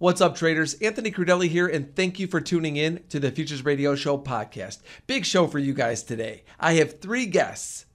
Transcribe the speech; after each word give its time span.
What's 0.00 0.20
up, 0.20 0.36
traders? 0.36 0.74
Anthony 0.74 1.10
Crudele 1.10 1.48
here, 1.48 1.66
and 1.66 1.92
thank 1.96 2.20
you 2.20 2.28
for 2.28 2.40
tuning 2.40 2.76
in 2.76 3.02
to 3.08 3.18
the 3.18 3.32
Futures 3.32 3.64
Radio 3.64 3.96
Show 3.96 4.16
podcast. 4.16 4.78
Big 5.08 5.24
show 5.24 5.48
for 5.48 5.58
you 5.58 5.74
guys 5.74 6.04
today. 6.04 6.44
I 6.60 6.74
have 6.74 7.00
three 7.00 7.26
guests 7.26 7.86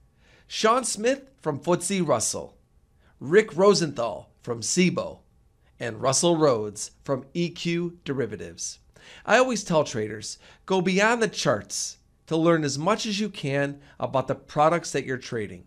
Sean 0.46 0.84
Smith 0.84 1.30
from 1.40 1.58
FTSE 1.58 2.06
Russell, 2.06 2.58
Rick 3.20 3.56
Rosenthal 3.56 4.28
from 4.42 4.60
Cboe, 4.60 5.20
and 5.80 6.02
Russell 6.02 6.36
Rhoads 6.36 6.90
from 7.04 7.24
EQ 7.34 7.94
Derivatives. 8.04 8.80
I 9.24 9.38
always 9.38 9.64
tell 9.64 9.82
traders 9.82 10.36
go 10.66 10.82
beyond 10.82 11.22
the 11.22 11.28
charts 11.28 11.96
to 12.26 12.36
learn 12.36 12.64
as 12.64 12.78
much 12.78 13.06
as 13.06 13.18
you 13.18 13.30
can 13.30 13.80
about 13.98 14.28
the 14.28 14.34
products 14.34 14.90
that 14.90 15.06
you're 15.06 15.16
trading. 15.16 15.64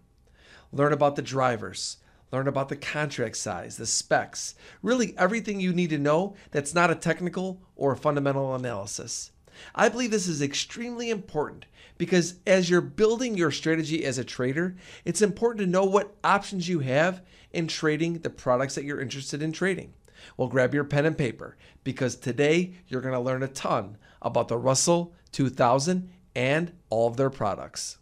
Learn 0.72 0.94
about 0.94 1.16
the 1.16 1.24
drivers 1.24 1.98
learn 2.32 2.48
about 2.48 2.70
the 2.70 2.75
contract 2.75 3.38
size, 3.38 3.78
the 3.78 3.86
specs, 3.86 4.55
really 4.82 5.18
everything 5.18 5.59
you 5.59 5.73
need 5.73 5.89
to 5.89 5.98
know 5.98 6.36
that's 6.52 6.73
not 6.73 6.91
a 6.91 6.96
technical 6.96 7.62
or 7.76 7.94
a 7.94 7.98
fundamental 7.98 8.53
analysis. 8.53 9.31
I 9.73 9.90
believe 9.90 10.12
this 10.12 10.27
is 10.27 10.41
extremely 10.41 11.09
important 11.09 11.66
because 11.98 12.36
as 12.45 12.70
you're 12.70 12.81
building 12.81 13.36
your 13.36 13.52
strategy 13.52 14.05
as 14.05 14.17
a 14.17 14.23
trader, 14.23 14.76
it's 15.03 15.22
important 15.22 15.66
to 15.66 15.72
know 15.72 15.86
what 15.86 16.16
options 16.23 16.70
you 16.70 16.80
have 16.80 17.22
in 17.52 17.67
trading 17.67 18.20
the 18.20 18.30
products 18.30 18.75
that 18.75 18.84
you're 18.84 19.02
interested 19.02 19.41
in 19.41 19.52
trading. 19.52 19.94
Well, 20.36 20.48
grab 20.48 20.73
your 20.73 20.84
pen 20.84 21.05
and 21.05 21.17
paper 21.17 21.58
because 21.84 22.16
today 22.16 22.73
you're 22.88 23.02
going 23.02 23.14
to 23.14 23.20
learn 23.20 23.44
a 23.44 23.48
ton 23.48 23.98
about 24.22 24.48
the 24.48 24.58
Russell 24.58 25.14
2000 25.31 26.09
and 26.36 26.72
all 26.89 27.08
of 27.08 27.17
their 27.17 27.30
products. 27.30 27.98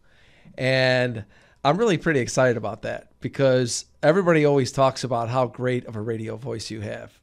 and 0.59 1.25
I'm 1.65 1.79
really 1.79 1.97
pretty 1.97 2.21
excited 2.21 2.59
about 2.59 2.83
that 2.83 3.09
because 3.21 3.87
everybody 4.03 4.45
always 4.45 4.71
talks 4.71 5.03
about 5.03 5.31
how 5.31 5.47
great 5.47 5.87
of 5.87 5.97
a 5.97 6.01
radio 6.01 6.37
voice 6.37 6.71
you 6.71 6.83
have. 6.83 7.19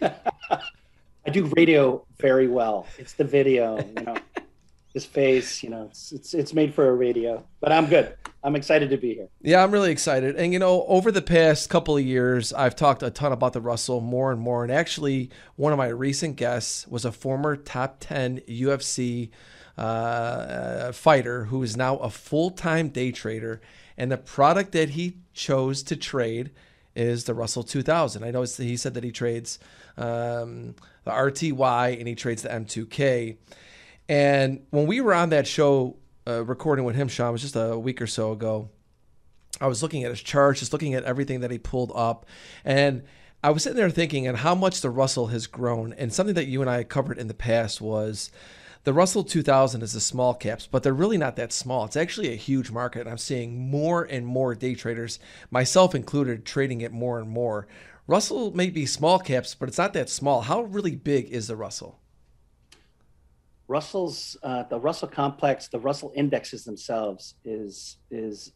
I 0.00 1.30
do 1.32 1.50
radio 1.56 2.04
very 2.18 2.46
well. 2.46 2.86
It's 2.96 3.14
the 3.14 3.24
video, 3.24 3.78
you 3.78 4.04
know, 4.04 4.16
his 4.96 5.04
face, 5.04 5.62
you 5.62 5.68
know, 5.68 5.82
it's, 5.90 6.10
it's 6.10 6.32
it's 6.32 6.54
made 6.54 6.72
for 6.72 6.88
a 6.88 6.94
radio. 6.94 7.44
But 7.60 7.70
I'm 7.70 7.84
good. 7.84 8.14
I'm 8.42 8.56
excited 8.56 8.88
to 8.88 8.96
be 8.96 9.12
here. 9.12 9.28
Yeah, 9.42 9.62
I'm 9.62 9.70
really 9.70 9.90
excited. 9.90 10.36
And 10.36 10.54
you 10.54 10.58
know, 10.58 10.86
over 10.86 11.12
the 11.12 11.20
past 11.20 11.68
couple 11.68 11.98
of 11.98 12.02
years, 12.02 12.50
I've 12.54 12.74
talked 12.74 13.02
a 13.02 13.10
ton 13.10 13.30
about 13.30 13.52
the 13.52 13.60
Russell 13.60 14.00
more 14.00 14.32
and 14.32 14.40
more. 14.40 14.62
And 14.62 14.72
actually, 14.72 15.28
one 15.56 15.70
of 15.70 15.76
my 15.76 15.88
recent 15.88 16.36
guests 16.36 16.88
was 16.88 17.04
a 17.04 17.12
former 17.12 17.56
top 17.56 17.98
10 18.00 18.40
UFC 18.48 19.28
uh, 19.76 20.92
fighter 20.92 21.44
who 21.44 21.62
is 21.62 21.76
now 21.76 21.98
a 21.98 22.08
full 22.08 22.50
time 22.50 22.88
day 22.88 23.12
trader. 23.12 23.60
And 23.98 24.10
the 24.10 24.16
product 24.16 24.72
that 24.72 24.90
he 24.90 25.18
chose 25.34 25.82
to 25.82 25.96
trade 25.96 26.52
is 26.94 27.24
the 27.24 27.34
Russell 27.34 27.64
2000. 27.64 28.24
I 28.24 28.30
know 28.30 28.44
he 28.44 28.78
said 28.78 28.94
that 28.94 29.04
he 29.04 29.12
trades 29.12 29.58
um, 29.98 30.74
the 31.04 31.10
RTY 31.10 31.98
and 31.98 32.08
he 32.08 32.14
trades 32.14 32.40
the 32.40 32.48
M2K. 32.48 33.36
And 34.08 34.64
when 34.70 34.86
we 34.86 35.00
were 35.00 35.14
on 35.14 35.30
that 35.30 35.46
show 35.46 35.96
uh, 36.26 36.44
recording 36.44 36.84
with 36.84 36.96
him, 36.96 37.08
Sean, 37.08 37.32
was 37.32 37.42
just 37.42 37.56
a 37.56 37.78
week 37.78 38.00
or 38.00 38.06
so 38.06 38.32
ago. 38.32 38.70
I 39.60 39.66
was 39.66 39.82
looking 39.82 40.04
at 40.04 40.10
his 40.10 40.20
charts, 40.20 40.60
just 40.60 40.72
looking 40.72 40.94
at 40.94 41.04
everything 41.04 41.40
that 41.40 41.50
he 41.50 41.58
pulled 41.58 41.92
up, 41.94 42.26
and 42.64 43.02
I 43.42 43.50
was 43.50 43.62
sitting 43.62 43.76
there 43.76 43.90
thinking, 43.90 44.26
and 44.26 44.38
how 44.38 44.54
much 44.54 44.80
the 44.80 44.90
Russell 44.90 45.28
has 45.28 45.46
grown. 45.46 45.92
And 45.92 46.12
something 46.12 46.34
that 46.34 46.46
you 46.46 46.60
and 46.60 46.70
I 46.70 46.82
covered 46.84 47.18
in 47.18 47.28
the 47.28 47.34
past 47.34 47.80
was 47.80 48.30
the 48.84 48.92
Russell 48.92 49.24
2000 49.24 49.82
is 49.82 49.92
the 49.92 50.00
small 50.00 50.34
caps, 50.34 50.66
but 50.66 50.82
they're 50.82 50.92
really 50.92 51.18
not 51.18 51.36
that 51.36 51.52
small. 51.52 51.84
It's 51.84 51.96
actually 51.96 52.32
a 52.32 52.36
huge 52.36 52.70
market. 52.70 53.02
And 53.02 53.10
I'm 53.10 53.18
seeing 53.18 53.70
more 53.70 54.04
and 54.04 54.26
more 54.26 54.54
day 54.54 54.74
traders, 54.74 55.18
myself 55.50 55.94
included, 55.94 56.44
trading 56.44 56.80
it 56.80 56.92
more 56.92 57.18
and 57.18 57.28
more. 57.28 57.66
Russell 58.06 58.54
may 58.54 58.70
be 58.70 58.86
small 58.86 59.18
caps, 59.18 59.54
but 59.54 59.68
it's 59.68 59.78
not 59.78 59.92
that 59.94 60.08
small. 60.08 60.42
How 60.42 60.62
really 60.62 60.94
big 60.96 61.28
is 61.30 61.48
the 61.48 61.56
Russell? 61.56 62.00
Russell's 63.68 64.36
uh, 64.42 64.62
the 64.64 64.78
Russell 64.78 65.08
complex, 65.08 65.68
the 65.68 65.80
Russell 65.80 66.12
indexes 66.14 66.64
themselves 66.64 67.34
is 67.44 67.98
is 68.10 68.52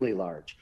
really 0.00 0.14
large. 0.14 0.56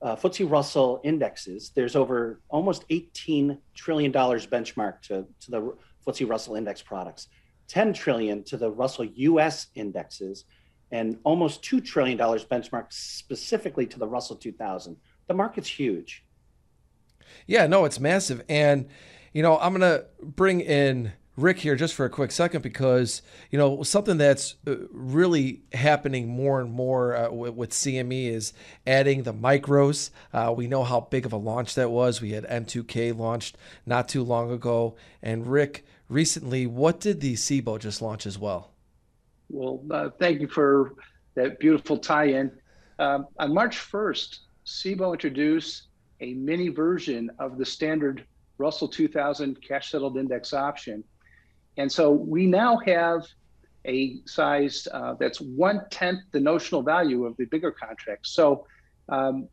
Uh, 0.00 0.14
FTSE 0.16 0.48
Russell 0.48 1.00
indexes, 1.02 1.72
there's 1.74 1.96
over 1.96 2.40
almost 2.48 2.84
18 2.90 3.58
trillion 3.74 4.12
dollars 4.12 4.46
benchmark 4.46 5.02
to 5.02 5.26
to 5.40 5.50
the 5.50 5.74
FTSE 6.06 6.28
Russell 6.28 6.54
index 6.54 6.82
products. 6.82 7.28
10 7.68 7.92
trillion 7.92 8.42
to 8.44 8.56
the 8.56 8.70
Russell 8.70 9.04
US 9.04 9.66
indexes 9.74 10.46
and 10.90 11.18
almost 11.22 11.62
2 11.64 11.82
trillion 11.82 12.16
dollars 12.16 12.46
benchmarked 12.46 12.92
specifically 12.92 13.86
to 13.86 13.98
the 13.98 14.08
Russell 14.08 14.36
2000. 14.36 14.96
The 15.26 15.34
market's 15.34 15.68
huge. 15.68 16.24
Yeah, 17.46 17.66
no, 17.66 17.84
it's 17.84 18.00
massive 18.00 18.42
and 18.48 18.88
you 19.34 19.42
know, 19.42 19.58
I'm 19.58 19.78
to 19.80 20.06
bring 20.22 20.60
in 20.60 21.12
Rick 21.38 21.60
here 21.60 21.76
just 21.76 21.94
for 21.94 22.04
a 22.04 22.10
quick 22.10 22.32
second 22.32 22.62
because 22.62 23.22
you 23.52 23.58
know 23.58 23.84
something 23.84 24.18
that's 24.18 24.56
uh, 24.66 24.74
really 24.90 25.62
happening 25.72 26.26
more 26.26 26.60
and 26.60 26.72
more 26.72 27.14
uh, 27.14 27.30
with, 27.30 27.70
CME 27.70 28.26
is 28.26 28.52
adding 28.84 29.22
the 29.22 29.32
micros. 29.32 30.10
Uh, 30.32 30.52
we 30.54 30.66
know 30.66 30.82
how 30.82 31.00
big 31.00 31.24
of 31.24 31.32
a 31.32 31.36
launch 31.36 31.76
that 31.76 31.92
was. 31.92 32.20
We 32.20 32.32
had 32.32 32.44
M2K 32.44 33.16
launched 33.16 33.56
not 33.86 34.08
too 34.08 34.24
long 34.24 34.50
ago, 34.50 34.96
and 35.22 35.46
Rick, 35.46 35.84
recently, 36.08 36.66
what 36.66 36.98
did 36.98 37.20
the 37.20 37.34
Cboe 37.34 37.78
just 37.78 38.02
launch 38.02 38.26
as 38.26 38.36
well? 38.36 38.72
Well, 39.48 39.80
uh, 39.92 40.10
thank 40.18 40.40
you 40.40 40.48
for 40.48 40.94
that 41.36 41.60
beautiful 41.60 41.98
tie-in. 41.98 42.50
Um, 42.98 43.26
on 43.38 43.54
March 43.54 43.76
1st, 43.76 44.38
Cboe 44.66 45.12
introduced 45.12 45.86
a 46.20 46.34
mini 46.34 46.68
version 46.68 47.30
of 47.38 47.58
the 47.58 47.64
standard 47.64 48.26
Russell 48.58 48.88
2000 48.88 49.62
cash 49.62 49.92
settled 49.92 50.16
index 50.16 50.52
option. 50.52 51.04
And 51.78 51.90
so 51.90 52.10
we 52.10 52.46
now 52.46 52.76
have 52.84 53.26
a 53.86 54.16
size 54.26 54.86
uh, 54.92 55.14
that's 55.18 55.40
one 55.40 55.86
tenth 55.90 56.20
the 56.32 56.40
notional 56.40 56.82
value 56.82 57.24
of 57.24 57.34
the 57.36 57.44
bigger 57.46 57.70
contracts. 57.70 58.32
So 58.32 58.66
um, 59.08 59.48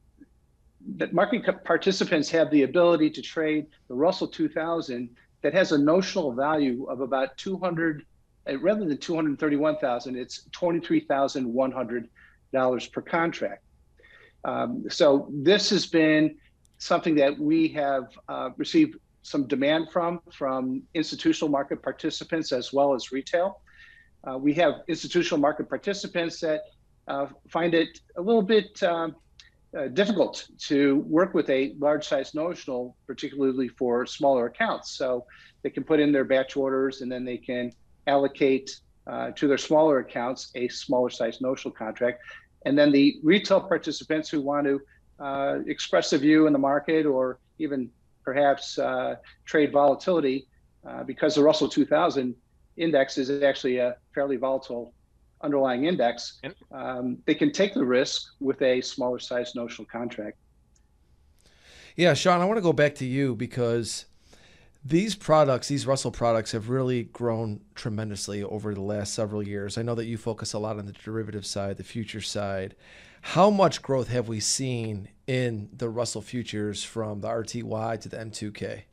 that 0.97 1.13
market 1.13 1.45
participants 1.63 2.29
have 2.31 2.51
the 2.51 2.63
ability 2.63 3.11
to 3.11 3.21
trade 3.21 3.67
the 3.87 3.95
Russell 3.95 4.27
2000 4.27 5.09
that 5.41 5.53
has 5.53 5.71
a 5.71 5.77
notional 5.77 6.33
value 6.33 6.83
of 6.85 6.99
about 7.01 7.37
200 7.37 8.03
uh, 8.47 8.59
rather 8.59 8.85
than 8.85 8.97
231,000 8.97 10.15
it's 10.15 10.47
$23,100 10.51 12.91
per 12.91 13.01
contract 13.01 13.63
um, 14.43 14.83
so 14.89 15.27
this 15.31 15.71
has 15.71 15.87
been 15.87 16.37
something 16.77 17.15
that 17.15 17.39
we 17.39 17.67
have 17.69 18.09
uh, 18.27 18.51
received 18.57 18.97
some 19.25 19.47
demand 19.47 19.91
from 19.91 20.21
from 20.31 20.83
institutional 20.93 21.49
market 21.49 21.81
participants 21.81 22.51
as 22.51 22.71
well 22.71 22.93
as 22.93 23.11
retail. 23.11 23.61
Uh, 24.23 24.37
we 24.37 24.53
have 24.53 24.81
institutional 24.87 25.39
market 25.39 25.67
participants 25.67 26.39
that 26.39 26.61
uh, 27.07 27.25
find 27.49 27.73
it 27.73 27.99
a 28.17 28.21
little 28.21 28.41
bit 28.41 28.81
um, 28.83 29.15
uh, 29.75 29.87
difficult 29.87 30.47
to 30.59 30.97
work 31.07 31.33
with 31.33 31.49
a 31.49 31.75
large 31.79 32.07
size 32.07 32.35
notional, 32.35 32.95
particularly 33.07 33.67
for 33.67 34.05
smaller 34.05 34.45
accounts. 34.45 34.91
So 34.91 35.25
they 35.63 35.71
can 35.71 35.83
put 35.83 35.99
in 35.99 36.11
their 36.11 36.23
batch 36.23 36.55
orders 36.55 37.01
and 37.01 37.11
then 37.11 37.25
they 37.25 37.37
can 37.37 37.71
allocate 38.05 38.79
uh, 39.07 39.31
to 39.31 39.47
their 39.47 39.57
smaller 39.57 39.99
accounts 39.99 40.51
a 40.53 40.67
smaller 40.67 41.09
size 41.09 41.41
notional 41.41 41.73
contract. 41.73 42.21
And 42.65 42.77
then 42.77 42.91
the 42.91 43.19
retail 43.23 43.61
participants 43.61 44.29
who 44.29 44.41
want 44.41 44.67
to 44.67 44.81
uh, 45.19 45.59
express 45.65 46.13
a 46.13 46.17
view 46.19 46.45
in 46.45 46.53
the 46.53 46.59
market 46.59 47.05
or 47.07 47.39
even 47.57 47.89
perhaps 48.25 48.77
uh, 48.77 49.15
trade 49.45 49.71
volatility, 49.71 50.47
uh, 50.85 51.03
because 51.03 51.35
the 51.35 51.43
Russell 51.43 51.69
2000 51.69 52.35
index 52.75 53.17
is 53.17 53.43
actually 53.43 53.77
a 53.77 53.95
fairly 54.13 54.35
volatile 54.35 54.93
underlying 55.41 55.85
index, 55.85 56.41
um, 56.71 57.17
they 57.25 57.35
can 57.35 57.51
take 57.51 57.73
the 57.73 57.85
risk 57.85 58.33
with 58.39 58.61
a 58.61 58.81
smaller 58.81 59.19
size 59.19 59.53
notional 59.55 59.85
contract. 59.85 60.37
Yeah, 61.95 62.13
Sean, 62.13 62.41
I 62.41 62.45
want 62.45 62.57
to 62.57 62.61
go 62.61 62.73
back 62.73 62.95
to 62.95 63.05
you 63.05 63.35
because 63.35 64.05
these 64.83 65.15
products, 65.15 65.67
these 65.67 65.87
Russell 65.87 66.11
products, 66.11 66.51
have 66.51 66.69
really 66.69 67.03
grown 67.03 67.61
tremendously 67.73 68.43
over 68.43 68.73
the 68.73 68.81
last 68.81 69.13
several 69.13 69.41
years. 69.41 69.77
I 69.77 69.81
know 69.81 69.95
that 69.95 70.05
you 70.05 70.17
focus 70.17 70.53
a 70.53 70.59
lot 70.59 70.77
on 70.77 70.85
the 70.85 70.91
derivative 70.91 71.45
side, 71.45 71.77
the 71.77 71.83
future 71.83 72.21
side. 72.21 72.75
How 73.21 73.49
much 73.49 73.81
growth 73.81 74.09
have 74.09 74.27
we 74.27 74.39
seen 74.39 75.09
in 75.27 75.69
the 75.75 75.89
Russell 75.89 76.21
futures 76.21 76.83
from 76.83 77.21
the 77.21 77.27
RTY 77.27 77.99
to 78.01 78.09
the 78.09 78.17
M2K? 78.17 78.83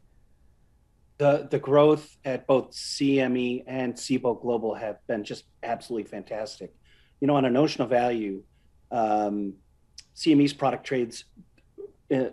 the 1.22 1.46
the 1.50 1.58
growth 1.58 2.16
at 2.24 2.48
both 2.48 2.72
CME 2.72 3.62
and 3.68 3.94
Cboe 3.94 4.40
Global 4.42 4.74
have 4.74 4.96
been 5.06 5.22
just 5.22 5.44
absolutely 5.62 6.10
fantastic. 6.10 6.74
You 7.20 7.28
know, 7.28 7.36
on 7.36 7.44
a 7.44 7.50
notional 7.50 7.86
value, 7.86 8.42
um, 8.90 9.54
CME's 10.16 10.52
product 10.52 10.84
trades 10.84 11.24
uh, 12.12 12.30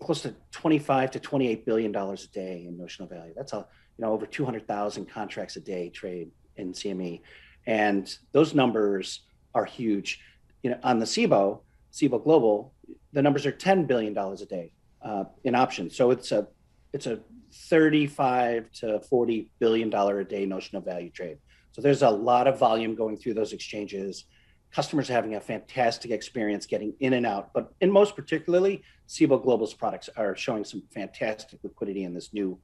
close 0.00 0.20
to 0.20 0.34
25 0.50 1.12
to 1.12 1.20
28 1.20 1.64
billion 1.64 1.92
dollars 1.92 2.24
a 2.24 2.28
day 2.28 2.66
in 2.68 2.76
notional 2.76 3.08
value. 3.08 3.32
That's 3.34 3.54
a 3.54 3.66
you 3.96 4.04
know 4.04 4.12
over 4.12 4.26
200,000 4.26 5.06
contracts 5.06 5.56
a 5.56 5.60
day 5.60 5.88
trade 5.88 6.30
in 6.56 6.72
CME, 6.72 7.22
and 7.66 8.14
those 8.32 8.54
numbers 8.54 9.20
are 9.54 9.64
huge. 9.64 10.20
You 10.62 10.72
know, 10.72 10.78
on 10.82 10.98
the 10.98 11.06
Cboe, 11.06 11.60
Cboe 11.96 12.22
Global, 12.22 12.74
the 13.12 13.22
numbers 13.22 13.46
are 13.46 13.52
10 13.52 13.86
billion 13.86 14.12
dollars 14.12 14.42
a 14.42 14.46
day 14.46 14.72
uh, 15.02 15.24
in 15.44 15.54
options. 15.54 15.96
So 15.96 16.10
it's 16.10 16.30
a 16.30 16.46
it's 16.92 17.06
a 17.06 17.20
35 17.52 18.70
to 18.72 19.00
40 19.00 19.50
billion 19.58 19.88
dollar 19.88 20.20
a 20.20 20.24
day 20.24 20.44
notional 20.44 20.82
value 20.82 21.10
trade. 21.10 21.38
So 21.72 21.80
there's 21.80 22.02
a 22.02 22.10
lot 22.10 22.46
of 22.46 22.58
volume 22.58 22.94
going 22.94 23.16
through 23.16 23.34
those 23.34 23.52
exchanges. 23.52 24.24
Customers 24.72 25.08
are 25.08 25.14
having 25.14 25.36
a 25.36 25.40
fantastic 25.40 26.10
experience 26.10 26.66
getting 26.66 26.92
in 27.00 27.14
and 27.14 27.24
out, 27.24 27.52
but 27.54 27.72
in 27.80 27.90
most 27.90 28.14
particularly, 28.14 28.82
Cboe 29.08 29.42
Global's 29.42 29.72
products 29.72 30.10
are 30.16 30.36
showing 30.36 30.64
some 30.64 30.82
fantastic 30.92 31.60
liquidity 31.62 32.04
in 32.04 32.12
this 32.12 32.34
new 32.34 32.58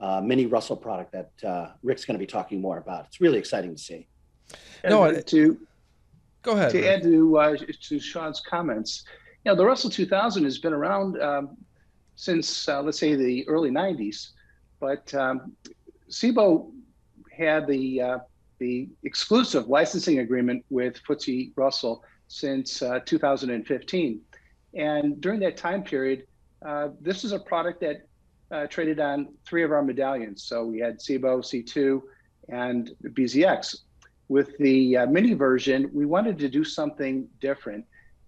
uh, 0.00 0.20
mini 0.20 0.46
Russell 0.46 0.76
product 0.76 1.12
that 1.12 1.30
uh, 1.46 1.72
Rick's 1.82 2.04
going 2.04 2.14
to 2.14 2.18
be 2.18 2.26
talking 2.26 2.60
more 2.60 2.78
about. 2.78 3.06
It's 3.06 3.20
really 3.20 3.38
exciting 3.38 3.74
to 3.74 3.82
see. 3.82 4.06
No, 4.84 5.12
to 5.20 5.58
go 6.48 6.56
ahead. 6.56 6.70
To 6.72 6.86
add 6.86 7.02
to 7.02 7.38
uh, 7.38 7.56
to 7.56 8.00
Sean's 8.00 8.40
comments, 8.40 9.04
you 9.44 9.50
know, 9.50 9.56
the 9.56 9.64
Russell 9.64 9.90
2000 9.90 10.44
has 10.44 10.58
been 10.58 10.72
around 10.72 11.20
um, 11.20 11.56
since 12.16 12.68
uh, 12.68 12.82
let's 12.82 12.98
say 12.98 13.14
the 13.14 13.46
early 13.48 13.70
90s. 13.70 14.30
But 14.80 15.12
um, 15.14 15.52
Cboe 16.10 16.70
had 17.36 17.66
the 17.66 18.00
uh, 18.00 18.18
the 18.58 18.88
exclusive 19.04 19.68
licensing 19.68 20.20
agreement 20.20 20.64
with 20.70 21.00
FTSE 21.04 21.52
Russell 21.56 22.02
since 22.28 22.82
uh, 22.82 23.00
2015, 23.04 24.20
and 24.74 25.20
during 25.20 25.40
that 25.40 25.56
time 25.56 25.82
period, 25.82 26.26
uh, 26.64 26.88
this 27.00 27.24
is 27.24 27.32
a 27.32 27.38
product 27.38 27.80
that 27.80 28.06
uh, 28.50 28.66
traded 28.66 28.98
on 29.00 29.28
three 29.44 29.62
of 29.62 29.72
our 29.72 29.82
medallions. 29.82 30.42
So 30.42 30.64
we 30.64 30.78
had 30.78 30.98
Cboe, 30.98 31.40
C2 31.40 32.02
and 32.48 32.90
BZX. 33.02 33.76
With 34.28 34.56
the 34.58 34.98
uh, 34.98 35.06
mini 35.06 35.34
version, 35.34 35.90
we 35.92 36.04
wanted 36.04 36.38
to 36.38 36.48
do 36.48 36.62
something 36.64 37.26
different 37.40 37.84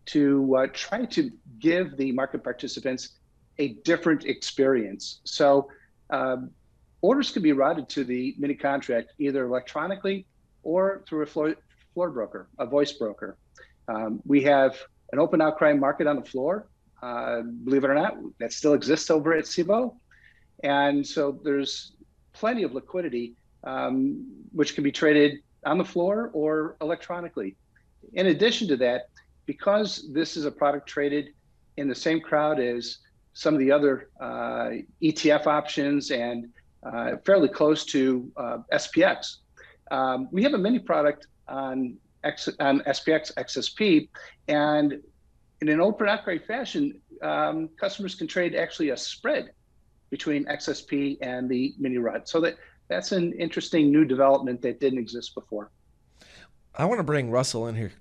to 0.07 0.57
uh, 0.57 0.67
try 0.73 1.05
to 1.05 1.31
give 1.59 1.97
the 1.97 2.11
market 2.13 2.43
participants 2.43 3.19
a 3.59 3.75
different 3.85 4.25
experience. 4.25 5.21
So 5.25 5.69
um, 6.09 6.51
orders 7.03 7.31
can 7.31 7.43
be 7.43 7.53
routed 7.53 7.89
to 7.91 8.05
the 8.05 8.35
mini 8.39 8.55
contract 8.55 9.13
either 9.19 9.45
electronically 9.45 10.27
or 10.63 11.05
through 11.07 11.23
a 11.23 11.27
floor, 11.27 11.55
floor 11.95 12.11
broker, 12.11 12.49
a 12.59 12.67
voice 12.67 12.93
broker. 12.93 13.37
Um, 13.89 14.21
we 14.25 14.43
have 14.43 14.77
an 15.13 15.19
open 15.19 15.41
outcry 15.41 15.73
market 15.75 16.07
on 16.07 16.17
the 16.17 16.25
floor. 16.25 16.67
Uh, 17.03 17.43
believe 17.65 17.85
it 17.85 17.91
or 17.91 17.95
not, 17.95 18.17
that 18.39 18.53
still 18.53 18.75
exists 18.75 19.11
over 19.11 19.35
at 19.35 19.45
Cboe. 19.45 19.95
And 20.63 21.07
so 21.07 21.39
there's 21.43 21.93
plenty 22.33 22.63
of 22.63 22.75
liquidity, 22.75 23.35
um, 23.65 24.27
which 24.53 24.75
can 24.75 24.85
be 24.85 24.93
traded 24.93 25.41
on 25.65 25.79
the 25.79 25.85
floor 25.85 26.31
or 26.33 26.77
electronically. 26.81 27.57
In 28.15 28.27
addition 28.27 28.69
to 28.69 28.77
that, 28.79 29.09
because 29.47 30.09
this 30.13 30.37
is 30.37 30.45
a 30.45 30.51
product 30.51 30.89
traded 30.89 31.31
in 31.77 31.89
the 31.89 31.95
same 31.95 32.21
crowd 32.21 32.61
as 32.61 32.99
some 33.33 33.55
of 33.55 33.61
the 33.61 33.71
other 33.71 34.11
uh, 34.21 34.71
ETF 35.03 35.47
options 35.47 36.11
and 36.11 36.49
uh, 36.83 37.17
fairly 37.25 37.49
close 37.49 37.85
to 37.87 38.31
uh, 38.37 38.59
SPX. 38.73 39.37
Um, 39.91 40.29
we 40.31 40.43
have 40.43 40.55
a 40.55 40.59
mini 40.59 40.79
product 40.79 41.27
on, 41.49 41.97
X, 42.25 42.49
on 42.59 42.81
SPX 42.81 43.33
XSP, 43.35 44.09
and 44.49 45.01
in 45.61 45.69
an 45.69 45.81
open 45.81 46.09
outcry 46.09 46.39
fashion, 46.39 47.01
um, 47.23 47.69
customers 47.79 48.15
can 48.15 48.27
trade 48.27 48.55
actually 48.55 48.91
a 48.91 48.97
spread 48.97 49.51
between 50.11 50.45
XSP 50.47 51.19
and 51.21 51.49
the 51.49 51.75
mini 51.79 51.99
rod. 51.99 52.27
So 52.29 52.41
that 52.41 52.57
that's 52.91 53.13
an 53.13 53.33
interesting 53.35 53.91
new 53.91 54.05
development 54.05 54.61
that 54.63 54.81
didn't 54.81 54.99
exist 54.99 55.35
before. 55.35 55.71
I 56.75 56.85
want 56.85 56.99
to 56.99 57.05
bring 57.05 57.31
Russell 57.31 57.67
in 57.67 57.77
here 57.77 57.93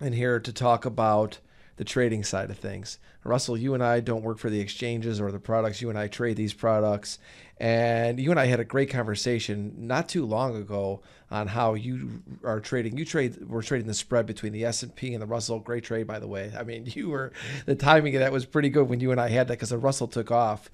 in 0.00 0.12
here 0.12 0.40
to 0.40 0.52
talk 0.52 0.84
about 0.84 1.38
the 1.76 1.84
trading 1.84 2.24
side 2.24 2.50
of 2.50 2.58
things. 2.58 2.98
Russell, 3.24 3.56
you 3.56 3.74
and 3.74 3.82
I 3.82 4.00
don't 4.00 4.22
work 4.22 4.38
for 4.38 4.50
the 4.50 4.60
exchanges 4.60 5.20
or 5.20 5.30
the 5.30 5.38
products. 5.38 5.82
You 5.82 5.90
and 5.90 5.98
I 5.98 6.08
trade 6.08 6.36
these 6.36 6.54
products. 6.54 7.18
And 7.58 8.18
you 8.18 8.30
and 8.30 8.40
I 8.40 8.46
had 8.46 8.58
a 8.58 8.64
great 8.64 8.90
conversation 8.90 9.74
not 9.76 10.08
too 10.08 10.24
long 10.24 10.56
ago 10.56 11.02
on 11.30 11.48
how 11.48 11.74
you 11.74 12.22
are 12.42 12.60
trading. 12.60 12.96
You 12.96 13.04
trade, 13.04 13.36
we're 13.46 13.62
trading 13.62 13.86
the 13.86 13.94
spread 13.94 14.26
between 14.26 14.52
the 14.52 14.64
S&P 14.64 15.12
and 15.12 15.22
the 15.22 15.26
Russell. 15.26 15.58
Great 15.58 15.84
trade, 15.84 16.06
by 16.06 16.18
the 16.18 16.28
way. 16.28 16.52
I 16.56 16.62
mean, 16.62 16.84
you 16.94 17.10
were, 17.10 17.32
the 17.66 17.74
timing 17.74 18.14
of 18.16 18.20
that 18.20 18.32
was 18.32 18.46
pretty 18.46 18.70
good 18.70 18.88
when 18.88 19.00
you 19.00 19.12
and 19.12 19.20
I 19.20 19.28
had 19.28 19.48
that 19.48 19.54
because 19.54 19.70
the 19.70 19.78
Russell 19.78 20.08
took 20.08 20.30
off. 20.30 20.70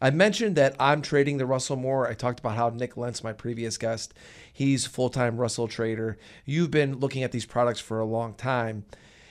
I 0.00 0.10
mentioned 0.10 0.56
that 0.56 0.76
I'm 0.78 1.02
trading 1.02 1.38
the 1.38 1.46
Russell 1.46 1.76
more. 1.76 2.08
I 2.08 2.14
talked 2.14 2.40
about 2.40 2.56
how 2.56 2.70
Nick 2.70 2.96
Lentz, 2.96 3.24
my 3.24 3.32
previous 3.32 3.76
guest, 3.76 4.14
he's 4.52 4.86
full-time 4.86 5.38
Russell 5.38 5.66
trader. 5.66 6.18
You've 6.44 6.70
been 6.70 6.98
looking 6.98 7.22
at 7.22 7.32
these 7.32 7.46
products 7.46 7.80
for 7.80 7.98
a 7.98 8.04
long 8.04 8.34
time 8.34 8.84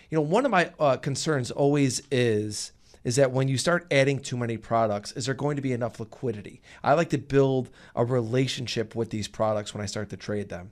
you 0.10 0.18
know, 0.18 0.22
one 0.22 0.46
of 0.46 0.52
my 0.52 0.72
uh, 0.80 0.98
concerns 0.98 1.52
always 1.52 2.02
is 2.12 2.72
is 3.04 3.16
that 3.16 3.32
when 3.32 3.48
you 3.48 3.58
start 3.58 3.88
adding 3.90 4.20
too 4.20 4.36
many 4.36 4.58
products, 4.58 5.14
is 5.14 5.28
there 5.28 5.36
going 5.36 5.56
to 5.56 5.62
be 5.62 5.72
enough 5.72 5.98
liquidity? 5.98 6.62
I 6.84 6.94
like 6.94 7.10
to 7.12 7.18
build 7.18 7.70
a 7.96 8.04
relationship 8.04 8.96
with 8.96 9.12
these 9.12 9.30
products 9.30 9.74
when 9.74 9.82
I 9.82 9.86
start 9.86 10.10
to 10.10 10.18
trade 10.18 10.50
them. 10.50 10.72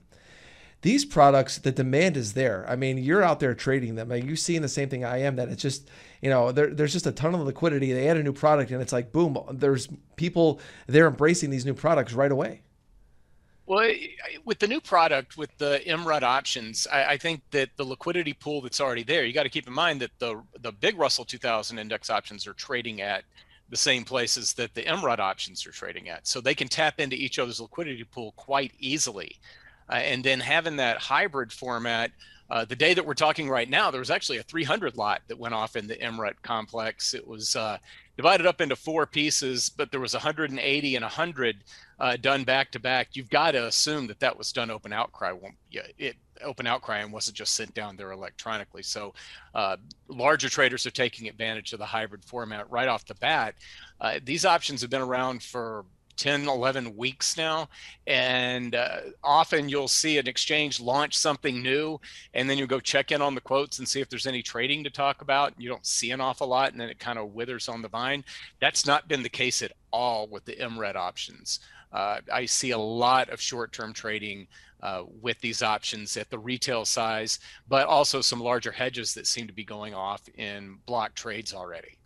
These 0.82 1.04
products, 1.04 1.58
the 1.58 1.72
demand 1.72 2.16
is 2.16 2.34
there. 2.34 2.64
I 2.68 2.76
mean, 2.76 2.98
you're 2.98 3.22
out 3.22 3.40
there 3.40 3.54
trading 3.54 3.94
them. 3.94 4.08
Mean, 4.08 4.26
you're 4.26 4.36
seeing 4.36 4.62
the 4.62 4.68
same 4.68 4.88
thing 4.88 5.04
I 5.04 5.22
am. 5.22 5.36
That 5.36 5.48
it's 5.48 5.62
just, 5.62 5.88
you 6.20 6.30
know, 6.30 6.52
there, 6.52 6.68
there's 6.68 6.92
just 6.92 7.06
a 7.06 7.12
ton 7.12 7.34
of 7.34 7.40
liquidity. 7.40 7.92
They 7.92 8.08
add 8.08 8.16
a 8.16 8.22
new 8.22 8.32
product, 8.32 8.70
and 8.70 8.80
it's 8.80 8.92
like, 8.92 9.10
boom. 9.10 9.38
There's 9.50 9.88
people 10.16 10.60
they're 10.86 11.08
embracing 11.08 11.50
these 11.50 11.64
new 11.64 11.74
products 11.74 12.12
right 12.12 12.30
away. 12.30 12.60
Well, 13.66 13.90
with 14.44 14.60
the 14.60 14.68
new 14.68 14.80
product, 14.80 15.36
with 15.36 15.50
the 15.58 15.82
MRUT 15.84 16.22
options, 16.22 16.86
I, 16.86 17.04
I, 17.04 17.16
think 17.16 17.42
that 17.50 17.70
the 17.76 17.82
liquidity 17.82 18.32
pool 18.32 18.60
that's 18.60 18.80
already 18.80 19.02
there, 19.02 19.24
you 19.24 19.32
got 19.32 19.42
to 19.42 19.48
keep 19.48 19.66
in 19.66 19.72
mind 19.72 20.00
that 20.02 20.12
the 20.20 20.40
the 20.60 20.70
big 20.70 20.96
Russell 20.96 21.24
2000 21.24 21.76
index 21.76 22.08
options 22.08 22.46
are 22.46 22.52
trading 22.52 23.00
at 23.00 23.24
the 23.68 23.76
same 23.76 24.04
places 24.04 24.52
that 24.54 24.72
the 24.74 24.84
MRUT 24.84 25.18
options 25.18 25.66
are 25.66 25.72
trading 25.72 26.08
at. 26.08 26.28
So 26.28 26.40
they 26.40 26.54
can 26.54 26.68
tap 26.68 27.00
into 27.00 27.16
each 27.16 27.40
other's 27.40 27.60
liquidity 27.60 28.04
pool 28.04 28.32
quite 28.36 28.72
easily. 28.78 29.36
Uh, 29.88 29.94
and 29.94 30.24
then 30.24 30.40
having 30.40 30.76
that 30.76 30.98
hybrid 30.98 31.52
format, 31.52 32.10
uh, 32.48 32.64
the 32.64 32.76
day 32.76 32.94
that 32.94 33.04
we're 33.04 33.14
talking 33.14 33.48
right 33.48 33.68
now, 33.68 33.90
there 33.90 34.00
was 34.00 34.10
actually 34.10 34.38
a 34.38 34.42
300 34.42 34.96
lot 34.96 35.22
that 35.28 35.38
went 35.38 35.54
off 35.54 35.74
in 35.74 35.86
the 35.86 35.96
MRUT 35.96 36.34
complex. 36.42 37.12
It 37.12 37.26
was 37.26 37.56
uh, 37.56 37.78
divided 38.16 38.46
up 38.46 38.60
into 38.60 38.76
four 38.76 39.04
pieces, 39.06 39.68
but 39.68 39.90
there 39.90 40.00
was 40.00 40.14
180 40.14 40.96
and 40.96 41.02
100 41.02 41.56
uh, 41.98 42.16
done 42.16 42.44
back 42.44 42.70
to 42.72 42.78
back. 42.78 43.08
You've 43.14 43.30
got 43.30 43.52
to 43.52 43.66
assume 43.66 44.06
that 44.06 44.20
that 44.20 44.38
was 44.38 44.52
done 44.52 44.70
open 44.70 44.92
outcry. 44.92 45.32
It 45.98 46.16
open 46.42 46.66
outcry 46.66 46.98
and 46.98 47.12
wasn't 47.12 47.36
just 47.36 47.54
sent 47.54 47.74
down 47.74 47.96
there 47.96 48.12
electronically. 48.12 48.82
So 48.82 49.14
uh, 49.54 49.76
larger 50.08 50.48
traders 50.48 50.86
are 50.86 50.90
taking 50.90 51.28
advantage 51.28 51.72
of 51.72 51.78
the 51.78 51.86
hybrid 51.86 52.24
format 52.24 52.70
right 52.70 52.88
off 52.88 53.06
the 53.06 53.14
bat. 53.14 53.54
Uh, 54.00 54.20
these 54.22 54.44
options 54.44 54.82
have 54.82 54.90
been 54.90 55.02
around 55.02 55.42
for 55.42 55.84
10, 56.16 56.48
11 56.48 56.96
weeks 56.96 57.36
now. 57.36 57.68
And 58.06 58.74
uh, 58.74 58.98
often 59.22 59.68
you'll 59.68 59.88
see 59.88 60.18
an 60.18 60.26
exchange 60.26 60.80
launch 60.80 61.16
something 61.16 61.62
new, 61.62 62.00
and 62.34 62.48
then 62.48 62.58
you 62.58 62.66
go 62.66 62.80
check 62.80 63.12
in 63.12 63.22
on 63.22 63.34
the 63.34 63.40
quotes 63.40 63.78
and 63.78 63.88
see 63.88 64.00
if 64.00 64.08
there's 64.08 64.26
any 64.26 64.42
trading 64.42 64.84
to 64.84 64.90
talk 64.90 65.22
about. 65.22 65.52
You 65.58 65.68
don't 65.68 65.86
see 65.86 66.10
an 66.10 66.20
awful 66.20 66.48
lot, 66.48 66.72
and 66.72 66.80
then 66.80 66.88
it 66.88 66.98
kind 66.98 67.18
of 67.18 67.34
withers 67.34 67.68
on 67.68 67.82
the 67.82 67.88
vine. 67.88 68.24
That's 68.60 68.86
not 68.86 69.08
been 69.08 69.22
the 69.22 69.28
case 69.28 69.62
at 69.62 69.72
all 69.92 70.26
with 70.26 70.44
the 70.44 70.56
MRUT 70.56 70.96
options. 70.96 71.60
Uh, 71.92 72.20
I 72.32 72.46
see 72.46 72.72
a 72.72 72.78
lot 72.78 73.30
of 73.30 73.40
short 73.40 73.72
term 73.72 73.92
trading 73.92 74.48
uh, 74.82 75.04
with 75.22 75.40
these 75.40 75.62
options 75.62 76.16
at 76.16 76.30
the 76.30 76.38
retail 76.38 76.84
size, 76.84 77.38
but 77.68 77.86
also 77.86 78.20
some 78.20 78.40
larger 78.40 78.72
hedges 78.72 79.14
that 79.14 79.26
seem 79.26 79.46
to 79.46 79.52
be 79.52 79.64
going 79.64 79.94
off 79.94 80.22
in 80.36 80.78
block 80.86 81.14
trades 81.14 81.54
already. 81.54 81.96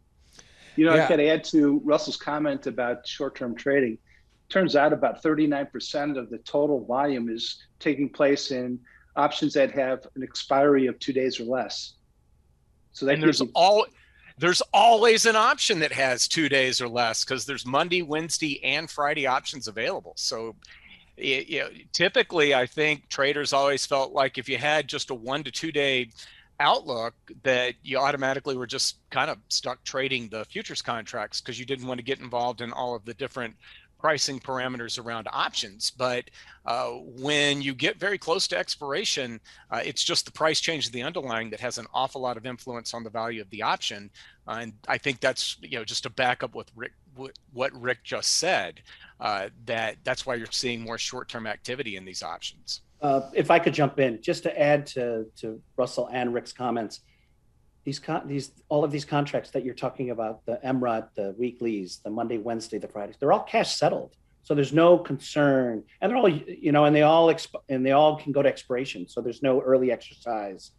You 0.81 0.87
know, 0.87 0.95
yeah. 0.95 1.05
I 1.05 1.09
could 1.09 1.21
add 1.21 1.45
to 1.45 1.83
Russell's 1.85 2.17
comment 2.17 2.67
about 2.67 3.07
short-term 3.07 3.55
trading. 3.55 3.99
Turns 4.49 4.77
out 4.77 4.95
about 4.95 5.23
39% 5.23 6.17
of 6.17 6.31
the 6.31 6.39
total 6.39 6.87
volume 6.87 7.29
is 7.29 7.63
taking 7.79 8.09
place 8.09 8.51
in 8.51 8.81
options 9.15 9.53
that 9.53 9.73
have 9.73 10.07
an 10.17 10.23
expiry 10.23 10.87
of 10.87 10.99
two 10.99 11.13
days 11.13 11.39
or 11.39 11.45
less. 11.45 11.97
So 12.93 13.05
that 13.05 13.13
and 13.13 13.23
there's 13.23 13.41
you- 13.41 13.53
all 13.55 13.85
there's 14.39 14.63
always 14.73 15.27
an 15.27 15.37
option 15.37 15.81
that 15.81 15.93
has 15.93 16.27
two 16.27 16.49
days 16.49 16.81
or 16.81 16.89
less 16.89 17.27
because 17.27 17.45
there's 17.45 17.67
Monday, 17.67 18.01
Wednesday, 18.01 18.59
and 18.65 18.91
Friday 18.91 19.27
options 19.27 19.69
available. 19.69 20.15
So 20.17 20.57
you 21.19 21.61
know, 21.61 21.69
typically, 21.93 22.55
I 22.55 22.65
think 22.65 23.11
traders 23.11 23.53
always 23.53 23.85
felt 23.85 24.15
like 24.15 24.39
if 24.39 24.49
you 24.49 24.57
had 24.57 24.89
just 24.89 25.11
a 25.11 25.15
one 25.15 25.45
to 25.45 25.51
two 25.51 25.73
day 25.73 26.09
outlook 26.61 27.15
that 27.43 27.75
you 27.83 27.99
automatically 27.99 28.57
were 28.57 28.67
just 28.67 28.97
kind 29.11 29.31
of 29.31 29.39
stuck 29.49 29.83
trading 29.83 30.29
the 30.29 30.45
futures 30.45 30.83
contracts 30.83 31.41
because 31.41 31.59
you 31.59 31.65
didn't 31.65 31.87
want 31.87 31.99
to 31.99 32.05
get 32.05 32.21
involved 32.21 32.61
in 32.61 32.73
all 32.73 32.95
of 32.95 33.05
the 33.05 33.15
different 33.15 33.57
pricing 34.01 34.41
parameters 34.41 35.03
around 35.03 35.29
options. 35.31 35.91
But 35.91 36.31
uh, 36.65 36.91
when 36.91 37.61
you 37.61 37.75
get 37.75 37.99
very 37.99 38.19
close 38.19 38.49
to 38.49 38.59
expiration, 38.59 39.41
uh, 39.71 39.83
it's 39.85 40.03
just 40.03 40.25
the 40.25 40.33
price 40.33 40.61
change 40.61 40.87
of 40.87 40.93
the 40.93 41.03
underlying 41.03 41.51
that 41.51 41.61
has 41.61 41.79
an 41.79 41.87
awful 41.93 42.21
lot 42.21 42.37
of 42.37 42.47
influence 42.47 42.95
on 42.95 43.05
the 43.05 43.11
value 43.11 43.43
of 43.43 43.51
the 43.51 43.63
option. 43.63 44.11
Uh, 44.49 44.59
and 44.61 44.73
I 44.89 44.99
think 44.99 45.21
that's 45.21 45.57
you 45.61 45.79
know 45.79 45.85
just 45.85 46.05
to 46.05 46.11
back 46.11 46.43
up 46.43 46.55
with 46.55 46.71
Rick, 46.75 46.93
what 47.53 47.73
Rick 47.81 48.03
just 48.05 48.35
said. 48.35 48.81
Uh, 49.21 49.51
that 49.67 49.97
that's 50.03 50.25
why 50.25 50.35
you're 50.35 50.47
seeing 50.51 50.81
more 50.81 50.97
short-term 50.97 51.47
activity 51.47 51.97
in 51.97 52.07
these 52.07 52.23
options. 52.23 52.81
Uh, 53.03 53.23
if 53.35 53.51
I 53.51 53.59
could 53.59 53.73
jump 53.73 53.99
in, 53.99 54.21
just 54.21 54.43
to 54.43 54.61
add 54.61 54.87
to, 54.89 55.27
to 55.37 55.61
Russell 55.77 56.09
and 56.13 56.35
Rick's 56.35 56.53
comments, 56.53 57.01
these 57.85 57.99
con- 57.99 58.29
these 58.29 58.53
all 58.69 58.85
of 58.85 58.91
these 58.91 59.05
contracts 59.05 59.51
that 59.51 59.65
you're 59.65 59.75
talking 59.75 60.11
about, 60.11 60.45
the 60.45 60.61
MRUT, 60.65 61.09
the 61.15 61.35
weeklies, 61.39 62.01
the 62.05 62.11
Monday, 62.11 62.37
Wednesday, 62.39 62.79
the 62.79 62.89
Fridays, 62.89 63.17
they're 63.19 63.33
all 63.33 63.43
cash 63.43 63.75
settled. 63.77 64.15
So 64.43 64.55
there's 64.55 64.73
no 64.73 64.99
concern, 64.99 65.85
and 66.01 66.11
they're 66.11 66.17
all 66.17 66.29
you 66.29 66.73
know, 66.73 66.85
and 66.85 66.95
they 66.95 67.03
all 67.03 67.29
exp- 67.29 67.63
and 67.69 67.85
they 67.85 67.93
all 67.93 68.17
can 68.17 68.33
go 68.33 68.43
to 68.43 68.49
expiration. 68.49 69.09
So 69.09 69.21
there's 69.21 69.43
no 69.43 69.61
early 69.61 69.93
exercise 69.93 70.73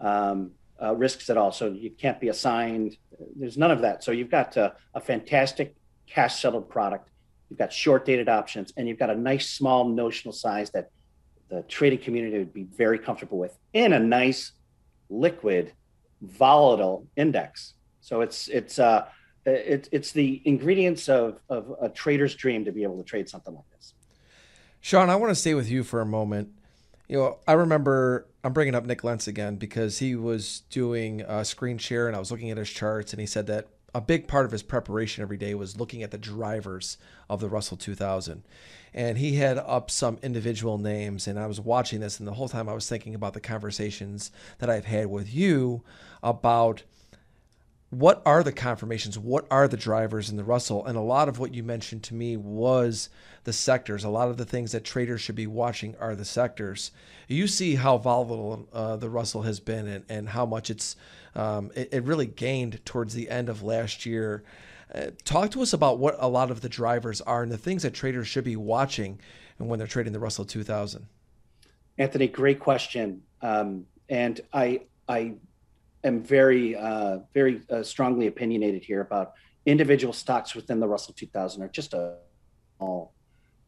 um, 0.00 0.52
uh, 0.80 0.94
risks 0.94 1.30
at 1.30 1.36
all. 1.36 1.52
So 1.52 1.72
you 1.72 1.90
can't 1.90 2.20
be 2.20 2.28
assigned. 2.28 2.96
There's 3.36 3.58
none 3.58 3.70
of 3.70 3.80
that. 3.82 4.04
So 4.04 4.12
you've 4.12 4.30
got 4.30 4.56
uh, 4.56 4.70
a 4.94 5.00
fantastic 5.00 5.74
cash 6.06 6.40
settled 6.40 6.68
product. 6.68 7.10
You've 7.50 7.58
got 7.58 7.72
short 7.72 8.04
dated 8.04 8.28
options, 8.28 8.72
and 8.76 8.88
you've 8.88 8.98
got 8.98 9.10
a 9.10 9.16
nice 9.16 9.50
small 9.50 9.88
notional 9.88 10.32
size 10.32 10.70
that 10.70 10.90
the 11.48 11.62
trading 11.62 11.98
community 11.98 12.38
would 12.38 12.54
be 12.54 12.64
very 12.64 12.98
comfortable 12.98 13.38
with 13.38 13.56
in 13.72 13.92
a 13.92 13.98
nice 13.98 14.52
liquid 15.10 15.72
volatile 16.20 17.06
index. 17.16 17.74
So 18.00 18.20
it's 18.20 18.48
it's 18.48 18.78
uh 18.78 19.06
it, 19.46 19.88
it's 19.92 20.12
the 20.12 20.42
ingredients 20.44 21.08
of 21.08 21.40
of 21.48 21.74
a 21.80 21.88
trader's 21.88 22.34
dream 22.34 22.64
to 22.64 22.72
be 22.72 22.82
able 22.82 22.98
to 22.98 23.04
trade 23.04 23.28
something 23.28 23.54
like 23.54 23.70
this. 23.76 23.94
Sean 24.80 25.10
i 25.10 25.16
want 25.16 25.30
to 25.30 25.34
stay 25.34 25.54
with 25.54 25.70
you 25.70 25.84
for 25.84 26.00
a 26.00 26.06
moment. 26.06 26.50
You 27.08 27.18
know 27.18 27.38
i 27.46 27.52
remember 27.52 28.26
i'm 28.42 28.54
bringing 28.54 28.74
up 28.74 28.86
nick 28.86 29.04
lentz 29.04 29.26
again 29.26 29.56
because 29.56 29.98
he 29.98 30.16
was 30.16 30.62
doing 30.70 31.20
a 31.20 31.44
screen 31.44 31.76
share 31.76 32.06
and 32.06 32.16
i 32.16 32.18
was 32.18 32.30
looking 32.30 32.50
at 32.50 32.56
his 32.56 32.70
charts 32.70 33.12
and 33.12 33.20
he 33.20 33.26
said 33.26 33.46
that 33.48 33.68
a 33.94 34.00
big 34.00 34.26
part 34.26 34.44
of 34.44 34.52
his 34.52 34.62
preparation 34.62 35.22
every 35.22 35.36
day 35.36 35.54
was 35.54 35.78
looking 35.78 36.02
at 36.02 36.10
the 36.10 36.18
drivers 36.18 36.98
of 37.30 37.40
the 37.40 37.48
russell 37.48 37.76
2000 37.76 38.42
and 38.92 39.18
he 39.18 39.36
had 39.36 39.58
up 39.58 39.90
some 39.90 40.18
individual 40.22 40.78
names 40.78 41.26
and 41.26 41.38
i 41.38 41.46
was 41.46 41.60
watching 41.60 42.00
this 42.00 42.18
and 42.18 42.26
the 42.26 42.34
whole 42.34 42.48
time 42.48 42.68
i 42.68 42.74
was 42.74 42.88
thinking 42.88 43.14
about 43.14 43.34
the 43.34 43.40
conversations 43.40 44.30
that 44.58 44.68
i've 44.68 44.86
had 44.86 45.06
with 45.06 45.32
you 45.32 45.82
about 46.22 46.82
what 47.98 48.22
are 48.26 48.42
the 48.42 48.52
confirmations 48.52 49.18
what 49.18 49.46
are 49.50 49.68
the 49.68 49.76
drivers 49.76 50.28
in 50.28 50.36
the 50.36 50.44
russell? 50.44 50.84
And 50.84 50.96
a 50.96 51.02
lot 51.02 51.28
of 51.28 51.38
what 51.38 51.54
you 51.54 51.62
mentioned 51.62 52.02
to 52.04 52.14
me 52.14 52.36
was 52.36 53.08
the 53.44 53.52
sectors. 53.52 54.04
A 54.04 54.08
lot 54.08 54.28
of 54.28 54.36
the 54.36 54.44
things 54.44 54.72
that 54.72 54.84
traders 54.84 55.20
should 55.20 55.34
be 55.34 55.46
watching 55.46 55.94
are 56.00 56.16
the 56.16 56.24
sectors. 56.24 56.90
You 57.28 57.46
see 57.46 57.76
how 57.76 57.98
volatile 57.98 58.68
uh, 58.72 58.96
the 58.96 59.10
russell 59.10 59.42
has 59.42 59.60
been 59.60 59.86
and, 59.86 60.04
and 60.08 60.28
how 60.30 60.44
much 60.44 60.70
it's 60.70 60.96
um, 61.34 61.70
it, 61.74 61.88
it 61.92 62.04
really 62.04 62.26
gained 62.26 62.84
towards 62.84 63.14
the 63.14 63.28
end 63.28 63.48
of 63.48 63.62
last 63.62 64.06
year 64.06 64.44
uh, 64.94 65.10
talk 65.24 65.50
to 65.50 65.62
us 65.62 65.72
about 65.72 65.98
what 65.98 66.14
a 66.18 66.28
lot 66.28 66.50
of 66.50 66.60
the 66.60 66.68
drivers 66.68 67.20
are 67.22 67.42
and 67.42 67.50
the 67.50 67.58
things 67.58 67.82
that 67.82 67.94
traders 67.94 68.28
should 68.28 68.44
be 68.44 68.56
watching 68.56 69.18
and 69.58 69.68
when 69.68 69.78
they're 69.78 69.88
trading 69.88 70.12
the 70.12 70.20
Russell 70.20 70.44
2000. 70.44 71.06
Anthony, 71.98 72.28
great 72.28 72.60
question. 72.60 73.22
Um, 73.42 73.86
and 74.08 74.40
I, 74.52 74.82
I 75.08 75.34
am 76.04 76.22
very, 76.22 76.76
uh, 76.76 77.20
very 77.32 77.62
uh, 77.70 77.82
strongly 77.82 78.26
opinionated 78.26 78.84
here 78.84 79.00
about 79.00 79.32
individual 79.66 80.12
stocks 80.12 80.54
within 80.54 80.80
the 80.80 80.86
Russell 80.86 81.14
2000 81.14 81.62
are 81.62 81.68
just 81.68 81.94
a 81.94 82.16
small 82.76 83.14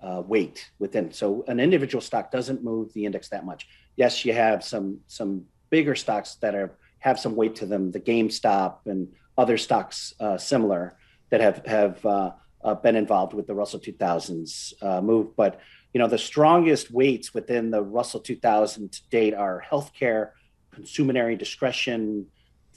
uh, 0.01 0.23
weight 0.27 0.71
within. 0.79 1.13
So 1.13 1.45
an 1.49 1.59
individual 1.59 2.03
stock 2.03 2.31
doesn't 2.31 2.63
move 2.63 2.93
the 2.93 3.05
index 3.05 3.29
that 3.31 3.45
much. 3.45 3.67
Yes, 3.97 4.25
you 4.25 4.33
have 4.35 4.63
some 4.63 5.01
some 5.07 5.47
bigger 5.71 5.95
stocks 5.95 6.35
that 6.37 6.55
are 6.55 6.77
have 6.99 7.19
some 7.19 7.37
weight 7.37 7.57
to 7.57 7.67
them, 7.67 7.91
the 7.93 8.01
GameStop 8.01 8.79
and 8.87 9.09
other 9.39 9.59
stocks 9.59 10.15
uh, 10.21 10.39
similar 10.39 10.97
that 11.31 11.41
have 11.41 11.65
have 11.67 12.05
uh, 12.07 12.33
uh, 12.65 12.75
been 12.75 12.97
involved 12.97 13.35
with 13.35 13.47
the 13.47 13.55
Russell 13.55 13.81
2000s 13.81 14.73
uh, 14.83 15.01
move. 15.01 15.37
But 15.37 15.61
you 15.93 15.99
know, 15.99 16.09
the 16.09 16.19
strongest 16.19 16.91
weights 16.91 17.33
within 17.33 17.71
the 17.71 17.83
Russell 17.83 18.21
2000 18.21 18.93
to 18.93 19.09
date 19.09 19.35
are 19.35 19.65
healthcare, 19.71 20.31
consumer 20.73 21.35
discretion, 21.37 22.27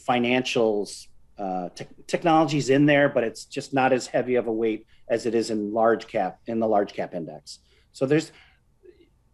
financials. 0.07 1.07
Uh, 1.37 1.69
te- 1.69 1.85
technology's 2.07 2.69
in 2.69 2.85
there, 2.85 3.09
but 3.09 3.23
it's 3.23 3.45
just 3.45 3.73
not 3.73 3.93
as 3.93 4.07
heavy 4.07 4.35
of 4.35 4.47
a 4.47 4.51
weight 4.51 4.85
as 5.09 5.25
it 5.25 5.33
is 5.33 5.49
in 5.49 5.73
large 5.73 6.07
cap 6.07 6.39
in 6.47 6.59
the 6.59 6.67
large 6.67 6.93
cap 6.93 7.13
index. 7.13 7.59
So 7.91 8.05
there's 8.05 8.31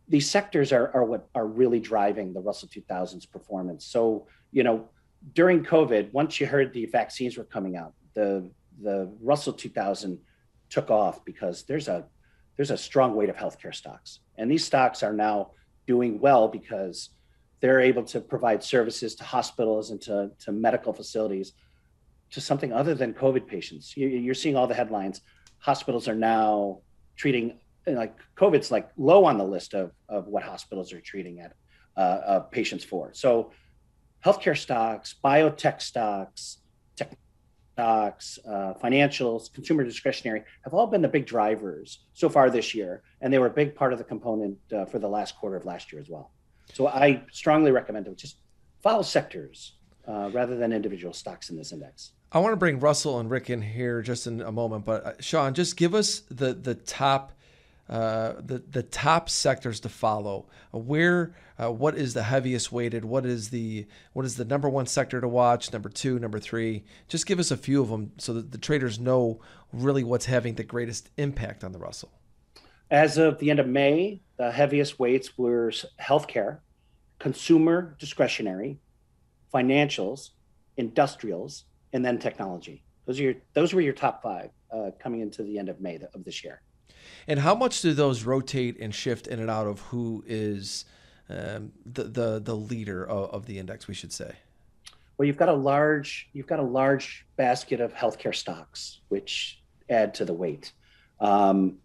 these 0.08 0.30
sectors 0.30 0.72
are, 0.72 0.92
are 0.94 1.04
what 1.04 1.28
are 1.34 1.48
really 1.48 1.80
driving 1.80 2.34
the 2.34 2.42
Russell 2.42 2.70
2000's 2.70 3.26
performance. 3.26 3.86
So 3.86 4.28
you 4.52 4.64
know, 4.64 4.90
during 5.34 5.64
COVID, 5.64 6.14
once 6.14 6.40
you 6.40 6.48
heard 6.48 6.74
the 6.74 6.86
vaccines 6.86 7.38
were 7.38 7.44
coming 7.44 7.76
out, 7.76 7.94
the 8.14 8.50
the 8.82 9.12
Russell 9.22 9.54
2000 9.54 10.20
took 10.70 10.92
off 10.92 11.24
because 11.26 11.64
there's 11.64 11.88
a 11.88 12.06
there's 12.56 12.72
a 12.72 12.78
strong 12.78 13.16
weight 13.16 13.30
of 13.30 13.36
healthcare 13.36 13.74
stocks, 13.74 14.20
and 14.38 14.50
these 14.50 14.64
stocks 14.64 15.04
are 15.04 15.14
now 15.14 15.52
doing 15.88 16.20
well 16.20 16.48
because 16.48 17.10
they're 17.60 17.80
able 17.80 18.04
to 18.04 18.20
provide 18.20 18.64
services 18.64 19.16
to 19.16 19.24
hospitals 19.24 19.92
and 19.92 20.02
to, 20.02 20.30
to 20.40 20.52
medical 20.52 20.94
facilities 20.94 21.54
to 22.32 22.42
something 22.42 22.74
other 22.74 22.94
than 22.94 23.14
COVID 23.14 23.48
patients. 23.48 23.96
You, 23.96 24.30
are 24.30 24.36
seeing 24.36 24.56
all 24.56 24.68
the 24.68 24.76
headlines. 24.76 25.22
Hospitals 25.60 26.08
are 26.08 26.16
now 26.16 26.82
treating 27.16 27.60
like 27.88 28.16
COVID's 28.36 28.72
like 28.72 28.90
low 28.98 29.26
on 29.26 29.38
the 29.38 29.44
list 29.44 29.74
of, 29.74 29.92
of 30.10 30.28
what 30.28 30.44
hospitals 30.44 30.94
are 30.94 31.02
treating 31.02 31.40
at 31.40 31.54
uh, 31.98 32.00
uh, 32.00 32.40
patients 32.42 32.84
for. 32.84 33.12
So, 33.14 33.52
healthcare 34.24 34.58
stocks, 34.58 35.16
biotech 35.24 35.82
stocks, 35.82 36.58
tech 36.96 37.16
stocks, 37.74 38.40
uh, 38.48 38.74
financials, 38.84 39.54
consumer 39.54 39.84
discretionary 39.84 40.44
have 40.64 40.74
all 40.74 40.88
been 40.88 41.02
the 41.02 41.08
big 41.08 41.26
drivers 41.26 42.00
so 42.14 42.28
far 42.30 42.50
this 42.50 42.74
year, 42.74 43.04
and 43.22 43.32
they 43.32 43.38
were 43.38 43.48
a 43.48 43.52
big 43.52 43.76
part 43.76 43.94
of 43.94 44.00
the 44.00 44.04
component 44.04 44.58
uh, 44.74 44.86
for 44.86 45.00
the 45.00 45.08
last 45.08 45.38
quarter 45.38 45.56
of 45.56 45.66
last 45.66 45.92
year 45.92 46.02
as 46.02 46.10
well. 46.10 46.32
So 46.74 46.88
I 46.88 47.24
strongly 47.32 47.72
recommend 47.72 48.08
it. 48.08 48.18
Just 48.18 48.38
follow 48.82 49.04
sectors 49.04 49.74
uh, 50.08 50.30
rather 50.34 50.56
than 50.56 50.74
individual 50.74 51.14
stocks 51.14 51.50
in 51.50 51.58
this 51.58 51.72
index. 51.72 52.12
I 52.32 52.40
want 52.40 52.54
to 52.54 52.58
bring 52.58 52.80
Russell 52.80 53.20
and 53.20 53.30
Rick 53.30 53.50
in 53.50 53.62
here 53.62 54.02
just 54.02 54.28
in 54.28 54.42
a 54.42 54.52
moment, 54.52 54.86
but 54.86 55.06
uh, 55.06 55.14
Sean, 55.20 55.54
just 55.54 55.78
give 55.78 55.94
us 55.94 56.22
the 56.30 56.54
the 56.54 56.76
top 56.76 57.32
uh, 57.88 58.34
the 58.40 58.64
the 58.70 58.84
top 58.84 59.30
sectors 59.30 59.80
to 59.82 59.90
follow. 59.90 60.48
Where 60.72 61.36
uh, 61.62 61.72
what 61.72 61.96
is 61.96 62.14
the 62.14 62.24
heaviest 62.24 62.72
weighted? 62.72 63.06
What 63.06 63.26
is 63.26 63.50
the 63.50 63.86
what 64.14 64.26
is 64.26 64.38
the 64.38 64.46
number 64.46 64.68
one 64.68 64.88
sector 64.88 65.22
to 65.22 65.28
watch? 65.28 65.72
Number 65.72 65.90
two, 65.90 66.18
number 66.18 66.40
three. 66.40 66.84
Just 67.08 67.28
give 67.28 67.40
us 67.40 67.52
a 67.52 67.58
few 67.58 67.82
of 67.82 67.90
them 67.90 68.12
so 68.18 68.34
that 68.34 68.52
the 68.52 68.58
traders 68.58 69.00
know 69.00 69.40
really 69.72 70.04
what's 70.04 70.26
having 70.26 70.56
the 70.56 70.64
greatest 70.64 71.10
impact 71.18 71.64
on 71.64 71.72
the 71.72 71.80
Russell. 71.80 72.12
As 72.90 73.18
of 73.18 73.40
the 73.40 73.50
end 73.50 73.60
of 73.60 73.68
May, 73.68 74.22
the 74.38 74.52
heaviest 74.52 75.00
weights 75.00 75.38
were 75.38 75.72
healthcare, 76.02 76.60
consumer 77.20 77.96
discretionary, 78.00 78.80
financials, 79.54 80.30
industrials, 80.78 81.66
and 81.94 82.04
then 82.04 82.18
technology. 82.20 82.84
Those 83.06 83.20
are 83.20 83.24
your 83.24 83.36
those 83.54 83.74
were 83.74 83.82
your 83.82 83.94
top 83.94 84.24
five 84.24 84.50
uh, 84.72 84.92
coming 85.00 85.22
into 85.22 85.44
the 85.44 85.60
end 85.60 85.70
of 85.70 85.80
May 85.80 86.00
of 86.14 86.24
this 86.24 86.44
year. 86.44 86.62
And 87.28 87.40
how 87.40 87.56
much 87.56 87.82
do 87.82 87.94
those 87.94 88.24
rotate 88.24 88.80
and 88.80 88.94
shift 88.94 89.28
in 89.28 89.40
and 89.40 89.50
out 89.50 89.68
of 89.68 89.80
who 89.82 90.24
is 90.28 90.86
um, 91.30 91.72
the, 91.86 92.04
the 92.04 92.42
the 92.44 92.56
leader 92.56 93.04
of, 93.08 93.30
of 93.32 93.46
the 93.46 93.58
index? 93.58 93.88
We 93.88 93.94
should 93.94 94.14
say. 94.14 94.36
Well, 95.18 95.26
you've 95.26 95.38
got 95.38 95.50
a 95.50 95.54
large 95.54 96.30
you've 96.34 96.48
got 96.48 96.60
a 96.60 96.64
large 96.64 97.26
basket 97.36 97.82
of 97.82 97.94
healthcare 97.94 98.36
stocks, 98.36 99.00
which 99.10 99.62
add 99.90 100.14
to 100.16 100.26
the 100.26 100.34
weight. 100.34 100.74
Um, 101.20 101.78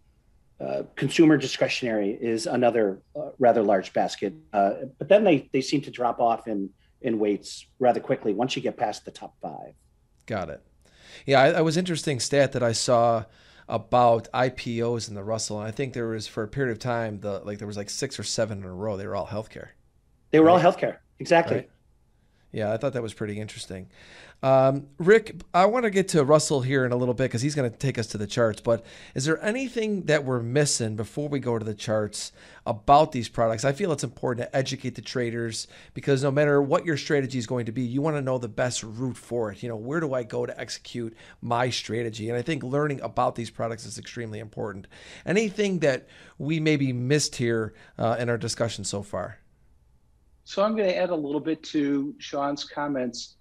uh, 0.59 0.83
consumer 0.95 1.37
discretionary 1.37 2.11
is 2.21 2.45
another 2.45 3.01
uh, 3.15 3.29
rather 3.39 3.63
large 3.63 3.93
basket, 3.93 4.33
uh, 4.53 4.73
but 4.99 5.09
then 5.09 5.23
they 5.23 5.49
they 5.53 5.61
seem 5.61 5.81
to 5.81 5.91
drop 5.91 6.19
off 6.19 6.47
in 6.47 6.69
in 7.01 7.17
weights 7.17 7.65
rather 7.79 7.99
quickly 7.99 8.33
once 8.33 8.55
you 8.55 8.61
get 8.61 8.77
past 8.77 9.05
the 9.05 9.11
top 9.11 9.35
five. 9.41 9.73
Got 10.27 10.49
it. 10.49 10.61
Yeah, 11.25 11.41
I, 11.41 11.47
I 11.51 11.61
was 11.61 11.77
interesting 11.77 12.19
stat 12.19 12.51
that 12.51 12.61
I 12.61 12.73
saw 12.73 13.23
about 13.67 14.27
IPOs 14.33 15.09
in 15.09 15.15
the 15.15 15.23
Russell, 15.23 15.59
and 15.59 15.67
I 15.67 15.71
think 15.71 15.93
there 15.93 16.07
was 16.07 16.27
for 16.27 16.43
a 16.43 16.47
period 16.47 16.71
of 16.71 16.79
time 16.79 17.19
the 17.19 17.39
like 17.39 17.57
there 17.57 17.67
was 17.67 17.77
like 17.77 17.89
six 17.89 18.19
or 18.19 18.23
seven 18.23 18.59
in 18.59 18.63
a 18.63 18.73
row. 18.73 18.97
They 18.97 19.07
were 19.07 19.15
all 19.15 19.27
healthcare. 19.27 19.69
They 20.31 20.39
were 20.39 20.47
right? 20.47 20.63
all 20.65 20.71
healthcare, 20.71 20.97
exactly. 21.19 21.57
Right? 21.57 21.69
Yeah, 22.51 22.73
I 22.73 22.77
thought 22.77 22.93
that 22.93 23.01
was 23.01 23.13
pretty 23.13 23.39
interesting. 23.39 23.87
Um, 24.43 24.87
Rick, 24.97 25.35
I 25.53 25.65
want 25.67 25.83
to 25.85 25.91
get 25.91 26.07
to 26.09 26.23
Russell 26.23 26.61
here 26.61 26.83
in 26.83 26.91
a 26.91 26.95
little 26.95 27.13
bit 27.13 27.25
because 27.25 27.43
he's 27.43 27.53
going 27.53 27.71
to 27.71 27.77
take 27.77 27.99
us 27.99 28.07
to 28.07 28.17
the 28.17 28.25
charts. 28.25 28.59
But 28.59 28.83
is 29.13 29.25
there 29.25 29.41
anything 29.43 30.05
that 30.05 30.25
we're 30.25 30.41
missing 30.41 30.95
before 30.95 31.29
we 31.29 31.39
go 31.39 31.59
to 31.59 31.63
the 31.63 31.75
charts 31.75 32.31
about 32.65 33.11
these 33.11 33.29
products? 33.29 33.63
I 33.63 33.71
feel 33.71 33.91
it's 33.91 34.03
important 34.03 34.47
to 34.47 34.55
educate 34.55 34.95
the 34.95 35.01
traders 35.01 35.67
because 35.93 36.23
no 36.23 36.31
matter 36.31 36.59
what 36.61 36.85
your 36.85 36.97
strategy 36.97 37.37
is 37.37 37.45
going 37.45 37.67
to 37.67 37.71
be, 37.71 37.83
you 37.83 38.01
want 38.01 38.17
to 38.17 38.21
know 38.21 38.39
the 38.39 38.49
best 38.49 38.81
route 38.83 39.17
for 39.17 39.51
it. 39.51 39.61
You 39.61 39.69
know, 39.69 39.75
where 39.75 39.99
do 39.99 40.13
I 40.15 40.23
go 40.23 40.47
to 40.47 40.59
execute 40.59 41.15
my 41.41 41.69
strategy? 41.69 42.27
And 42.27 42.37
I 42.37 42.41
think 42.41 42.63
learning 42.63 42.99
about 43.01 43.35
these 43.35 43.51
products 43.51 43.85
is 43.85 43.99
extremely 43.99 44.39
important. 44.39 44.87
Anything 45.23 45.79
that 45.79 46.07
we 46.39 46.59
maybe 46.59 46.93
missed 46.93 47.35
here 47.35 47.75
uh, 47.99 48.15
in 48.17 48.27
our 48.27 48.39
discussion 48.39 48.85
so 48.85 49.03
far? 49.03 49.37
So 50.43 50.63
I'm 50.63 50.75
going 50.75 50.89
to 50.89 50.97
add 50.97 51.09
a 51.09 51.15
little 51.15 51.39
bit 51.39 51.63
to 51.63 52.15
Sean's 52.19 52.63
comments. 52.63 53.35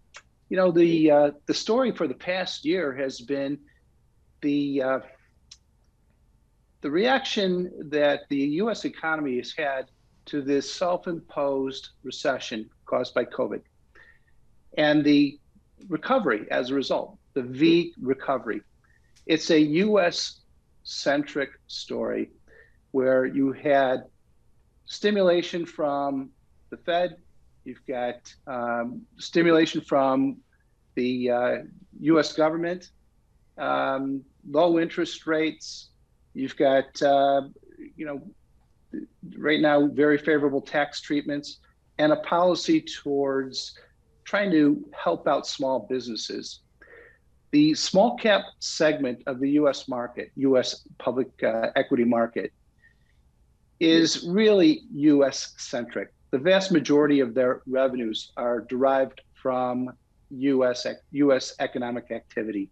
You 0.48 0.56
know, 0.56 0.70
the 0.70 1.10
uh, 1.10 1.30
the 1.46 1.54
story 1.54 1.92
for 1.92 2.06
the 2.06 2.14
past 2.14 2.64
year 2.64 2.92
has 2.94 3.20
been 3.20 3.58
the 4.40 4.82
uh, 4.82 5.00
the 6.82 6.90
reaction 6.90 7.70
that 7.90 8.22
the 8.28 8.36
U.S. 8.36 8.84
economy 8.84 9.36
has 9.36 9.52
had 9.52 9.86
to 10.26 10.42
this 10.42 10.72
self-imposed 10.72 11.90
recession 12.02 12.68
caused 12.84 13.14
by 13.14 13.24
COVID, 13.24 13.62
and 14.76 15.04
the 15.04 15.38
recovery 15.88 16.46
as 16.50 16.70
a 16.70 16.74
result, 16.74 17.16
the 17.34 17.42
V 17.42 17.94
recovery. 18.00 18.62
It's 19.26 19.50
a 19.50 19.60
U.S. 19.60 20.40
centric 20.82 21.50
story 21.66 22.30
where 22.90 23.24
you 23.24 23.52
had 23.52 24.04
stimulation 24.86 25.64
from 25.64 26.30
the 26.70 26.76
Fed, 26.78 27.16
you've 27.64 27.84
got 27.86 28.32
um, 28.46 29.02
stimulation 29.18 29.80
from 29.80 30.38
the 30.94 31.30
uh, 31.30 31.56
US 32.00 32.32
government, 32.32 32.90
um, 33.58 34.22
low 34.48 34.78
interest 34.78 35.26
rates, 35.26 35.90
you've 36.34 36.56
got, 36.56 37.00
uh, 37.02 37.42
you 37.96 38.06
know, 38.06 38.22
right 39.36 39.60
now, 39.60 39.86
very 39.88 40.18
favorable 40.18 40.60
tax 40.60 41.00
treatments, 41.00 41.58
and 41.98 42.12
a 42.12 42.16
policy 42.16 42.80
towards 42.80 43.78
trying 44.24 44.50
to 44.50 44.84
help 44.92 45.28
out 45.28 45.46
small 45.46 45.86
businesses. 45.90 46.60
The 47.50 47.74
small 47.74 48.16
cap 48.16 48.42
segment 48.60 49.22
of 49.26 49.40
the 49.40 49.50
US 49.50 49.88
market, 49.88 50.30
US 50.36 50.86
public 50.98 51.28
uh, 51.42 51.70
equity 51.76 52.04
market, 52.04 52.52
is 53.80 54.24
really 54.28 54.82
US 54.92 55.54
centric 55.56 56.12
the 56.30 56.38
vast 56.38 56.70
majority 56.70 57.20
of 57.20 57.34
their 57.34 57.62
revenues 57.66 58.32
are 58.36 58.60
derived 58.60 59.20
from 59.34 59.90
U.S. 60.30 60.86
U.S. 61.12 61.54
economic 61.58 62.10
activity. 62.10 62.70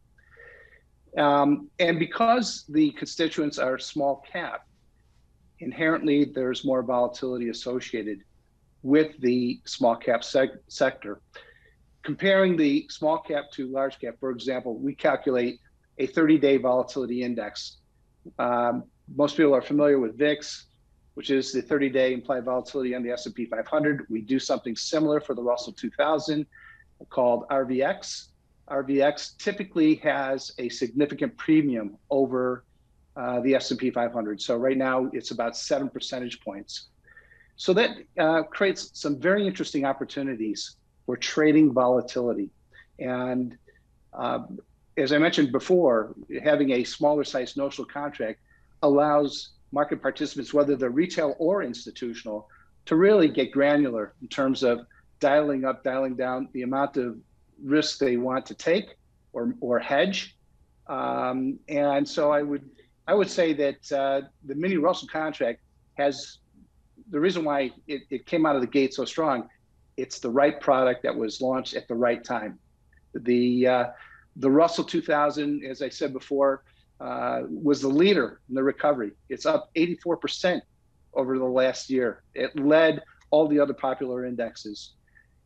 Um, 1.16 1.68
and 1.79 1.99
because 1.99 2.64
the 2.68 2.90
constituents 2.92 3.59
are 3.59 3.79
small 3.79 4.23
cap, 4.31 4.66
inherently 5.59 6.25
there's 6.25 6.64
more 6.64 6.83
volatility 6.83 7.49
associated 7.49 8.21
with 8.83 9.18
the 9.21 9.61
small 9.64 9.97
cap 9.97 10.21
seg- 10.21 10.59
sector. 10.68 11.21
Comparing 12.05 12.57
the 12.57 12.87
small 12.90 13.18
cap 13.18 13.51
to 13.53 13.66
large 13.66 13.99
cap, 13.99 14.14
for 14.21 14.31
example, 14.31 14.79
we 14.79 14.94
calculate 14.94 15.59
a 15.99 16.07
30 16.07 16.38
day 16.38 16.57
volatility 16.59 17.25
index. 17.25 17.79
Um, 18.38 18.85
most 19.16 19.37
people 19.37 19.55
are 19.55 19.62
familiar 19.62 19.99
with 19.99 20.16
VIX 20.16 20.66
which 21.19 21.31
is 21.31 21.51
the 21.51 21.61
30-day 21.61 22.13
implied 22.13 22.45
volatility 22.45 22.95
on 22.95 23.03
the 23.03 23.11
S&P 23.11 23.45
500. 23.45 24.07
We 24.09 24.21
do 24.21 24.39
something 24.39 24.77
similar 24.77 25.19
for 25.19 25.35
the 25.35 25.43
Russell 25.43 25.73
2000 25.73 26.47
called 27.11 27.45
RVX. 27.49 28.29
RVX 28.71 29.37
typically 29.37 29.97
has 29.97 30.53
a 30.59 30.69
significant 30.69 31.37
premium 31.37 31.97
over 32.09 32.63
uh, 33.17 33.41
the 33.41 33.57
S&P 33.57 33.91
500. 33.91 34.41
So 34.41 34.57
right 34.59 34.77
now 34.77 35.11
it's 35.13 35.33
about 35.33 35.57
seven 35.57 35.89
percentage 35.89 36.41
points. 36.41 36.87
So 37.57 37.73
that 37.73 37.97
uh, 38.17 38.45
creates 38.45 38.91
some 38.93 39.19
very 39.19 39.45
interesting 39.45 39.85
opportunities 39.85 40.77
for 41.05 41.17
trading 41.17 41.73
volatility. 41.73 42.51
And 43.01 43.59
uh, 44.13 44.43
as 44.97 45.13
I 45.13 45.19
mentioned 45.19 45.51
before, 45.51 46.15
having 46.45 46.71
a 46.71 46.85
smaller 46.85 47.25
size 47.25 47.57
notional 47.57 47.89
contract 47.89 48.39
allows 48.85 49.58
market 49.73 50.01
participants, 50.03 50.55
whether 50.55 50.77
they're 50.77 50.91
retail 50.91 51.35
or 51.39 51.63
institutional, 51.63 52.49
to 52.87 52.97
really 52.97 53.29
get 53.29 53.53
granular 53.53 54.15
in 54.23 54.29
terms 54.29 54.63
of 54.63 54.81
dialing 55.21 55.65
up, 55.65 55.85
dialing 55.85 56.17
down 56.17 56.49
the 56.53 56.63
amount 56.63 56.97
of 56.97 57.17
risk 57.63 57.99
they 57.99 58.17
want 58.17 58.47
to 58.47 58.55
take 58.55 58.97
or, 59.33 59.55
or 59.61 59.79
hedge. 59.79 60.37
Um, 60.87 61.59
and 61.69 62.09
so 62.09 62.33
I 62.33 62.43
would 62.43 62.69
I 63.07 63.15
would 63.15 63.31
say 63.31 63.55
that 63.55 63.93
uh, 63.93 64.29
the 64.45 64.55
mini 64.55 64.77
Russell 64.77 65.09
contract 65.09 65.61
has 65.95 66.39
the 67.11 67.19
reason 67.19 67.43
why 67.45 67.73
it, 67.87 68.03
it 68.11 68.27
came 68.27 68.45
out 68.45 68.55
of 68.55 68.61
the 68.61 68.67
gate 68.67 68.93
so 68.93 69.05
strong. 69.07 69.49
It's 69.97 70.19
the 70.19 70.31
right 70.31 70.61
product 70.61 71.03
that 71.05 71.17
was 71.17 71.41
launched 71.41 71.75
at 71.75 71.89
the 71.89 71.95
right 71.95 72.23
time. 72.23 72.59
The 73.15 73.67
uh, 73.67 73.85
the 74.37 74.51
Russell 74.51 74.85
2000, 74.85 75.65
as 75.65 75.83
I 75.83 75.89
said 75.89 76.13
before, 76.13 76.63
uh, 77.01 77.43
was 77.49 77.81
the 77.81 77.89
leader 77.89 78.41
in 78.49 78.55
the 78.55 78.63
recovery. 78.63 79.13
It's 79.29 79.47
up 79.47 79.71
84% 79.77 80.61
over 81.15 81.39
the 81.39 81.45
last 81.45 81.91
year. 81.91 82.23
It 82.35 82.59
led 82.59 83.03
all 83.31 83.49
the 83.49 83.61
other 83.61 83.75
popular 83.75 84.25
indexes. 84.25 84.95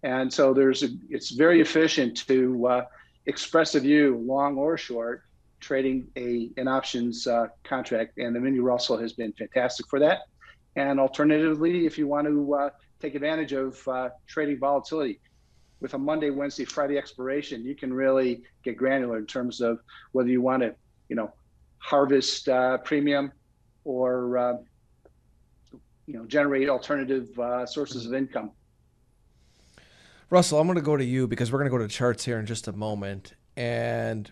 And 0.02 0.32
so 0.32 0.52
there's 0.52 0.82
a, 0.82 0.88
it's 1.10 1.30
very 1.30 1.60
efficient 1.60 2.26
to 2.26 2.66
uh, 2.66 2.84
express 3.26 3.74
a 3.74 3.80
view, 3.80 4.22
long 4.24 4.56
or 4.56 4.76
short, 4.76 5.22
trading 5.60 6.08
a 6.16 6.50
an 6.56 6.66
options 6.66 7.26
uh, 7.26 7.46
contract. 7.62 8.18
And 8.18 8.34
the 8.34 8.40
mini 8.40 8.58
Russell 8.58 8.98
has 8.98 9.12
been 9.12 9.32
fantastic 9.32 9.86
for 9.88 10.00
that. 10.00 10.22
And 10.74 10.98
alternatively, 10.98 11.86
if 11.86 11.98
you 11.98 12.08
want 12.08 12.26
to 12.26 12.54
uh, 12.54 12.70
take 13.00 13.14
advantage 13.14 13.52
of 13.52 13.86
uh, 13.86 14.10
trading 14.26 14.58
volatility, 14.58 15.20
with 15.82 15.94
a 15.94 15.98
Monday, 15.98 16.30
Wednesday, 16.30 16.64
Friday 16.64 16.96
expiration, 16.96 17.64
you 17.64 17.74
can 17.74 17.92
really 17.92 18.42
get 18.62 18.76
granular 18.76 19.18
in 19.18 19.26
terms 19.26 19.60
of 19.60 19.80
whether 20.12 20.28
you 20.28 20.40
want 20.40 20.62
to, 20.62 20.74
you 21.08 21.16
know, 21.16 21.32
harvest 21.82 22.48
uh, 22.48 22.78
premium 22.78 23.32
or 23.84 24.38
uh, 24.38 24.54
you 26.06 26.14
know 26.14 26.24
generate 26.26 26.68
alternative 26.68 27.38
uh, 27.38 27.66
sources 27.66 28.06
of 28.06 28.14
income. 28.14 28.50
Russell, 30.30 30.58
I'm 30.58 30.66
going 30.66 30.76
to 30.76 30.82
go 30.82 30.96
to 30.96 31.04
you 31.04 31.26
because 31.26 31.52
we're 31.52 31.58
going 31.58 31.70
to 31.70 31.76
go 31.76 31.82
to 31.82 31.88
charts 31.88 32.24
here 32.24 32.38
in 32.38 32.46
just 32.46 32.66
a 32.66 32.72
moment. 32.72 33.34
And 33.54 34.30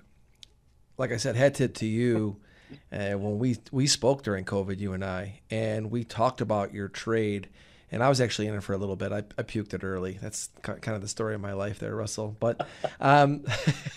like 0.96 1.12
I 1.12 1.18
said, 1.18 1.36
head 1.36 1.54
tip 1.54 1.74
to 1.74 1.86
you. 1.86 2.38
Uh, 2.92 3.12
when 3.12 3.38
we 3.38 3.56
we 3.72 3.86
spoke 3.86 4.22
during 4.22 4.44
COVID, 4.44 4.78
you 4.78 4.92
and 4.92 5.04
I, 5.04 5.40
and 5.50 5.90
we 5.90 6.04
talked 6.04 6.40
about 6.40 6.72
your 6.72 6.86
trade, 6.86 7.48
and 7.90 8.00
I 8.00 8.08
was 8.08 8.20
actually 8.20 8.46
in 8.46 8.54
it 8.54 8.62
for 8.62 8.74
a 8.74 8.78
little 8.78 8.94
bit. 8.94 9.10
I, 9.10 9.18
I 9.36 9.42
puked 9.42 9.74
it 9.74 9.82
early. 9.82 10.18
That's 10.22 10.50
kind 10.62 10.94
of 10.94 11.00
the 11.00 11.08
story 11.08 11.34
of 11.34 11.40
my 11.40 11.52
life 11.52 11.80
there, 11.80 11.96
Russell. 11.96 12.36
But 12.38 12.66
um, 13.00 13.44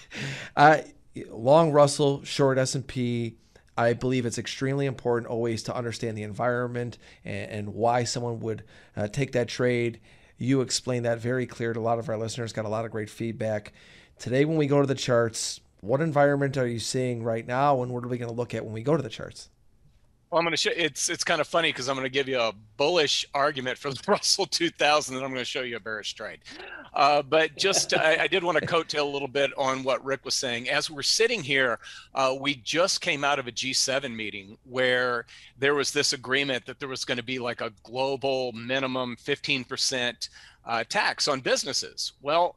I, 0.58 0.86
long 1.30 1.72
Russell, 1.72 2.24
short 2.24 2.58
S 2.58 2.74
and 2.74 2.86
P. 2.86 3.38
I 3.78 3.94
believe 3.94 4.26
it's 4.26 4.38
extremely 4.38 4.86
important 4.86 5.32
always 5.32 5.64
to 5.64 5.76
understand 5.76 6.18
the 6.18 6.24
environment 6.24 6.98
and, 7.26 7.52
and 7.52 7.74
why 7.74 8.04
someone 8.04 8.40
would 8.42 8.64
uh, 8.96 9.08
take 9.08 9.32
that 9.32 9.48
trade. 9.48 10.00
You 10.38 10.62
explained 10.62 11.06
that 11.06 11.20
very 11.20 11.46
clear 11.46 11.74
to 11.74 11.80
a 11.80 11.82
lot 11.82 12.00
of 12.00 12.10
our 12.10 12.18
listeners, 12.18 12.54
got 12.54 12.66
a 12.66 12.70
lot 12.70 12.86
of 12.86 12.92
great 12.92 13.10
feedback. 13.10 13.74
Today, 14.20 14.46
when 14.46 14.58
we 14.58 14.68
go 14.68 14.82
to 14.82 14.88
the 14.88 14.96
charts, 14.96 15.62
what 15.82 16.02
environment 16.02 16.58
are 16.58 16.68
you 16.68 16.80
seeing 16.80 17.24
right 17.24 17.46
now, 17.46 17.82
and 17.82 17.92
what 17.92 18.04
are 18.04 18.08
we 18.08 18.18
going 18.18 18.30
to 18.30 18.36
look 18.36 18.54
at 18.54 18.64
when 18.64 18.74
we 18.74 18.84
go 18.84 18.96
to 18.96 19.04
the 19.04 19.10
charts? 19.10 19.50
Well, 20.34 20.40
I'm 20.40 20.46
going 20.46 20.54
to 20.54 20.58
show 20.58 20.72
it's 20.76 21.10
it's 21.10 21.24
kind 21.24 21.40
of 21.42 21.46
funny 21.46 21.70
because 21.70 21.88
I'm 21.88 21.96
going 21.96 22.08
to 22.08 22.10
give 22.10 22.28
you 22.28 22.40
a 22.40 22.54
bullish 22.76 23.24
argument 23.36 23.78
for 23.78 23.92
the 23.94 24.02
Russell 24.08 24.48
2000, 24.48 25.16
and 25.16 25.24
I'm 25.24 25.30
going 25.30 25.38
to 25.38 25.46
show 25.46 25.62
you 25.62 25.76
a 25.76 25.80
bearish 25.80 26.16
trade. 26.16 26.40
Uh, 26.92 27.22
but 27.22 27.56
just, 27.56 27.96
I, 27.96 28.24
I, 28.24 28.28
did 28.28 28.44
want 28.44 28.58
to 28.58 28.66
coattail 28.66 29.04
a 29.04 29.14
little 29.14 29.28
bit 29.28 29.52
on 29.60 29.84
what 29.84 30.04
Rick 30.04 30.26
was 30.26 30.34
saying. 30.34 30.70
As 30.70 30.90
we're 30.90 31.04
sitting 31.04 31.44
here, 31.44 31.78
uh, 32.16 32.36
we 32.40 32.56
just 32.56 33.00
came 33.00 33.24
out 33.24 33.38
of 33.38 33.48
a 33.48 33.52
G7 33.52 34.16
meeting 34.16 34.58
where 34.64 35.28
there 35.60 35.76
was 35.76 35.92
this 35.92 36.14
agreement 36.14 36.66
that 36.66 36.80
there 36.80 36.90
was 36.90 37.06
going 37.06 37.20
to 37.20 37.24
be 37.24 37.38
like 37.38 37.62
a 37.62 37.72
global 37.84 38.54
minimum 38.54 39.16
15% 39.24 40.30
uh, 40.66 40.84
tax 40.90 41.28
on 41.28 41.42
businesses. 41.42 42.14
Well, 42.24 42.56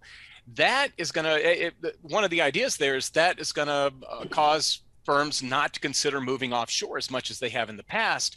that 0.55 0.93
is 0.97 1.13
going 1.13 1.27
to, 1.27 1.73
one 2.01 2.25
of 2.25 2.31
the 2.31 2.41
ideas 2.41 2.79
there 2.79 2.97
is 2.97 3.11
that 3.11 3.39
is 3.39 3.53
going 3.53 3.69
to 3.69 3.93
uh, 4.09 4.25
cause 4.31 4.81
firms 5.07 5.43
not 5.43 5.73
to 5.73 5.81
consider 5.81 6.21
moving 6.21 6.53
offshore 6.53 6.99
as 6.99 7.11
much 7.11 7.31
as 7.31 7.39
they 7.39 7.49
have 7.49 7.71
in 7.71 7.79
the 7.79 7.85
past 7.85 8.37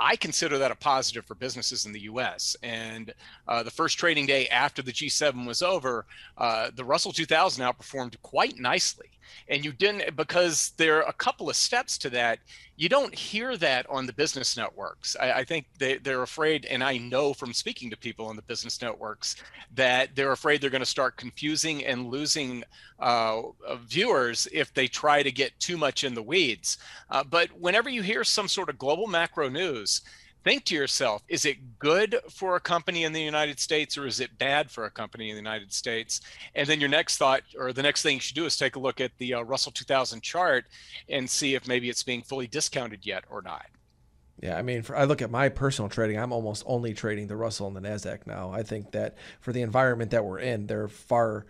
I 0.00 0.14
consider 0.16 0.58
that 0.58 0.70
a 0.70 0.76
positive 0.76 1.26
for 1.26 1.34
businesses 1.34 1.84
in 1.84 1.92
the 1.92 2.02
U.S. 2.02 2.56
And 2.62 3.12
uh, 3.48 3.64
the 3.64 3.70
first 3.70 3.98
trading 3.98 4.26
day 4.26 4.46
after 4.48 4.80
the 4.80 4.92
G7 4.92 5.46
was 5.46 5.60
over, 5.60 6.06
uh, 6.36 6.70
the 6.74 6.84
Russell 6.84 7.12
2000 7.12 7.64
outperformed 7.64 8.14
quite 8.22 8.58
nicely. 8.58 9.08
And 9.48 9.64
you 9.64 9.72
didn't 9.72 10.14
because 10.14 10.72
there 10.76 10.98
are 10.98 11.08
a 11.08 11.12
couple 11.12 11.50
of 11.50 11.56
steps 11.56 11.98
to 11.98 12.10
that 12.10 12.38
you 12.78 12.88
don't 12.88 13.12
hear 13.12 13.56
that 13.56 13.90
on 13.90 14.06
the 14.06 14.12
business 14.12 14.56
networks. 14.56 15.16
I, 15.20 15.32
I, 15.32 15.44
think 15.44 15.66
they, 15.78 15.98
they're 15.98 16.22
afraid, 16.22 16.64
and 16.66 16.82
I 16.82 16.96
know 16.96 17.34
from 17.34 17.52
speaking 17.52 17.90
to 17.90 17.96
people 17.96 18.26
on 18.26 18.36
the 18.36 18.42
business 18.42 18.80
networks 18.80 19.34
that 19.74 20.14
they're 20.14 20.30
afraid 20.30 20.60
they're 20.60 20.70
going 20.70 20.80
to 20.80 20.86
start 20.86 21.16
confusing 21.16 21.84
and 21.84 22.06
losing 22.06 22.62
uh, 23.00 23.42
viewers 23.84 24.46
if 24.52 24.72
they 24.74 24.86
try 24.86 25.24
to 25.24 25.32
get 25.32 25.58
too 25.58 25.76
much 25.76 26.04
in 26.04 26.14
the 26.14 26.22
weeds. 26.22 26.78
Uh, 27.10 27.24
but 27.24 27.48
whenever 27.58 27.88
you 27.90 28.00
hear 28.00 28.22
some 28.22 28.46
sort 28.46 28.68
of 28.68 28.78
global 28.78 29.08
macro 29.08 29.48
news, 29.48 30.02
think 30.48 30.64
to 30.64 30.74
yourself 30.74 31.22
is 31.28 31.44
it 31.44 31.78
good 31.78 32.18
for 32.30 32.56
a 32.56 32.60
company 32.60 33.04
in 33.04 33.12
the 33.12 33.20
united 33.20 33.60
states 33.60 33.98
or 33.98 34.06
is 34.06 34.18
it 34.18 34.30
bad 34.38 34.70
for 34.70 34.86
a 34.86 34.90
company 34.90 35.28
in 35.28 35.36
the 35.36 35.42
united 35.42 35.70
states 35.70 36.22
and 36.54 36.66
then 36.66 36.80
your 36.80 36.88
next 36.88 37.18
thought 37.18 37.42
or 37.58 37.70
the 37.70 37.82
next 37.82 38.00
thing 38.00 38.14
you 38.14 38.20
should 38.20 38.34
do 38.34 38.46
is 38.46 38.56
take 38.56 38.74
a 38.74 38.78
look 38.78 38.98
at 38.98 39.10
the 39.18 39.34
uh, 39.34 39.42
russell 39.42 39.70
2000 39.70 40.22
chart 40.22 40.64
and 41.10 41.28
see 41.28 41.54
if 41.54 41.68
maybe 41.68 41.90
it's 41.90 42.02
being 42.02 42.22
fully 42.22 42.46
discounted 42.46 43.04
yet 43.04 43.24
or 43.30 43.42
not 43.42 43.66
yeah, 44.40 44.56
I 44.56 44.62
mean, 44.62 44.82
for, 44.82 44.96
I 44.96 45.02
look 45.02 45.20
at 45.20 45.32
my 45.32 45.48
personal 45.48 45.88
trading. 45.88 46.16
I'm 46.16 46.30
almost 46.30 46.62
only 46.64 46.94
trading 46.94 47.26
the 47.26 47.34
Russell 47.34 47.66
and 47.66 47.74
the 47.74 47.80
Nasdaq 47.80 48.24
now. 48.24 48.52
I 48.52 48.62
think 48.62 48.92
that 48.92 49.16
for 49.40 49.52
the 49.52 49.62
environment 49.62 50.12
that 50.12 50.24
we're 50.24 50.38
in, 50.38 50.68
there 50.68 50.84
are 50.84 50.88
far 50.88 51.44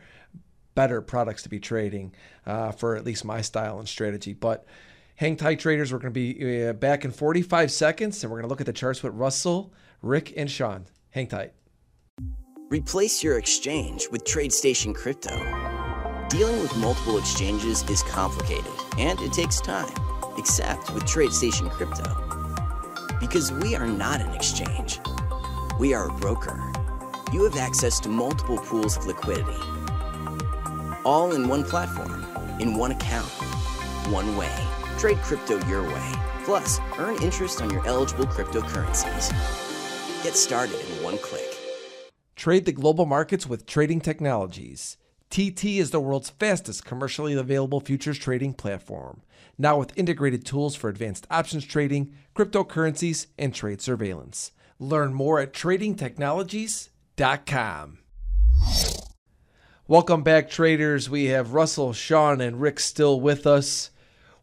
better 0.75 1.03
products 1.03 1.43
to 1.43 1.51
be 1.51 1.61
trading 1.61 2.15
uh, 2.47 2.73
for 2.73 2.97
at 2.97 3.05
least 3.05 3.27
my 3.27 3.43
style 3.43 3.79
and 3.79 3.87
strategy. 3.87 4.33
But 4.33 4.65
Hang 5.19 5.35
tight, 5.35 5.59
traders. 5.59 5.93
We're 5.93 5.99
going 5.99 6.15
to 6.15 6.33
be 6.33 6.69
uh, 6.69 6.75
back 6.75 7.05
in 7.05 7.11
45 7.11 7.73
seconds, 7.73 8.23
and 8.23 8.31
we're 8.31 8.39
going 8.39 8.45
to 8.45 8.49
look 8.49 8.61
at 8.61 8.67
the 8.67 8.73
charts 8.73 9.03
with 9.03 9.15
Russell, 9.15 9.73
Rick, 10.01 10.33
and 10.37 10.49
Sean. 10.49 10.85
Hang 11.11 11.27
tight. 11.27 11.55
Replace 12.71 13.25
your 13.25 13.37
exchange 13.37 14.07
with 14.13 14.23
TradeStation 14.23 14.95
Crypto. 14.95 15.37
Dealing 16.29 16.61
with 16.63 16.77
multiple 16.77 17.19
exchanges 17.19 17.83
is 17.91 18.05
complicated, 18.05 18.71
and 18.97 19.19
it 19.19 19.33
takes 19.33 19.61
time, 19.61 19.93
except 20.39 20.95
with 20.95 21.03
TradeStation 21.03 21.69
Crypto. 21.69 23.19
Because 23.19 23.51
we 23.51 23.75
are 23.75 23.89
not 23.89 24.21
an 24.21 24.33
exchange, 24.35 25.01
we 25.81 25.95
are 25.95 26.11
a 26.11 26.15
broker. 26.19 26.63
You 27.33 27.43
have 27.43 27.57
access 27.57 27.99
to 28.01 28.09
multiple 28.09 28.59
pools 28.59 28.97
of 28.97 29.07
liquidity, 29.07 29.59
all 31.05 31.33
in 31.33 31.49
one 31.49 31.65
platform, 31.65 32.25
in 32.61 32.75
one 32.75 32.93
account, 32.93 33.27
one 34.13 34.37
way. 34.37 34.55
Trade 34.99 35.19
crypto 35.19 35.65
your 35.69 35.85
way. 35.85 36.13
Plus, 36.45 36.81
earn 36.99 37.23
interest 37.23 37.63
on 37.63 37.71
your 37.71 37.87
eligible 37.87 38.27
cryptocurrencies. 38.27 39.31
Get 40.25 40.35
started 40.35 40.81
in 40.81 41.05
one 41.05 41.19
click. 41.19 41.57
Trade 42.35 42.65
the 42.65 42.73
global 42.73 43.07
markets 43.07 43.47
with 43.47 43.65
Trading 43.65 44.01
Technologies. 44.01 44.97
TT 45.31 45.65
is 45.65 45.93
the 45.93 46.01
world's 46.01 46.31
fastest 46.31 46.85
commercially 46.85 47.35
available 47.35 47.79
futures 47.81 48.19
trading 48.19 48.55
platform, 48.55 49.23
now 49.57 49.79
with 49.79 49.97
integrated 49.97 50.45
tools 50.45 50.75
for 50.75 50.89
advanced 50.89 51.29
options 51.31 51.65
trading, 51.65 52.13
cryptocurrencies, 52.35 53.27
and 53.39 53.55
trade 53.55 53.81
surveillance. 53.81 54.51
Learn 54.81 55.15
more 55.15 55.39
at 55.39 55.53
tradingtechnologies.com. 55.53 57.99
Welcome 59.87 60.23
back, 60.23 60.51
traders. 60.51 61.09
We 61.09 61.27
have 61.27 61.53
Russell, 61.53 61.93
Sean, 61.93 62.41
and 62.41 62.61
Rick 62.61 62.81
still 62.81 63.21
with 63.21 63.47
us. 63.47 63.91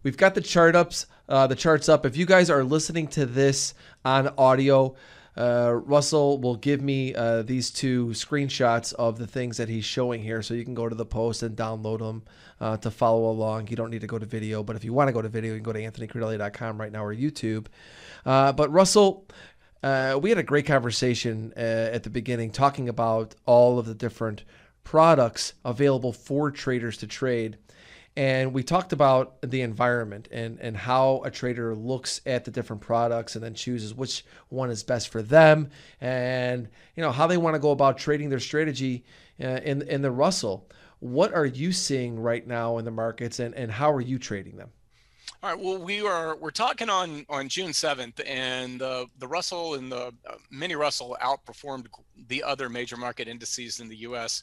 We've 0.05 0.15
got 0.15 0.35
the 0.35 0.41
chart 0.41 0.75
ups, 0.75 1.07
uh, 1.27 1.47
the 1.47 1.55
charts 1.55 1.89
up. 1.89 2.05
If 2.05 2.15
you 2.15 2.27
guys 2.27 2.51
are 2.51 2.63
listening 2.63 3.07
to 3.07 3.25
this 3.25 3.73
on 4.05 4.27
audio, 4.37 4.93
uh, 5.35 5.71
Russell 5.83 6.39
will 6.39 6.57
give 6.57 6.79
me 6.79 7.15
uh, 7.15 7.41
these 7.41 7.71
two 7.71 8.09
screenshots 8.09 8.93
of 8.93 9.17
the 9.17 9.25
things 9.25 9.57
that 9.57 9.67
he's 9.67 9.83
showing 9.83 10.21
here, 10.21 10.43
so 10.43 10.53
you 10.53 10.63
can 10.63 10.75
go 10.75 10.87
to 10.87 10.93
the 10.93 11.07
post 11.07 11.41
and 11.41 11.57
download 11.57 11.97
them 11.97 12.21
uh, 12.61 12.77
to 12.77 12.91
follow 12.91 13.31
along. 13.31 13.69
You 13.69 13.77
don't 13.77 13.89
need 13.89 14.01
to 14.01 14.07
go 14.07 14.19
to 14.19 14.27
video, 14.27 14.61
but 14.61 14.75
if 14.75 14.83
you 14.83 14.93
want 14.93 15.07
to 15.07 15.11
go 15.11 15.23
to 15.23 15.27
video, 15.27 15.53
you 15.55 15.59
can 15.59 15.63
go 15.63 15.73
to 15.73 15.81
anthonycrudele.com 15.81 16.79
right 16.79 16.91
now 16.91 17.03
or 17.03 17.15
YouTube. 17.15 17.65
Uh, 18.27 18.51
but 18.51 18.71
Russell, 18.71 19.25
uh, 19.81 20.19
we 20.21 20.29
had 20.29 20.37
a 20.37 20.43
great 20.43 20.67
conversation 20.67 21.51
uh, 21.57 21.59
at 21.59 22.03
the 22.03 22.11
beginning 22.11 22.51
talking 22.51 22.89
about 22.89 23.33
all 23.47 23.79
of 23.79 23.87
the 23.87 23.95
different 23.95 24.43
products 24.83 25.53
available 25.65 26.13
for 26.13 26.51
traders 26.51 26.97
to 26.97 27.07
trade 27.07 27.57
and 28.17 28.53
we 28.53 28.63
talked 28.63 28.93
about 28.93 29.41
the 29.41 29.61
environment 29.61 30.27
and 30.31 30.59
and 30.59 30.77
how 30.77 31.21
a 31.25 31.31
trader 31.31 31.75
looks 31.75 32.21
at 32.25 32.45
the 32.45 32.51
different 32.51 32.81
products 32.81 33.35
and 33.35 33.43
then 33.43 33.53
chooses 33.53 33.93
which 33.93 34.25
one 34.49 34.69
is 34.69 34.83
best 34.83 35.09
for 35.09 35.21
them 35.21 35.69
and 35.99 36.69
you 36.95 37.03
know 37.03 37.11
how 37.11 37.27
they 37.27 37.37
want 37.37 37.55
to 37.55 37.59
go 37.59 37.71
about 37.71 37.97
trading 37.97 38.29
their 38.29 38.39
strategy 38.39 39.03
uh, 39.43 39.59
in 39.63 39.81
in 39.83 40.01
the 40.01 40.11
Russell. 40.11 40.69
What 40.99 41.33
are 41.33 41.45
you 41.45 41.71
seeing 41.71 42.19
right 42.19 42.45
now 42.47 42.77
in 42.77 42.85
the 42.85 42.91
markets 42.91 43.39
and 43.39 43.53
and 43.53 43.71
how 43.71 43.91
are 43.91 44.01
you 44.01 44.17
trading 44.17 44.57
them? 44.57 44.69
All 45.43 45.51
right. 45.51 45.59
Well, 45.59 45.77
we 45.77 46.01
are 46.05 46.35
we're 46.35 46.51
talking 46.51 46.89
on 46.89 47.25
on 47.29 47.49
June 47.49 47.73
seventh, 47.73 48.19
and 48.25 48.79
the 48.79 49.07
the 49.19 49.27
Russell 49.27 49.75
and 49.75 49.91
the 49.91 50.13
uh, 50.27 50.35
mini 50.51 50.75
Russell 50.75 51.17
outperformed 51.21 51.87
the 52.27 52.43
other 52.43 52.69
major 52.69 52.97
market 52.97 53.27
indices 53.27 53.79
in 53.79 53.87
the 53.87 53.97
U.S 53.97 54.41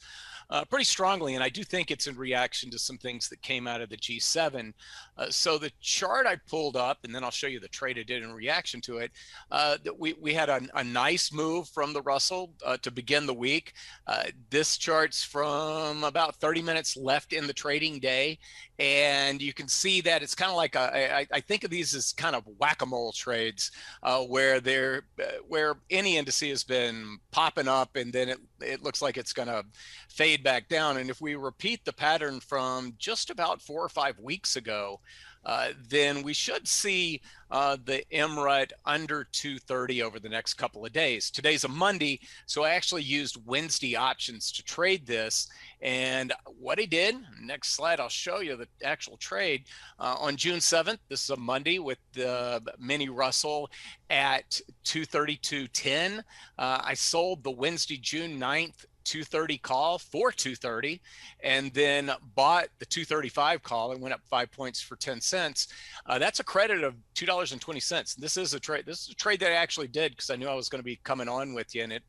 uh, 0.49 0.63
pretty 0.65 0.85
strongly. 0.85 1.35
And 1.35 1.43
I 1.43 1.49
do 1.49 1.63
think 1.63 1.91
it's 1.91 2.07
in 2.07 2.15
reaction 2.15 2.69
to 2.71 2.79
some 2.79 2.97
things 2.97 3.29
that 3.29 3.41
came 3.41 3.67
out 3.67 3.81
of 3.81 3.89
the 3.89 3.97
G7. 3.97 4.73
Uh, 5.17 5.29
so 5.29 5.57
the 5.57 5.71
chart 5.81 6.25
I 6.25 6.35
pulled 6.47 6.75
up, 6.75 6.99
and 7.03 7.13
then 7.13 7.23
I'll 7.23 7.31
show 7.31 7.47
you 7.47 7.59
the 7.59 7.67
trade 7.67 7.97
I 7.97 8.03
did 8.03 8.23
in 8.23 8.31
reaction 8.31 8.81
to 8.81 8.97
it. 8.97 9.11
Uh, 9.51 9.77
we, 9.97 10.13
we 10.13 10.33
had 10.33 10.49
a, 10.49 10.61
a, 10.75 10.83
nice 10.83 11.31
move 11.31 11.67
from 11.69 11.93
the 11.93 12.01
Russell 12.01 12.51
uh, 12.65 12.77
to 12.77 12.91
begin 12.91 13.25
the 13.25 13.33
week. 13.33 13.73
Uh, 14.05 14.25
this 14.49 14.77
chart's 14.77 15.23
from 15.23 16.03
about 16.03 16.35
30 16.35 16.61
minutes 16.61 16.95
left 16.95 17.33
in 17.33 17.47
the 17.47 17.53
trading 17.53 17.99
day. 17.99 18.37
And 18.79 19.41
you 19.41 19.53
can 19.53 19.67
see 19.67 20.01
that 20.01 20.23
it's 20.23 20.33
kind 20.33 20.49
of 20.49 20.57
like 20.57 20.75
a, 20.75 21.15
I, 21.15 21.27
I 21.31 21.39
think 21.39 21.63
of 21.63 21.69
these 21.69 21.93
as 21.93 22.11
kind 22.11 22.35
of 22.35 22.43
whack-a-mole 22.57 23.11
trades 23.11 23.71
uh, 24.01 24.21
where 24.21 24.59
they're, 24.59 25.03
where 25.47 25.75
any 25.91 26.15
indice 26.15 26.49
has 26.49 26.63
been 26.63 27.19
popping 27.31 27.67
up 27.67 27.95
and 27.95 28.11
then 28.11 28.29
it, 28.29 28.39
it 28.61 28.83
looks 28.83 29.01
like 29.01 29.17
it's 29.17 29.33
going 29.33 29.47
to 29.47 29.63
fade 30.09 30.43
back 30.43 30.69
down. 30.69 30.97
And 30.97 31.09
if 31.09 31.21
we 31.21 31.35
repeat 31.35 31.85
the 31.85 31.93
pattern 31.93 32.39
from 32.39 32.95
just 32.97 33.29
about 33.29 33.61
four 33.61 33.83
or 33.83 33.89
five 33.89 34.17
weeks 34.19 34.55
ago, 34.55 34.99
uh, 35.45 35.69
then 35.89 36.23
we 36.23 36.33
should 36.33 36.67
see 36.67 37.21
uh, 37.51 37.77
the 37.85 38.03
MRUT 38.11 38.71
under 38.85 39.25
230 39.31 40.01
over 40.01 40.19
the 40.19 40.29
next 40.29 40.55
couple 40.55 40.85
of 40.85 40.91
days. 40.91 41.29
Today's 41.29 41.63
a 41.63 41.67
Monday, 41.67 42.19
so 42.47 42.63
I 42.63 42.71
actually 42.71 43.03
used 43.03 43.37
Wednesday 43.45 43.95
options 43.95 44.51
to 44.53 44.63
trade 44.63 45.05
this. 45.05 45.47
And 45.81 46.33
what 46.57 46.79
I 46.79 46.85
did, 46.85 47.15
next 47.41 47.75
slide, 47.75 47.99
I'll 47.99 48.09
show 48.09 48.39
you 48.39 48.55
the 48.55 48.67
actual 48.83 49.17
trade. 49.17 49.65
Uh, 49.99 50.15
on 50.19 50.35
June 50.35 50.59
7th, 50.59 50.97
this 51.09 51.25
is 51.25 51.29
a 51.29 51.37
Monday 51.37 51.77
with 51.77 51.99
the 52.13 52.61
mini 52.79 53.09
Russell 53.09 53.69
at 54.09 54.59
232.10. 54.85 56.19
Uh, 56.19 56.21
I 56.57 56.93
sold 56.95 57.43
the 57.43 57.51
Wednesday, 57.51 57.97
June 57.97 58.39
9th 58.39 58.85
230 59.03 59.57
call 59.59 59.97
for 59.97 60.31
230 60.31 61.01
and 61.43 61.73
then 61.73 62.11
bought 62.35 62.67
the 62.79 62.85
235 62.85 63.63
call 63.63 63.91
and 63.91 64.01
went 64.01 64.13
up 64.13 64.21
five 64.29 64.51
points 64.51 64.81
for 64.81 64.95
10 64.95 65.21
cents. 65.21 65.67
Uh, 66.05 66.17
that's 66.19 66.39
a 66.39 66.43
credit 66.43 66.83
of 66.83 66.95
$2.20 67.15 68.15
this 68.15 68.37
is 68.37 68.53
a 68.53 68.59
trade 68.59 68.85
this 68.85 69.03
is 69.03 69.09
a 69.09 69.15
trade 69.15 69.39
that 69.39 69.51
i 69.51 69.55
actually 69.55 69.87
did 69.87 70.11
because 70.11 70.29
i 70.29 70.35
knew 70.35 70.47
i 70.47 70.53
was 70.53 70.69
going 70.69 70.79
to 70.79 70.85
be 70.85 70.99
coming 71.03 71.29
on 71.29 71.53
with 71.53 71.73
you 71.75 71.83
and 71.83 71.93
it 71.93 72.03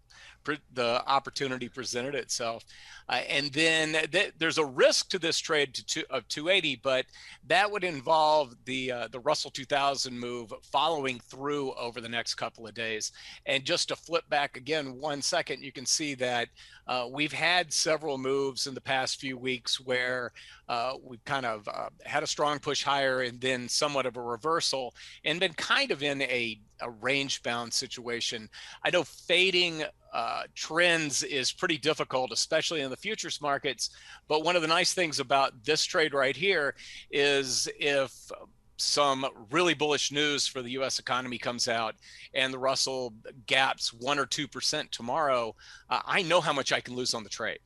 the 0.73 1.03
opportunity 1.07 1.69
presented 1.69 2.15
itself. 2.15 2.65
Uh, 3.09 3.21
and 3.29 3.53
then 3.53 3.97
th- 4.11 4.33
there's 4.39 4.59
a 4.59 4.65
risk 4.65 5.11
to 5.11 5.19
this 5.19 5.39
trade 5.39 5.75
to 5.75 5.85
two, 5.85 6.05
of 6.11 6.27
280, 6.29 6.81
but 6.83 7.05
that 7.47 7.71
would 7.71 7.85
involve 7.85 8.55
the 8.65 8.91
uh, 8.91 9.09
the 9.09 9.21
Russell 9.21 9.51
2000 9.51 10.19
move 10.19 10.53
following 10.63 11.21
through 11.21 11.75
over 11.75 12.01
the 12.01 12.09
next 12.09 12.37
couple 12.37 12.67
of 12.67 12.75
days. 12.75 13.13
And 13.45 13.65
just 13.65 13.89
to 13.89 13.97
flip 13.97 14.29
back 14.31 14.57
again 14.57 14.99
one 14.99 15.21
second, 15.21 15.63
you 15.63 15.73
can 15.73 15.85
see 15.85 16.15
that 16.15 16.49
uh, 16.87 17.07
we've 17.11 17.33
had 17.33 17.73
several 17.73 18.17
moves 18.17 18.67
in 18.67 18.75
the 18.75 18.81
past 18.81 19.21
few 19.21 19.37
weeks 19.37 19.81
where 19.81 20.33
uh, 20.69 20.95
we've 21.03 21.25
kind 21.25 21.45
of 21.45 21.69
uh, 21.69 21.89
had 22.05 22.23
a 22.23 22.27
strong 22.27 22.59
push 22.59 22.83
higher 22.83 23.21
and 23.23 23.41
then 23.41 23.69
somewhat 23.69 24.07
of 24.07 24.17
a 24.17 24.23
reversal 24.23 24.95
and 25.25 25.41
been 25.41 25.53
kind 25.55 25.91
of 25.91 26.03
in 26.03 26.23
a 26.23 26.59
a 26.81 26.91
range 26.91 27.43
bound 27.43 27.73
situation. 27.73 28.49
I 28.85 28.91
know 28.91 29.05
fading 29.05 29.85
uh, 30.13 30.45
trends 30.55 31.23
is 31.25 31.51
pretty 31.51 31.77
difficult, 31.77 32.31
especially 32.31 32.81
in 32.81 32.91
the 32.91 32.97
futures 32.97 33.41
markets. 33.41 33.91
But 34.29 34.45
one 34.45 34.57
of 34.57 34.63
the 34.63 34.69
nice 34.69 34.95
things 34.95 35.19
about 35.19 35.65
this 35.65 35.85
trade 35.85 36.15
right 36.15 36.37
here 36.37 36.75
is 37.11 37.69
if 37.79 38.31
some 38.77 39.27
really 39.51 39.75
bullish 39.75 40.13
news 40.13 40.47
for 40.47 40.63
the 40.63 40.71
US 40.73 40.99
economy 40.99 41.39
comes 41.39 41.69
out 41.69 41.95
and 42.33 42.53
the 42.53 42.59
Russell 42.59 43.13
gaps 43.47 43.93
one 43.93 44.19
or 44.19 44.27
2% 44.27 44.91
tomorrow, 44.91 45.55
uh, 45.91 46.01
I 46.05 46.23
know 46.23 46.41
how 46.41 46.53
much 46.53 46.73
I 46.73 46.81
can 46.81 46.95
lose 46.95 47.15
on 47.15 47.25
the 47.25 47.31
trade. 47.31 47.59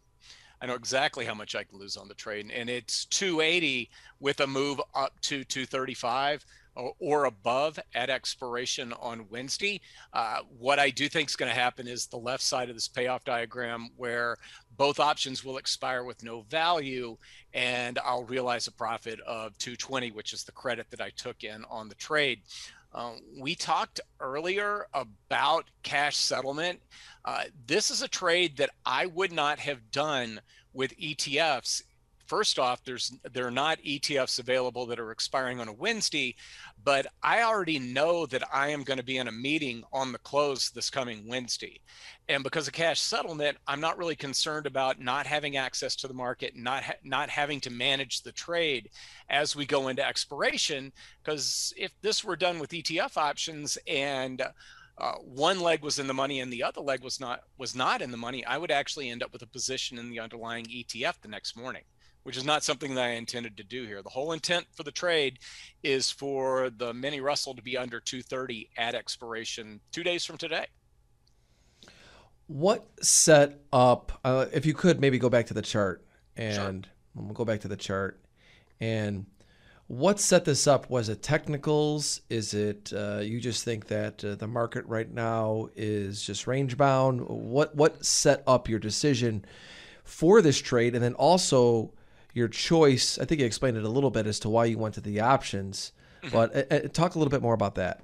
I 0.61 0.66
know 0.66 0.75
exactly 0.75 1.25
how 1.25 1.35
much 1.35 1.55
I 1.55 1.64
can 1.64 1.79
lose 1.79 1.97
on 1.97 2.09
the 2.09 2.14
trade. 2.14 2.51
And 2.53 2.68
it's 2.68 3.05
280 3.07 3.90
with 4.21 4.40
a 4.40 4.47
move 4.47 4.81
up 4.94 5.18
to 5.23 5.44
235 5.44 6.44
or, 6.99 7.25
above 7.25 7.79
at 7.95 8.11
expiration 8.11 8.93
on 8.95 9.27
Wednesday. 9.29 9.81
Uh, 10.12 10.38
what 10.59 10.79
I 10.79 10.91
do 10.91 11.09
think 11.09 11.29
is 11.29 11.37
going 11.37 11.53
to 11.53 11.59
happen 11.59 11.87
is 11.87 12.07
the 12.07 12.17
left 12.17 12.43
side 12.43 12.69
of 12.69 12.77
this 12.77 12.88
payoff 12.88 13.25
diagram 13.25 13.91
where 13.97 14.37
both 14.77 15.01
options 15.01 15.45
will 15.45 15.59
expire 15.59 16.05
with 16.05 16.23
no 16.23 16.43
value 16.43 17.17
and 17.53 17.99
I'll 18.05 18.25
realize 18.25 18.67
a 18.67 18.73
profit 18.73 19.21
of 19.21 19.57
220, 19.59 20.12
which 20.12 20.33
is 20.33 20.45
the 20.45 20.53
credit 20.53 20.87
that 20.91 21.01
I 21.01 21.11
took 21.11 21.45
in 21.45 21.64
on 21.69 21.88
the 21.88 21.95
trade. 21.97 22.41
Um, 22.95 23.21
we 23.38 23.55
talked 23.55 24.01
earlier 24.21 24.87
about 24.95 25.64
cash 25.83 26.17
settlement. 26.17 26.81
Uh, 27.25 27.45
this 27.67 27.91
is 27.91 28.03
a 28.03 28.09
trade 28.09 28.57
that 28.57 28.71
I 28.87 29.07
would 29.07 29.33
not 29.33 29.59
have 29.59 29.91
done 29.91 30.41
with 30.73 30.97
ETFs 30.99 31.83
first 32.29 32.59
off, 32.59 32.85
there's 32.85 33.12
there 33.33 33.47
are 33.47 33.51
not 33.51 33.83
ETFs 33.83 34.38
available 34.38 34.87
that 34.87 35.01
are 35.01 35.11
expiring 35.11 35.61
on 35.61 35.69
a 35.69 35.73
Wednesday, 35.73 36.37
but 36.85 37.07
I 37.23 37.43
already 37.43 37.79
know 37.79 38.27
that 38.27 38.45
I 38.53 38.69
am 38.69 38.85
going 38.85 38.99
to 38.99 39.05
be 39.05 39.17
in 39.17 39.29
a 39.29 39.33
meeting 39.33 39.83
on 39.93 40.12
the 40.12 40.19
close 40.19 40.71
this 40.71 40.91
coming 40.91 41.27
Wednesday. 41.27 41.81
And 42.29 42.45
because 42.45 42.69
of 42.69 42.75
cash 42.75 43.01
settlement, 43.01 43.57
I'm 43.67 43.81
not 43.81 43.97
really 43.97 44.14
concerned 44.14 44.67
about 44.67 45.01
not 45.01 45.27
having 45.27 45.57
access 45.57 45.97
to 45.97 46.09
the 46.09 46.14
market, 46.14 46.55
not 46.55 46.85
ha- 46.85 46.93
not 47.03 47.31
having 47.31 47.61
to 47.61 47.71
manage 47.71 48.23
the 48.23 48.33
trade 48.33 48.91
as 49.31 49.57
we 49.57 49.64
go 49.64 49.88
into 49.88 50.07
expiration. 50.07 50.93
Because 51.25 51.73
if 51.77 51.93
this 52.03 52.23
were 52.23 52.37
done 52.37 52.59
with 52.59 52.71
ETF 52.71 53.17
options 53.17 53.79
and 53.87 54.43
uh, 54.99 55.12
one 55.14 55.61
leg 55.61 55.83
was 55.83 55.99
in 55.99 56.07
the 56.07 56.14
money 56.14 56.41
and 56.41 56.53
the 56.53 56.62
other 56.62 56.83
leg 56.83 57.03
was 57.03 57.21
not 57.21 57.41
was 57.57 57.75
not 57.75 58.03
in 58.03 58.11
the 58.11 58.17
money, 58.19 58.45
I 58.45 58.59
would 58.59 58.71
actually 58.71 59.09
end 59.09 59.23
up 59.23 59.33
with 59.33 59.43
a 59.43 59.47
position 59.47 59.99
in 59.99 60.11
the 60.11 60.21
underlying 60.21 60.67
ETF 60.67 61.23
the 61.23 61.29
next 61.29 61.57
morning 61.57 61.85
which 62.22 62.37
is 62.37 62.44
not 62.44 62.62
something 62.62 62.94
that 62.94 63.04
I 63.04 63.11
intended 63.11 63.57
to 63.57 63.64
do 63.64 63.87
here. 63.87 64.02
The 64.02 64.11
whole 64.11 64.33
intent 64.33 64.66
for 64.72 64.83
the 64.83 64.92
trade 64.92 65.38
is 65.83 66.11
for 66.11 66.70
the 66.70 66.92
mini 66.92 67.20
Russell 67.20 67.54
to 67.54 67.62
be 67.62 67.76
under 67.76 68.00
230 68.00 68.70
at 68.76 68.94
expiration 68.94 69.81
two 69.92 70.02
days 70.02 70.24
from 70.24 70.37
today. 70.38 70.66
What 72.46 72.87
set 73.02 73.61
up, 73.72 74.20
uh, 74.24 74.46
if 74.52 74.64
you 74.66 74.74
could 74.74 75.00
maybe 75.00 75.18
go 75.18 75.28
back 75.28 75.46
to 75.46 75.54
the 75.54 75.62
chart 75.62 76.04
and 76.37 76.87
sure. 76.87 77.24
we'll 77.24 77.35
go 77.35 77.44
back 77.44 77.61
to 77.61 77.68
the 77.68 77.76
chart 77.76 78.20
and 78.81 79.26
what 79.88 80.20
set 80.20 80.44
this 80.44 80.66
up? 80.66 80.90
Was 80.90 81.09
it 81.09 81.22
technicals? 81.22 82.20
Is 82.28 82.52
it 82.52 82.92
uh, 82.94 83.20
you 83.22 83.40
just 83.40 83.64
think 83.64 83.87
that 83.87 84.22
uh, 84.22 84.35
the 84.35 84.46
market 84.46 84.85
right 84.85 85.11
now 85.11 85.70
is 85.74 86.22
just 86.22 86.46
range 86.46 86.76
bound? 86.76 87.26
What 87.26 87.74
what 87.74 88.04
set 88.04 88.42
up 88.46 88.68
your 88.68 88.78
decision 88.78 89.46
for 90.04 90.42
this 90.42 90.61
trade? 90.61 90.94
And 90.94 91.02
then 91.02 91.14
also, 91.14 91.94
your 92.38 92.48
choice. 92.48 93.18
I 93.18 93.24
think 93.24 93.40
you 93.40 93.46
explained 93.46 93.77
it 93.77 93.85
a 93.85 93.88
little 93.88 94.11
bit 94.11 94.27
as 94.27 94.38
to 94.40 94.48
why 94.48 94.64
you 94.64 94.79
went 94.79 94.94
to 94.94 95.01
the 95.01 95.20
options, 95.20 95.92
mm-hmm. 96.22 96.33
but 96.33 96.57
uh, 96.57 96.74
uh, 96.74 96.88
talk 96.88 97.14
a 97.14 97.18
little 97.18 97.31
bit 97.31 97.42
more 97.42 97.55
about 97.55 97.74
that. 97.74 98.03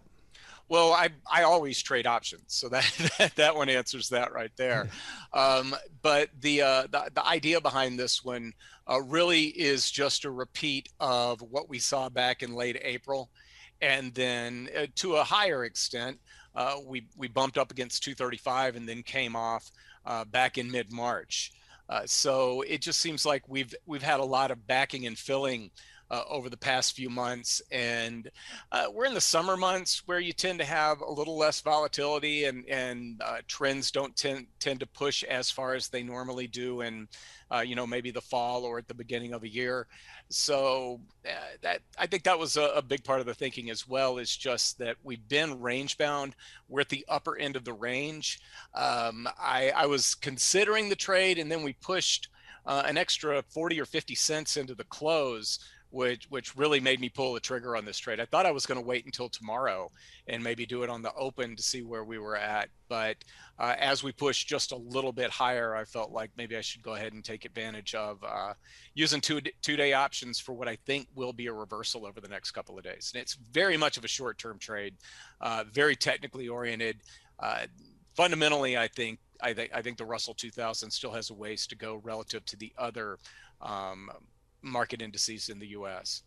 Well, 0.68 0.92
I 0.92 1.10
I 1.30 1.42
always 1.42 1.80
trade 1.80 2.06
options, 2.06 2.44
so 2.46 2.68
that 2.70 3.32
that, 3.36 3.54
one 3.54 3.68
answers 3.68 4.08
that 4.08 4.32
right 4.32 4.50
there. 4.56 4.88
um, 5.32 5.74
but 6.02 6.30
the, 6.40 6.62
uh, 6.62 6.82
the 6.90 7.10
the 7.14 7.26
idea 7.26 7.60
behind 7.60 7.98
this 7.98 8.24
one 8.24 8.52
uh, 8.90 9.00
really 9.02 9.44
is 9.44 9.90
just 9.90 10.24
a 10.24 10.30
repeat 10.30 10.88
of 11.00 11.40
what 11.42 11.68
we 11.68 11.78
saw 11.78 12.08
back 12.08 12.42
in 12.42 12.54
late 12.54 12.78
April, 12.82 13.30
and 13.82 14.14
then 14.14 14.68
uh, 14.76 14.86
to 14.96 15.16
a 15.16 15.24
higher 15.24 15.64
extent, 15.64 16.18
uh, 16.54 16.76
we 16.86 17.06
we 17.16 17.28
bumped 17.28 17.58
up 17.58 17.70
against 17.70 18.02
235 18.02 18.76
and 18.76 18.88
then 18.88 19.02
came 19.02 19.36
off 19.36 19.70
uh, 20.06 20.24
back 20.24 20.56
in 20.56 20.70
mid 20.70 20.90
March. 20.90 21.52
Uh, 21.88 22.02
so 22.06 22.62
it 22.62 22.80
just 22.80 23.00
seems 23.00 23.26
like 23.26 23.48
we've 23.48 23.74
we've 23.86 24.02
had 24.02 24.20
a 24.20 24.24
lot 24.24 24.50
of 24.50 24.66
backing 24.66 25.06
and 25.06 25.18
filling 25.18 25.70
uh, 26.10 26.22
over 26.28 26.50
the 26.50 26.56
past 26.56 26.94
few 26.94 27.08
months, 27.08 27.62
and 27.70 28.30
uh, 28.72 28.86
we're 28.92 29.06
in 29.06 29.14
the 29.14 29.20
summer 29.20 29.56
months 29.56 30.02
where 30.06 30.20
you 30.20 30.32
tend 30.32 30.58
to 30.58 30.64
have 30.64 31.00
a 31.00 31.10
little 31.10 31.36
less 31.36 31.60
volatility, 31.60 32.44
and 32.44 32.68
and 32.68 33.20
uh, 33.22 33.38
trends 33.48 33.90
don't 33.90 34.14
tend 34.16 34.46
tend 34.60 34.80
to 34.80 34.86
push 34.86 35.24
as 35.24 35.50
far 35.50 35.74
as 35.74 35.88
they 35.88 36.02
normally 36.02 36.46
do, 36.46 36.82
and 36.82 37.08
uh, 37.50 37.60
you 37.60 37.74
know 37.74 37.86
maybe 37.86 38.10
the 38.10 38.20
fall 38.20 38.64
or 38.64 38.78
at 38.78 38.88
the 38.88 38.94
beginning 38.94 39.32
of 39.32 39.42
a 39.42 39.48
year. 39.48 39.86
So 40.28 41.00
uh, 41.26 41.30
that 41.62 41.80
I 41.98 42.06
think 42.06 42.24
that 42.24 42.38
was 42.38 42.56
a, 42.56 42.64
a, 42.76 42.82
big 42.82 43.04
part 43.04 43.20
of 43.20 43.26
the 43.26 43.34
thinking 43.34 43.70
as 43.70 43.88
well. 43.88 44.18
Is 44.18 44.34
just 44.34 44.78
that 44.78 44.96
we've 45.02 45.26
been 45.28 45.60
range 45.60 45.96
bound. 45.96 46.34
We're 46.68 46.82
at 46.82 46.88
the 46.88 47.04
upper 47.08 47.38
end 47.38 47.56
of 47.56 47.64
the 47.64 47.72
range. 47.72 48.40
Um, 48.74 49.28
I, 49.38 49.72
I 49.74 49.86
was 49.86 50.14
considering 50.14 50.88
the 50.88 50.96
trade, 50.96 51.38
and 51.38 51.50
then 51.50 51.62
we 51.62 51.72
pushed. 51.74 52.28
Uh, 52.66 52.82
an 52.86 52.96
extra 52.96 53.42
40 53.50 53.78
or 53.78 53.84
50 53.84 54.14
cents 54.14 54.56
into 54.56 54.74
the 54.74 54.84
close 54.84 55.58
which 55.94 56.26
which 56.28 56.56
really 56.56 56.80
made 56.80 57.00
me 57.00 57.08
pull 57.08 57.34
the 57.34 57.40
trigger 57.40 57.76
on 57.76 57.84
this 57.84 57.98
trade. 57.98 58.18
I 58.18 58.24
thought 58.24 58.46
I 58.46 58.50
was 58.50 58.66
going 58.66 58.80
to 58.80 58.86
wait 58.86 59.04
until 59.04 59.28
tomorrow 59.28 59.90
and 60.26 60.42
maybe 60.42 60.66
do 60.66 60.82
it 60.82 60.90
on 60.90 61.02
the 61.02 61.14
open 61.14 61.54
to 61.54 61.62
see 61.62 61.82
where 61.82 62.02
we 62.02 62.18
were 62.18 62.36
at. 62.36 62.68
But 62.88 63.16
uh, 63.58 63.76
as 63.78 64.02
we 64.02 64.10
pushed 64.10 64.48
just 64.48 64.72
a 64.72 64.76
little 64.76 65.12
bit 65.12 65.30
higher, 65.30 65.74
I 65.74 65.84
felt 65.84 66.10
like 66.10 66.30
maybe 66.36 66.56
I 66.56 66.60
should 66.60 66.82
go 66.82 66.94
ahead 66.94 67.12
and 67.12 67.24
take 67.24 67.44
advantage 67.44 67.94
of 67.94 68.22
uh, 68.24 68.54
using 68.94 69.20
two 69.20 69.40
two 69.62 69.76
day 69.76 69.92
options 69.92 70.40
for 70.40 70.52
what 70.52 70.66
I 70.66 70.76
think 70.84 71.06
will 71.14 71.32
be 71.32 71.46
a 71.46 71.52
reversal 71.52 72.04
over 72.06 72.20
the 72.20 72.28
next 72.28 72.50
couple 72.50 72.76
of 72.76 72.82
days. 72.82 73.12
And 73.14 73.22
it's 73.22 73.34
very 73.52 73.76
much 73.76 73.96
of 73.96 74.04
a 74.04 74.08
short 74.08 74.36
term 74.36 74.58
trade, 74.58 74.94
uh, 75.40 75.62
very 75.72 75.94
technically 75.94 76.48
oriented. 76.48 76.96
Uh, 77.38 77.66
fundamentally, 78.16 78.76
I 78.76 78.88
think 78.88 79.20
I 79.40 79.52
think 79.52 79.70
I 79.72 79.80
think 79.80 79.96
the 79.96 80.04
Russell 80.04 80.34
2000 80.34 80.90
still 80.90 81.12
has 81.12 81.30
a 81.30 81.34
ways 81.34 81.68
to 81.68 81.76
go 81.76 82.00
relative 82.02 82.44
to 82.46 82.56
the 82.56 82.72
other. 82.76 83.18
Um, 83.62 84.10
market 84.64 85.02
indices 85.02 85.48
in 85.48 85.58
the 85.58 85.68
U.S. 85.68 86.22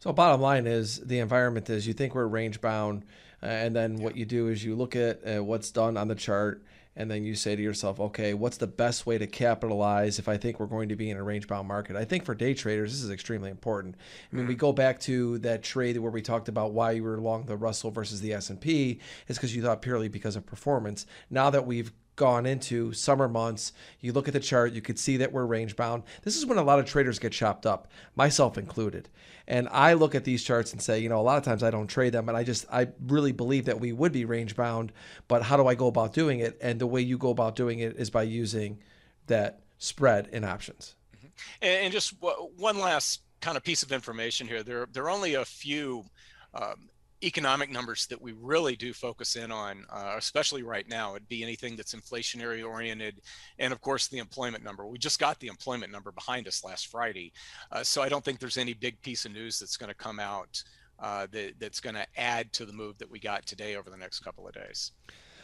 So, 0.00 0.12
bottom 0.12 0.40
line 0.40 0.66
is 0.66 0.98
the 1.00 1.18
environment 1.18 1.68
is 1.68 1.86
you 1.86 1.92
think 1.92 2.14
we're 2.14 2.26
range 2.26 2.60
bound, 2.60 3.04
uh, 3.42 3.46
and 3.46 3.76
then 3.76 3.98
yeah. 3.98 4.04
what 4.04 4.16
you 4.16 4.24
do 4.24 4.48
is 4.48 4.64
you 4.64 4.74
look 4.74 4.96
at 4.96 5.20
uh, 5.26 5.44
what's 5.44 5.70
done 5.70 5.96
on 5.96 6.08
the 6.08 6.14
chart, 6.14 6.64
and 6.96 7.10
then 7.10 7.22
you 7.22 7.34
say 7.34 7.54
to 7.54 7.62
yourself, 7.62 8.00
okay, 8.00 8.34
what's 8.34 8.56
the 8.56 8.66
best 8.66 9.06
way 9.06 9.16
to 9.18 9.26
capitalize 9.26 10.18
if 10.18 10.28
I 10.28 10.36
think 10.36 10.58
we're 10.58 10.66
going 10.66 10.88
to 10.88 10.96
be 10.96 11.10
in 11.10 11.16
a 11.16 11.22
range 11.22 11.46
bound 11.46 11.68
market? 11.68 11.96
I 11.96 12.04
think 12.04 12.24
for 12.24 12.34
day 12.34 12.54
traders, 12.54 12.92
this 12.92 13.02
is 13.02 13.10
extremely 13.10 13.50
important. 13.50 13.96
I 14.32 14.36
mean, 14.36 14.46
we 14.46 14.54
mm-hmm. 14.54 14.60
go 14.60 14.72
back 14.72 15.00
to 15.00 15.38
that 15.38 15.62
trade 15.62 15.98
where 15.98 16.10
we 16.10 16.22
talked 16.22 16.48
about 16.48 16.72
why 16.72 16.92
you 16.92 17.04
were 17.04 17.20
long 17.20 17.46
the 17.46 17.56
Russell 17.56 17.90
versus 17.90 18.20
the 18.20 18.32
S&P 18.32 19.00
is 19.28 19.36
because 19.36 19.54
you 19.54 19.62
thought 19.62 19.82
purely 19.82 20.08
because 20.08 20.34
of 20.34 20.46
performance. 20.46 21.06
Now 21.30 21.50
that 21.50 21.66
we've 21.66 21.92
gone 22.20 22.44
into 22.44 22.92
summer 22.92 23.26
months, 23.26 23.72
you 24.00 24.12
look 24.12 24.28
at 24.28 24.34
the 24.34 24.40
chart, 24.40 24.74
you 24.74 24.82
could 24.82 24.98
see 24.98 25.16
that 25.16 25.32
we're 25.32 25.46
range 25.46 25.74
bound. 25.74 26.02
This 26.22 26.36
is 26.36 26.44
when 26.44 26.58
a 26.58 26.62
lot 26.62 26.78
of 26.78 26.84
traders 26.84 27.18
get 27.18 27.32
chopped 27.32 27.64
up, 27.64 27.88
myself 28.14 28.58
included. 28.58 29.08
And 29.48 29.66
I 29.70 29.94
look 29.94 30.14
at 30.14 30.24
these 30.24 30.44
charts 30.44 30.72
and 30.74 30.82
say, 30.82 30.98
you 30.98 31.08
know, 31.08 31.18
a 31.18 31.22
lot 31.22 31.38
of 31.38 31.44
times 31.44 31.62
I 31.62 31.70
don't 31.70 31.86
trade 31.86 32.12
them, 32.12 32.28
and 32.28 32.36
I 32.36 32.44
just 32.44 32.66
I 32.70 32.88
really 33.06 33.32
believe 33.32 33.64
that 33.64 33.80
we 33.80 33.92
would 33.92 34.12
be 34.12 34.26
range 34.26 34.54
bound, 34.54 34.92
but 35.28 35.42
how 35.42 35.56
do 35.56 35.66
I 35.66 35.74
go 35.74 35.86
about 35.86 36.12
doing 36.12 36.40
it? 36.40 36.58
And 36.60 36.78
the 36.78 36.86
way 36.86 37.00
you 37.00 37.16
go 37.16 37.30
about 37.30 37.56
doing 37.56 37.78
it 37.78 37.96
is 37.96 38.10
by 38.10 38.24
using 38.24 38.78
that 39.26 39.60
spread 39.78 40.28
in 40.30 40.44
options. 40.44 40.94
Mm-hmm. 41.16 41.28
And 41.62 41.90
just 41.90 42.14
one 42.20 42.78
last 42.78 43.22
kind 43.40 43.56
of 43.56 43.64
piece 43.64 43.82
of 43.82 43.92
information 43.92 44.46
here. 44.46 44.62
There, 44.62 44.86
there 44.92 45.04
are 45.04 45.10
only 45.10 45.34
a 45.34 45.46
few 45.46 46.04
um, 46.52 46.90
economic 47.22 47.70
numbers 47.70 48.06
that 48.06 48.20
we 48.20 48.32
really 48.32 48.76
do 48.76 48.92
focus 48.92 49.36
in 49.36 49.52
on, 49.52 49.84
uh, 49.90 50.14
especially 50.16 50.62
right 50.62 50.88
now, 50.88 51.14
it'd 51.14 51.28
be 51.28 51.42
anything 51.42 51.76
that's 51.76 51.94
inflationary 51.94 52.66
oriented, 52.66 53.20
and 53.58 53.72
of 53.72 53.80
course 53.80 54.08
the 54.08 54.18
employment 54.18 54.64
number. 54.64 54.86
We 54.86 54.98
just 54.98 55.18
got 55.18 55.38
the 55.40 55.48
employment 55.48 55.92
number 55.92 56.12
behind 56.12 56.48
us 56.48 56.64
last 56.64 56.86
Friday, 56.86 57.32
uh, 57.72 57.82
so 57.82 58.02
I 58.02 58.08
don't 58.08 58.24
think 58.24 58.38
there's 58.38 58.58
any 58.58 58.74
big 58.74 59.00
piece 59.02 59.24
of 59.24 59.32
news 59.32 59.58
that's 59.58 59.76
going 59.76 59.90
to 59.90 59.94
come 59.94 60.18
out 60.18 60.62
uh, 60.98 61.26
that, 61.32 61.54
that's 61.58 61.80
going 61.80 61.94
to 61.94 62.06
add 62.16 62.52
to 62.54 62.64
the 62.64 62.72
move 62.72 62.98
that 62.98 63.10
we 63.10 63.18
got 63.18 63.46
today 63.46 63.76
over 63.76 63.90
the 63.90 63.96
next 63.96 64.20
couple 64.20 64.46
of 64.46 64.54
days. 64.54 64.92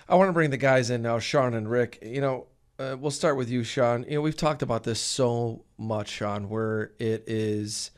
I 0.09 0.15
want 0.15 0.29
to 0.29 0.33
bring 0.33 0.51
the 0.51 0.57
guys 0.57 0.91
in 0.91 1.03
now, 1.03 1.19
Sean 1.19 1.55
and 1.55 1.69
Rick. 1.69 1.99
You 2.03 2.21
know, 2.21 2.47
uh, 2.79 2.97
we'll 2.99 3.11
start 3.11 3.37
with 3.37 3.51
you, 3.51 3.65
Sean. 3.65 4.05
You 4.05 4.17
know, 4.17 4.21
we've 4.21 4.37
talked 4.37 4.63
about 4.63 4.85
this 4.85 5.01
so 5.01 5.65
much, 5.79 6.09
Sean, 6.09 6.49
where 6.49 6.93
it 6.99 7.25
is 7.27 7.91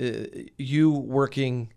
uh, 0.00 0.26
you 0.58 0.90
working 0.90 1.72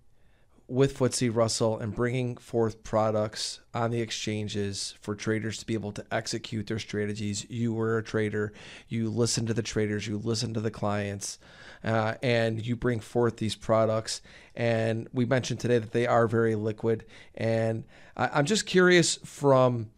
with 0.68 0.98
FTSE 0.98 1.36
Russell 1.36 1.78
and 1.78 1.94
bringing 1.94 2.38
forth 2.38 2.84
products 2.84 3.60
on 3.74 3.92
the 3.92 4.02
exchanges 4.02 4.96
for 5.02 5.14
traders 5.14 5.58
to 5.58 5.66
be 5.66 5.74
able 5.74 5.92
to 5.92 6.06
execute 6.12 6.68
their 6.68 6.80
strategies. 6.80 7.46
You 7.50 7.74
were 7.74 7.98
a 7.98 8.04
trader, 8.04 8.54
you 8.88 9.10
listen 9.10 9.46
to 9.48 9.54
the 9.54 9.62
traders, 9.62 10.08
you 10.08 10.18
listen 10.18 10.54
to 10.54 10.62
the 10.62 10.72
clients, 10.72 11.38
uh, 11.84 12.16
and 12.24 12.66
you 12.66 12.76
bring 12.76 13.02
forth 13.02 13.38
these 13.38 13.56
products. 13.56 14.22
And 14.56 15.10
we 15.14 15.26
mentioned 15.26 15.60
today 15.60 15.80
that 15.80 15.92
they 15.92 16.08
are 16.08 16.28
very 16.28 16.56
liquid. 16.56 17.06
And 17.36 17.84
I, 18.16 18.30
I'm 18.34 18.46
just 18.46 18.66
curious 18.66 19.18
from 19.18 19.90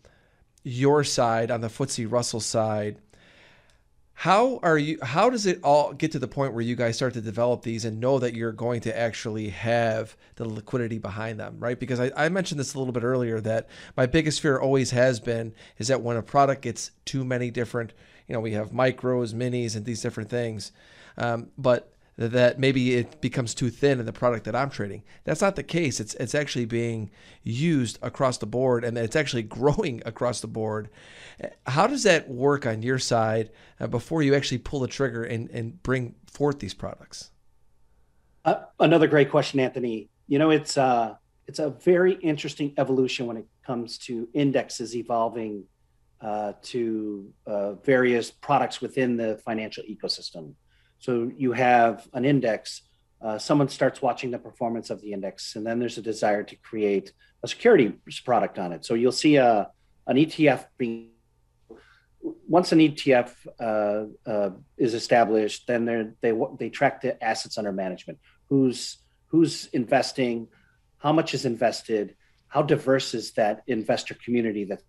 your 0.63 1.03
side, 1.03 1.51
on 1.51 1.61
the 1.61 1.67
FTSE 1.67 2.11
Russell 2.11 2.39
side, 2.39 2.97
how 4.17 4.59
are 4.63 4.77
you 4.77 4.97
how 5.03 5.29
does 5.29 5.45
it 5.45 5.59
all 5.61 5.91
get 5.91 6.13
to 6.13 6.19
the 6.19 6.27
point 6.27 6.53
where 6.53 6.63
you 6.63 6.75
guys 6.75 6.95
start 6.95 7.13
to 7.13 7.21
develop 7.21 7.61
these 7.61 7.83
and 7.83 7.99
know 7.99 8.17
that 8.17 8.33
you're 8.33 8.53
going 8.53 8.79
to 8.79 8.97
actually 8.97 9.49
have 9.49 10.15
the 10.37 10.47
liquidity 10.47 10.97
behind 10.97 11.37
them 11.37 11.57
right? 11.59 11.77
Because 11.77 11.99
I, 11.99 12.11
I, 12.15 12.29
mentioned 12.29 12.57
this 12.57 12.73
a 12.73 12.79
little 12.79 12.93
bit 12.93 13.03
earlier 13.03 13.41
that 13.41 13.67
my 13.97 14.05
biggest 14.05 14.39
fear 14.39 14.57
always 14.57 14.91
has 14.91 15.19
been 15.19 15.53
is 15.79 15.89
that 15.89 16.01
when 16.01 16.15
a 16.15 16.21
product 16.21 16.61
gets 16.61 16.91
too 17.03 17.25
many 17.25 17.51
different 17.51 17.91
you 18.27 18.33
know 18.33 18.39
we 18.39 18.53
have 18.53 18.71
micros 18.71 19.33
minis 19.33 19.75
and 19.75 19.83
these 19.85 20.01
different 20.01 20.29
things 20.29 20.71
um, 21.17 21.49
but 21.57 21.94
that 22.17 22.59
maybe 22.59 22.95
it 22.95 23.19
becomes 23.19 23.53
too 23.53 23.69
thin 23.69 23.99
in 23.99 24.05
the 24.05 24.13
product 24.13 24.45
that 24.45 24.55
I'm 24.55 24.69
trading. 24.69 25.03
That's 25.25 25.41
not 25.41 25.55
the 25.55 25.63
case. 25.63 25.99
It's 25.99 26.13
it's 26.15 26.33
actually 26.33 26.65
being 26.65 27.11
used 27.43 27.99
across 28.01 28.37
the 28.37 28.45
board 28.45 28.85
and 28.85 28.97
it's 28.97 29.15
actually 29.15 29.43
growing 29.59 30.01
across 30.05 30.39
the 30.39 30.47
board. 30.47 30.89
How 31.67 31.87
does 31.87 32.03
that 32.03 32.29
work 32.29 32.65
on 32.65 32.81
your 32.81 32.99
side 32.99 33.51
uh, 33.79 33.87
before 33.87 34.23
you 34.23 34.33
actually 34.33 34.59
pull 34.59 34.79
the 34.79 34.87
trigger 34.87 35.23
and, 35.23 35.49
and 35.49 35.81
bring 35.83 36.15
forth 36.25 36.59
these 36.59 36.73
products? 36.73 37.31
Uh, 38.45 38.61
another 38.79 39.07
great 39.07 39.29
question, 39.29 39.59
Anthony. 39.59 40.09
You 40.27 40.39
know, 40.39 40.51
it's 40.51 40.77
uh, 40.77 41.15
it's 41.47 41.59
a 41.59 41.71
very 41.71 42.13
interesting 42.13 42.73
evolution 42.77 43.25
when 43.25 43.37
it 43.37 43.45
comes 43.65 43.97
to 43.99 44.29
indexes 44.33 44.95
evolving 44.95 45.65
uh, 46.21 46.53
to 46.61 47.31
uh, 47.45 47.73
various 47.73 48.31
products 48.31 48.81
within 48.81 49.17
the 49.17 49.37
financial 49.43 49.83
ecosystem. 49.83 50.53
So 50.99 51.31
you 51.35 51.51
have 51.53 52.07
an 52.13 52.25
index, 52.25 52.81
uh, 53.21 53.37
someone 53.37 53.69
starts 53.69 54.01
watching 54.01 54.31
the 54.31 54.39
performance 54.39 54.89
of 54.89 55.01
the 55.01 55.13
index, 55.13 55.55
and 55.55 55.65
then 55.65 55.79
there's 55.79 55.97
a 55.97 56.01
desire 56.01 56.43
to 56.43 56.55
create 56.57 57.11
a 57.43 57.47
security 57.47 57.93
product 58.23 58.59
on 58.59 58.71
it. 58.71 58.85
So 58.85 58.93
you'll 58.93 59.11
see 59.11 59.35
a, 59.37 59.69
an 60.07 60.17
ETF 60.17 60.65
being 60.77 61.11
once 62.47 62.71
an 62.71 62.79
ETF 62.79 63.31
uh, 63.59 64.29
uh, 64.29 64.49
is 64.77 64.93
established, 64.93 65.67
then 65.67 66.15
they 66.21 66.33
they 66.59 66.69
track 66.69 67.01
the 67.01 67.23
assets 67.23 67.57
under 67.57 67.71
management. 67.71 68.19
Who's 68.49 68.97
who's 69.27 69.67
investing? 69.67 70.47
How 70.97 71.13
much 71.13 71.33
is 71.33 71.45
invested? 71.45 72.15
How 72.47 72.61
diverse 72.61 73.13
is 73.13 73.33
that 73.33 73.63
investor 73.67 74.15
community? 74.15 74.65
That 74.65 74.81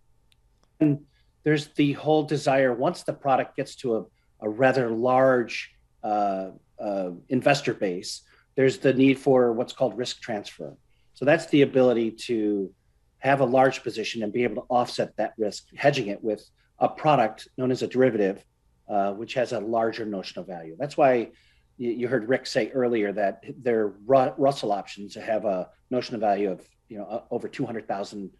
and 0.80 1.04
there's 1.44 1.68
the 1.68 1.92
whole 1.92 2.22
desire 2.22 2.72
once 2.72 3.02
the 3.02 3.12
product 3.12 3.56
gets 3.56 3.76
to 3.76 3.96
a, 3.96 4.04
a 4.40 4.48
rather 4.48 4.90
large 4.90 5.75
uh, 6.06 6.50
uh, 6.78 7.10
investor 7.28 7.74
base, 7.74 8.22
there's 8.54 8.78
the 8.78 8.92
need 8.92 9.18
for 9.18 9.52
what's 9.52 9.72
called 9.72 9.96
risk 9.98 10.20
transfer. 10.20 10.76
So 11.14 11.24
that's 11.24 11.46
the 11.46 11.62
ability 11.62 12.12
to 12.28 12.72
have 13.18 13.40
a 13.40 13.44
large 13.44 13.82
position 13.82 14.22
and 14.22 14.32
be 14.32 14.44
able 14.44 14.62
to 14.62 14.68
offset 14.68 15.16
that 15.16 15.32
risk, 15.38 15.64
hedging 15.74 16.08
it 16.08 16.22
with 16.22 16.48
a 16.78 16.88
product 16.88 17.48
known 17.58 17.70
as 17.70 17.82
a 17.82 17.88
derivative, 17.88 18.44
uh, 18.88 19.12
which 19.12 19.34
has 19.34 19.52
a 19.52 19.60
larger 19.60 20.04
notional 20.04 20.44
value. 20.44 20.76
That's 20.78 20.96
why 20.96 21.30
you, 21.78 22.06
heard 22.08 22.28
Rick 22.28 22.46
say 22.46 22.70
earlier 22.70 23.12
that 23.12 23.42
their 23.62 23.88
Ru- 24.06 24.34
Russell 24.38 24.72
options 24.72 25.14
have 25.14 25.44
a 25.44 25.68
notional 25.90 26.20
value 26.20 26.50
of 26.50 26.66
you 26.88 26.98
know 26.98 27.24
over 27.30 27.48
two 27.48 27.66
hundred 27.66 27.88
thousand 27.88 28.30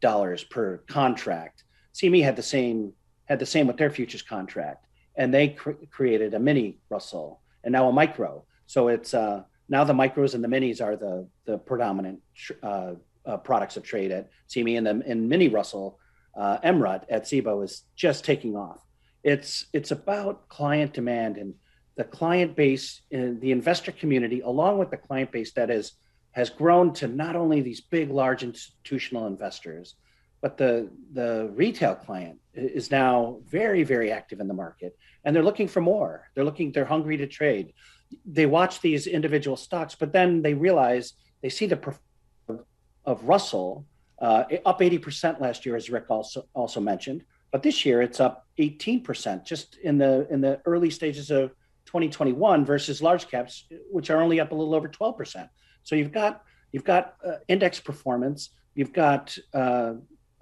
dollars 0.00 0.44
per 0.44 0.78
contract. 0.88 1.64
CME 1.94 2.22
had 2.22 2.36
the 2.36 2.42
same 2.42 2.92
had 3.24 3.38
the 3.38 3.46
same 3.46 3.66
with 3.66 3.78
their 3.78 3.90
futures 3.90 4.22
contract 4.22 4.84
and 5.16 5.32
they 5.32 5.48
cr- 5.48 5.72
created 5.90 6.34
a 6.34 6.38
mini 6.38 6.78
Russell 6.90 7.40
and 7.62 7.72
now 7.72 7.88
a 7.88 7.92
micro. 7.92 8.44
So 8.66 8.88
it's 8.88 9.14
uh, 9.14 9.42
now 9.68 9.84
the 9.84 9.92
micros 9.92 10.34
and 10.34 10.42
the 10.42 10.48
minis 10.48 10.82
are 10.82 10.96
the 10.96 11.28
the 11.44 11.58
predominant 11.58 12.20
uh, 12.62 12.94
uh, 13.26 13.36
products 13.38 13.76
of 13.76 13.82
trade 13.82 14.10
at 14.10 14.30
CME, 14.48 14.78
and 14.78 14.86
the 14.86 15.02
and 15.06 15.28
mini 15.28 15.48
Russell 15.48 15.98
uh, 16.36 16.58
MRUT 16.58 17.04
at 17.08 17.24
Cboe 17.24 17.64
is 17.64 17.82
just 17.96 18.24
taking 18.24 18.56
off. 18.56 18.80
It's 19.22 19.66
it's 19.72 19.90
about 19.90 20.48
client 20.48 20.92
demand 20.92 21.36
and 21.36 21.54
the 21.96 22.04
client 22.04 22.56
base 22.56 23.02
the 23.10 23.52
investor 23.52 23.92
community, 23.92 24.40
along 24.40 24.78
with 24.78 24.90
the 24.90 24.96
client 24.96 25.30
base 25.30 25.52
that 25.52 25.70
is 25.70 25.92
has 26.32 26.50
grown 26.50 26.92
to 26.92 27.06
not 27.06 27.36
only 27.36 27.60
these 27.60 27.80
big, 27.80 28.10
large 28.10 28.42
institutional 28.42 29.28
investors, 29.28 29.94
but 30.44 30.58
the 30.58 30.90
the 31.14 31.50
retail 31.54 31.94
client 31.94 32.38
is 32.52 32.90
now 32.90 33.38
very 33.46 33.82
very 33.82 34.12
active 34.12 34.40
in 34.40 34.46
the 34.46 34.52
market 34.52 34.94
and 35.24 35.34
they're 35.34 35.48
looking 35.50 35.68
for 35.74 35.80
more. 35.80 36.28
They're 36.34 36.44
looking 36.44 36.70
they're 36.70 36.92
hungry 36.96 37.16
to 37.16 37.26
trade. 37.26 37.72
They 38.26 38.44
watch 38.44 38.82
these 38.82 39.06
individual 39.06 39.56
stocks 39.56 39.94
but 39.94 40.12
then 40.12 40.42
they 40.42 40.52
realize 40.52 41.14
they 41.40 41.48
see 41.48 41.64
the 41.64 41.80
of 43.06 43.24
russell 43.24 43.86
uh, 44.18 44.44
up 44.66 44.80
80% 44.80 45.40
last 45.40 45.64
year 45.64 45.76
as 45.76 45.88
rick 45.88 46.06
also 46.10 46.46
also 46.52 46.78
mentioned 46.92 47.24
but 47.50 47.62
this 47.62 47.86
year 47.86 48.02
it's 48.02 48.20
up 48.20 48.46
18% 48.58 49.46
just 49.46 49.78
in 49.88 49.96
the 49.96 50.12
in 50.30 50.42
the 50.42 50.60
early 50.66 50.90
stages 50.90 51.30
of 51.30 51.52
2021 51.86 52.66
versus 52.66 53.00
large 53.00 53.28
caps 53.28 53.64
which 53.90 54.10
are 54.10 54.20
only 54.20 54.40
up 54.40 54.52
a 54.52 54.54
little 54.54 54.74
over 54.74 54.88
12% 54.88 55.48
so 55.84 55.94
you've 55.94 56.12
got 56.12 56.42
you've 56.72 56.84
got 56.84 57.14
uh, 57.26 57.36
index 57.48 57.80
performance 57.80 58.50
you've 58.74 58.92
got 58.92 59.36
uh, 59.54 59.94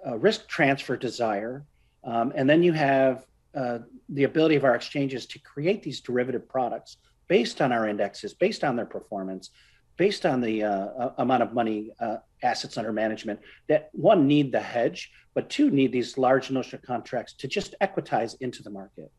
uh, 0.06 0.18
risk 0.18 0.48
transfer 0.48 0.96
desire, 0.96 1.64
um, 2.04 2.32
and 2.34 2.48
then 2.48 2.62
you 2.62 2.72
have 2.72 3.26
uh, 3.54 3.78
the 4.08 4.24
ability 4.24 4.56
of 4.56 4.64
our 4.64 4.74
exchanges 4.74 5.26
to 5.26 5.38
create 5.38 5.82
these 5.82 6.00
derivative 6.00 6.48
products 6.48 6.96
based 7.28 7.60
on 7.60 7.72
our 7.72 7.88
indexes, 7.88 8.34
based 8.34 8.64
on 8.64 8.76
their 8.76 8.86
performance, 8.86 9.50
based 9.96 10.24
on 10.26 10.40
the 10.40 10.64
uh, 10.64 11.10
amount 11.18 11.42
of 11.42 11.52
money 11.52 11.92
uh, 12.00 12.16
assets 12.42 12.76
under 12.76 12.92
management 12.92 13.38
that 13.68 13.90
one 13.92 14.26
need 14.26 14.50
the 14.50 14.60
hedge, 14.60 15.12
but 15.34 15.48
two 15.48 15.70
need 15.70 15.92
these 15.92 16.18
large 16.18 16.50
notional 16.50 16.82
contracts 16.82 17.34
to 17.34 17.46
just 17.46 17.74
equitize 17.80 18.34
into 18.40 18.62
the 18.62 18.70
market. 18.70 19.10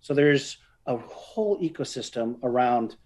So 0.00 0.14
there's 0.14 0.58
a 0.86 0.96
whole 0.96 1.60
ecosystem 1.60 2.38
around 2.42 2.96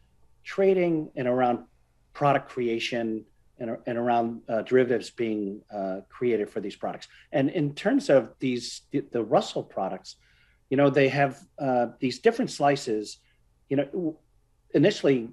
trading 0.45 1.11
and 1.17 1.27
around 1.27 1.65
product 2.13 2.49
creation 2.49 3.25
and, 3.63 3.79
and 3.87 3.97
around 3.97 4.43
uh, 4.49 4.63
derivatives 4.63 5.11
being 5.11 5.63
uh, 5.73 6.01
created 6.09 6.51
for 6.51 6.61
these 6.61 6.75
products. 6.77 7.07
And 7.31 7.49
in 7.49 7.75
terms 7.75 8.11
of 8.11 8.35
these, 8.41 8.83
the, 8.91 9.05
the 9.13 9.23
Russell 9.23 9.63
products, 9.63 10.17
you 10.69 10.77
know, 10.77 10.91
they 10.91 11.09
have 11.09 11.39
uh, 11.59 11.87
these 12.01 12.19
different 12.19 12.51
slices. 12.51 13.19
You 13.69 13.77
know, 13.77 14.19
initially, 14.75 15.29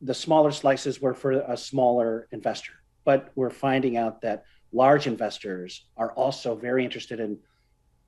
the 0.00 0.14
smaller 0.14 0.52
slices 0.52 1.00
were 1.00 1.14
for 1.14 1.32
a 1.32 1.56
smaller 1.56 2.28
investor, 2.30 2.74
but 3.04 3.32
we're 3.34 3.50
finding 3.50 3.96
out 3.96 4.22
that 4.22 4.44
large 4.72 5.06
investors 5.06 5.86
are 5.96 6.12
also 6.12 6.54
very 6.54 6.84
interested 6.84 7.18
in 7.18 7.38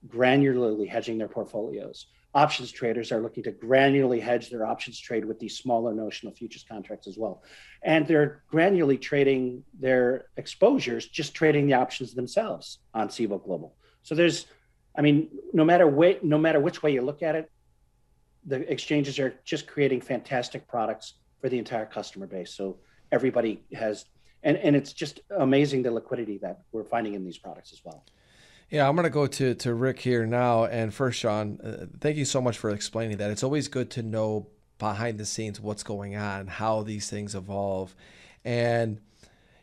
granularly 0.06 0.88
hedging 0.88 1.18
their 1.18 1.28
portfolios 1.28 2.06
options 2.34 2.70
traders 2.70 3.10
are 3.10 3.20
looking 3.20 3.42
to 3.42 3.52
granularly 3.52 4.20
hedge 4.20 4.50
their 4.50 4.64
options 4.64 4.98
trade 4.98 5.24
with 5.24 5.38
these 5.38 5.56
smaller 5.56 5.92
notional 5.92 6.32
futures 6.32 6.64
contracts 6.68 7.06
as 7.08 7.18
well. 7.18 7.42
And 7.82 8.06
they're 8.06 8.42
granularly 8.52 9.00
trading 9.00 9.64
their 9.78 10.26
exposures, 10.36 11.06
just 11.06 11.34
trading 11.34 11.66
the 11.66 11.74
options 11.74 12.14
themselves 12.14 12.78
on 12.94 13.08
Cboe 13.08 13.42
Global. 13.42 13.74
So 14.02 14.14
there's, 14.14 14.46
I 14.96 15.02
mean, 15.02 15.28
no 15.52 15.64
matter 15.64 15.88
way, 15.88 16.18
no 16.22 16.38
matter 16.38 16.60
which 16.60 16.82
way 16.82 16.92
you 16.92 17.02
look 17.02 17.22
at 17.22 17.34
it, 17.34 17.50
the 18.46 18.70
exchanges 18.70 19.18
are 19.18 19.34
just 19.44 19.66
creating 19.66 20.00
fantastic 20.00 20.68
products 20.68 21.14
for 21.40 21.48
the 21.48 21.58
entire 21.58 21.86
customer 21.86 22.26
base. 22.26 22.54
So 22.54 22.78
everybody 23.10 23.64
has, 23.74 24.04
and, 24.42 24.56
and 24.56 24.76
it's 24.76 24.92
just 24.92 25.20
amazing 25.36 25.82
the 25.82 25.90
liquidity 25.90 26.38
that 26.38 26.60
we're 26.72 26.84
finding 26.84 27.14
in 27.14 27.24
these 27.24 27.38
products 27.38 27.72
as 27.72 27.80
well. 27.84 28.04
Yeah, 28.70 28.88
I'm 28.88 28.94
going 28.94 29.04
to 29.04 29.11
go 29.11 29.26
to, 29.26 29.54
to 29.56 29.74
Rick 29.74 29.98
here 29.98 30.24
now. 30.26 30.64
And 30.66 30.94
first, 30.94 31.18
Sean, 31.18 31.59
uh, 31.61 31.87
thank 32.00 32.16
you 32.16 32.24
so 32.24 32.40
much 32.40 32.56
for 32.56 32.70
explaining 32.70 33.16
that. 33.16 33.30
It's 33.33 33.42
always 33.42 33.66
good 33.66 33.90
to 33.92 34.02
know 34.02 34.46
behind 34.78 35.18
the 35.18 35.26
scenes 35.26 35.61
what's 35.61 35.83
going 35.83 36.14
on, 36.14 36.46
how 36.46 36.83
these 36.85 37.11
things 37.11 37.35
evolve. 37.35 37.96
And, 38.44 39.00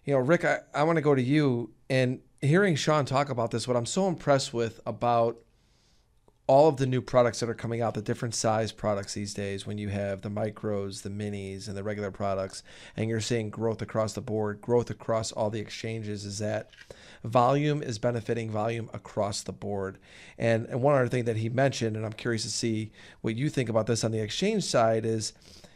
you 0.03 0.13
know, 0.13 0.19
Rick, 0.19 0.43
I, 0.43 0.59
I 0.73 0.83
want 0.83 0.97
to 0.97 1.01
go 1.01 1.15
to 1.15 1.21
you. 1.21 1.71
And 1.89 2.19
hearing 2.41 2.75
Sean 2.75 3.05
talk 3.05 3.29
about 3.29 3.51
this, 3.51 3.65
what 3.65 3.77
I'm 3.77 3.85
so 3.85 4.09
impressed 4.09 4.53
with 4.53 4.81
about 4.85 5.37
all 6.47 6.69
of 6.69 6.77
the 6.77 6.87
new 6.87 7.01
products 7.01 7.41
that 7.41 7.49
are 7.49 7.53
coming 7.53 7.81
out, 7.81 7.93
the 7.93 8.01
different 8.01 8.33
size 8.33 8.71
products 8.71 9.13
these 9.13 9.33
days, 9.33 9.67
when 9.67 9.77
you 9.77 9.89
have 9.89 10.21
the 10.21 10.29
micros, 10.29 11.01
the 11.01 11.09
minis, 11.09 11.67
and 11.67 11.75
the 11.75 11.83
regular 11.83 12.09
products, 12.09 12.63
and 12.95 13.09
you're 13.09 13.19
seeing 13.19 13.49
growth 13.49 13.81
across 13.81 14.13
the 14.13 14.21
board, 14.21 14.61
growth 14.61 14.89
across 14.89 15.33
all 15.33 15.49
the 15.49 15.59
exchanges, 15.59 16.23
is 16.23 16.39
that 16.39 16.69
volume 17.23 17.83
is 17.83 17.99
benefiting 17.99 18.49
volume 18.49 18.89
across 18.93 19.41
the 19.41 19.51
board. 19.51 19.97
And, 20.37 20.65
and 20.67 20.81
one 20.81 20.95
other 20.95 21.09
thing 21.09 21.25
that 21.25 21.37
he 21.37 21.49
mentioned, 21.49 21.97
and 21.97 22.05
I'm 22.05 22.13
curious 22.13 22.43
to 22.43 22.49
see 22.49 22.91
what 23.19 23.35
you 23.35 23.49
think 23.49 23.67
about 23.67 23.87
this 23.87 24.05
on 24.05 24.11
the 24.11 24.21
exchange 24.21 24.63
side, 24.63 25.05
is 25.05 25.33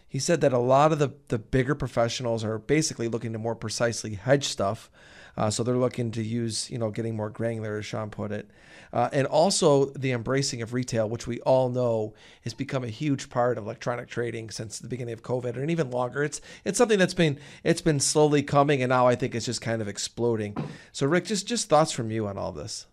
he 0.08 0.20
said 0.20 0.40
that 0.42 0.54
a 0.54 0.60
lot 0.60 0.94
of 0.94 1.00
the, 1.00 1.14
the 1.28 1.40
bigger 1.40 1.76
professionals 1.76 2.44
are 2.46 2.58
basically 2.58 3.10
looking 3.10 3.34
to 3.34 3.40
more 3.40 3.56
precisely 3.56 4.16
hedge 4.16 4.46
stuff. 4.46 4.90
Uh, 5.38 5.50
so 5.50 5.64
they're 5.64 5.78
looking 5.78 6.12
to 6.12 6.24
use, 6.24 6.70
you 6.70 6.78
know, 6.78 6.90
getting 6.90 7.16
more 7.16 7.30
granular, 7.30 7.78
as 7.78 7.86
Sean 7.86 8.10
put 8.10 8.32
it. 8.32 8.50
Uh, 8.94 9.10
and 9.14 9.26
also 9.28 9.86
the 9.92 10.12
embracing 10.12 10.62
of 10.62 10.74
retail, 10.74 11.08
which 11.08 11.26
we 11.26 11.40
all 11.42 11.70
know 11.70 12.14
has 12.44 12.54
become 12.54 12.84
a 12.84 12.90
huge 12.90 13.30
part 13.30 13.58
of 13.58 13.64
electronic 13.64 14.10
trading 14.10 14.50
since 14.50 14.80
the 14.80 14.88
beginning 14.88 15.14
of 15.14 15.24
COVID, 15.24 15.56
and 15.56 15.72
even 15.72 15.90
longer. 15.90 16.24
It's 16.24 16.42
it's 16.66 16.78
something 16.78 17.00
that's 17.00 17.14
been 17.14 17.40
it's 17.64 17.82
been 17.82 18.00
slowly 18.00 18.44
coming, 18.44 18.82
and 18.82 18.90
now 18.90 19.08
I 19.08 19.16
think 19.16 19.34
it's 19.34 19.46
just 19.46 19.62
kind 19.62 19.82
of 19.82 19.88
exploding. 19.88 20.58
So, 20.92 21.08
Rick, 21.08 21.26
just 21.26 21.48
just 21.48 21.70
thoughts 21.70 21.92
from 21.92 22.12
you 22.12 22.28
on 22.28 22.38
all 22.38 22.52
this. 22.52 22.88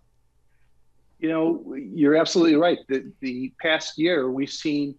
You 1.19 1.29
know, 1.31 1.75
you're 1.75 2.17
absolutely 2.17 2.57
right. 2.57 2.79
The 2.89 3.11
the 3.21 3.53
past 3.61 3.99
year 3.99 4.31
we've 4.31 4.51
seen 4.51 4.95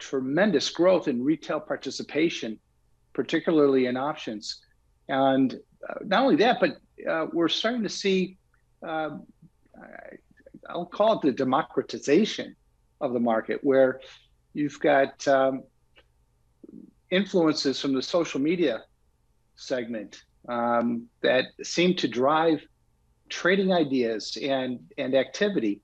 tremendous 0.00 0.68
growth 0.70 1.06
in 1.06 1.22
retail 1.22 1.60
participation, 1.60 2.58
particularly 3.12 3.86
in 3.86 3.96
options. 3.96 4.60
And 5.08 5.60
not 6.04 6.22
only 6.22 6.36
that, 6.36 6.58
but 6.60 6.78
uh, 7.08 7.26
we're 7.32 7.48
starting 7.48 7.82
to 7.82 7.88
see, 7.88 8.36
uh, 8.86 9.10
I'll 10.68 10.86
call 10.86 11.18
it 11.18 11.22
the 11.22 11.32
democratization 11.32 12.54
of 13.00 13.12
the 13.12 13.20
market, 13.20 13.60
where 13.62 14.00
you've 14.54 14.78
got 14.80 15.26
um, 15.26 15.64
influences 17.10 17.80
from 17.80 17.94
the 17.94 18.02
social 18.02 18.40
media 18.40 18.82
segment 19.56 20.22
um, 20.48 21.08
that 21.22 21.46
seem 21.62 21.94
to 21.96 22.08
drive 22.08 22.60
trading 23.28 23.72
ideas 23.72 24.36
and, 24.42 24.80
and 24.98 25.14
activity, 25.14 25.80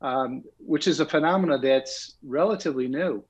um, 0.00 0.42
which 0.58 0.86
is 0.86 1.00
a 1.00 1.06
phenomena 1.06 1.58
that's 1.58 2.16
relatively 2.22 2.88
new. 2.88 3.24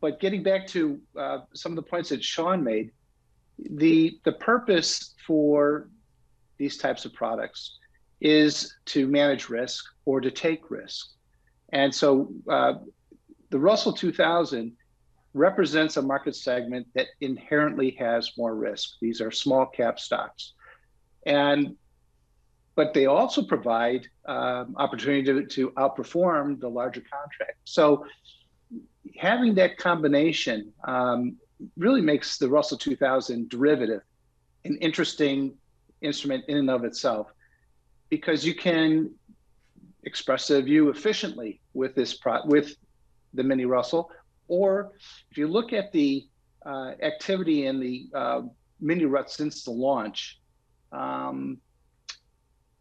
But 0.00 0.20
getting 0.20 0.42
back 0.42 0.66
to 0.68 1.00
uh, 1.18 1.38
some 1.54 1.72
of 1.72 1.76
the 1.76 1.82
points 1.82 2.10
that 2.10 2.22
Sean 2.22 2.62
made, 2.62 2.92
the 3.58 4.18
the 4.24 4.32
purpose 4.32 5.14
for 5.26 5.88
these 6.58 6.76
types 6.76 7.04
of 7.04 7.12
products 7.12 7.78
is 8.20 8.74
to 8.86 9.06
manage 9.06 9.48
risk 9.48 9.84
or 10.04 10.20
to 10.20 10.30
take 10.30 10.70
risk, 10.70 11.10
and 11.72 11.94
so 11.94 12.32
uh, 12.48 12.74
the 13.50 13.58
Russell 13.58 13.92
2000 13.92 14.72
represents 15.34 15.96
a 15.96 16.02
market 16.02 16.34
segment 16.34 16.86
that 16.94 17.06
inherently 17.20 17.90
has 17.92 18.32
more 18.36 18.54
risk. 18.54 18.96
These 19.00 19.20
are 19.20 19.30
small 19.30 19.66
cap 19.66 20.00
stocks, 20.00 20.54
and 21.26 21.76
but 22.78 22.94
they 22.94 23.06
also 23.06 23.42
provide 23.42 24.06
um, 24.26 24.76
opportunity 24.78 25.24
to, 25.24 25.44
to 25.46 25.70
outperform 25.70 26.60
the 26.60 26.68
larger 26.68 27.00
contract. 27.00 27.58
So 27.64 28.06
having 29.16 29.54
that 29.56 29.78
combination 29.78 30.72
um, 30.86 31.38
really 31.76 32.00
makes 32.00 32.38
the 32.38 32.48
Russell 32.48 32.78
2000 32.78 33.48
derivative 33.48 34.02
an 34.64 34.76
interesting 34.78 35.54
instrument 36.00 36.44
in 36.48 36.58
and 36.58 36.70
of 36.70 36.84
itself 36.84 37.28
because 38.10 38.44
you 38.44 38.54
can 38.54 39.10
express 40.04 40.50
a 40.50 40.62
view 40.62 40.88
efficiently 40.90 41.60
with 41.74 41.94
this 41.94 42.14
pro- 42.14 42.44
with 42.46 42.74
the 43.34 43.42
mini 43.42 43.64
Russell, 43.64 44.10
or 44.48 44.92
if 45.30 45.36
you 45.36 45.46
look 45.46 45.72
at 45.72 45.92
the 45.92 46.26
uh, 46.64 46.92
activity 47.02 47.66
in 47.66 47.78
the 47.80 48.08
uh, 48.14 48.42
mini 48.80 49.04
Rut 49.04 49.30
since 49.30 49.64
the 49.64 49.70
launch, 49.70 50.40
um, 50.92 51.58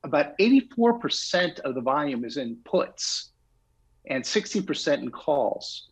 about 0.03 0.37
84% 0.37 1.59
of 1.59 1.75
the 1.75 1.81
volume 1.81 2.23
is 2.23 2.37
in 2.37 2.57
puts 2.63 3.31
and 4.09 4.23
60% 4.23 4.99
in 4.99 5.11
calls. 5.11 5.89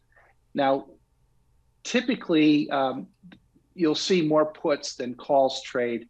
Now, 0.54 0.86
typically, 1.86 2.70
um, 2.72 3.08
you'll 3.76 3.96
see 3.96 4.22
more 4.22 4.46
puts 4.46 4.96
than 4.96 5.16
calls 5.16 5.62
trade 5.62 6.10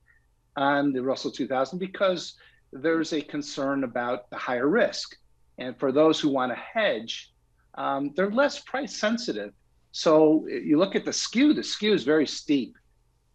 on 0.55 0.93
the 0.93 1.03
Russell 1.03 1.29
2000 1.29 1.77
because 1.77 2.35
there's 2.71 3.13
a 3.13 3.21
concern 3.21 3.83
about 3.83 4.29
the 4.31 4.37
higher 4.37 4.67
risk. 4.67 5.17
And 5.59 5.77
for 5.77 5.91
those 5.91 6.19
who 6.19 6.29
want 6.29 6.51
to 6.51 6.55
hedge, 6.55 7.31
um, 7.75 8.11
they're 8.15 8.31
less 8.31 8.59
price 8.59 8.95
sensitive. 8.97 9.53
So 9.91 10.47
you 10.47 10.77
look 10.77 10.95
at 10.95 11.05
the 11.05 11.13
skew, 11.13 11.53
the 11.53 11.63
skew 11.63 11.93
is 11.93 12.03
very 12.03 12.25
steep 12.25 12.77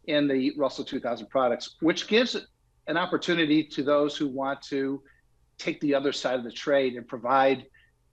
in 0.06 0.26
the 0.26 0.52
Russell 0.56 0.84
2000 0.84 1.28
products, 1.28 1.76
which 1.80 2.08
gives 2.08 2.36
an 2.86 2.96
opportunity 2.96 3.62
to 3.64 3.82
those 3.82 4.16
who 4.16 4.26
want 4.26 4.60
to 4.62 5.02
take 5.58 5.80
the 5.80 5.94
other 5.94 6.12
side 6.12 6.38
of 6.38 6.44
the 6.44 6.50
trade 6.50 6.96
and 6.96 7.06
provide, 7.06 7.66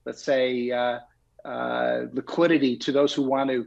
let's 0.05 0.23
say, 0.23 0.69
uh, 0.71 0.99
uh, 1.45 2.05
liquidity 2.11 2.75
to 2.77 2.91
those 2.91 3.13
who 3.13 3.23
want 3.23 3.49
to 3.49 3.65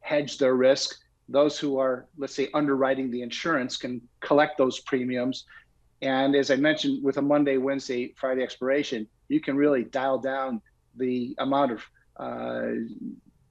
hedge 0.00 0.38
their 0.38 0.54
risk. 0.54 0.96
Those 1.28 1.58
who 1.58 1.78
are, 1.78 2.06
let's 2.18 2.34
say, 2.34 2.48
underwriting 2.54 3.10
the 3.10 3.22
insurance 3.22 3.76
can 3.76 4.00
collect 4.20 4.58
those 4.58 4.80
premiums. 4.80 5.44
And 6.02 6.34
as 6.34 6.50
I 6.50 6.56
mentioned, 6.56 7.04
with 7.04 7.18
a 7.18 7.22
Monday, 7.22 7.56
Wednesday, 7.56 8.14
Friday 8.18 8.42
expiration, 8.42 9.06
you 9.28 9.40
can 9.40 9.56
really 9.56 9.84
dial 9.84 10.18
down 10.18 10.60
the 10.96 11.34
amount 11.38 11.72
of 11.72 11.82
uh, 12.16 12.66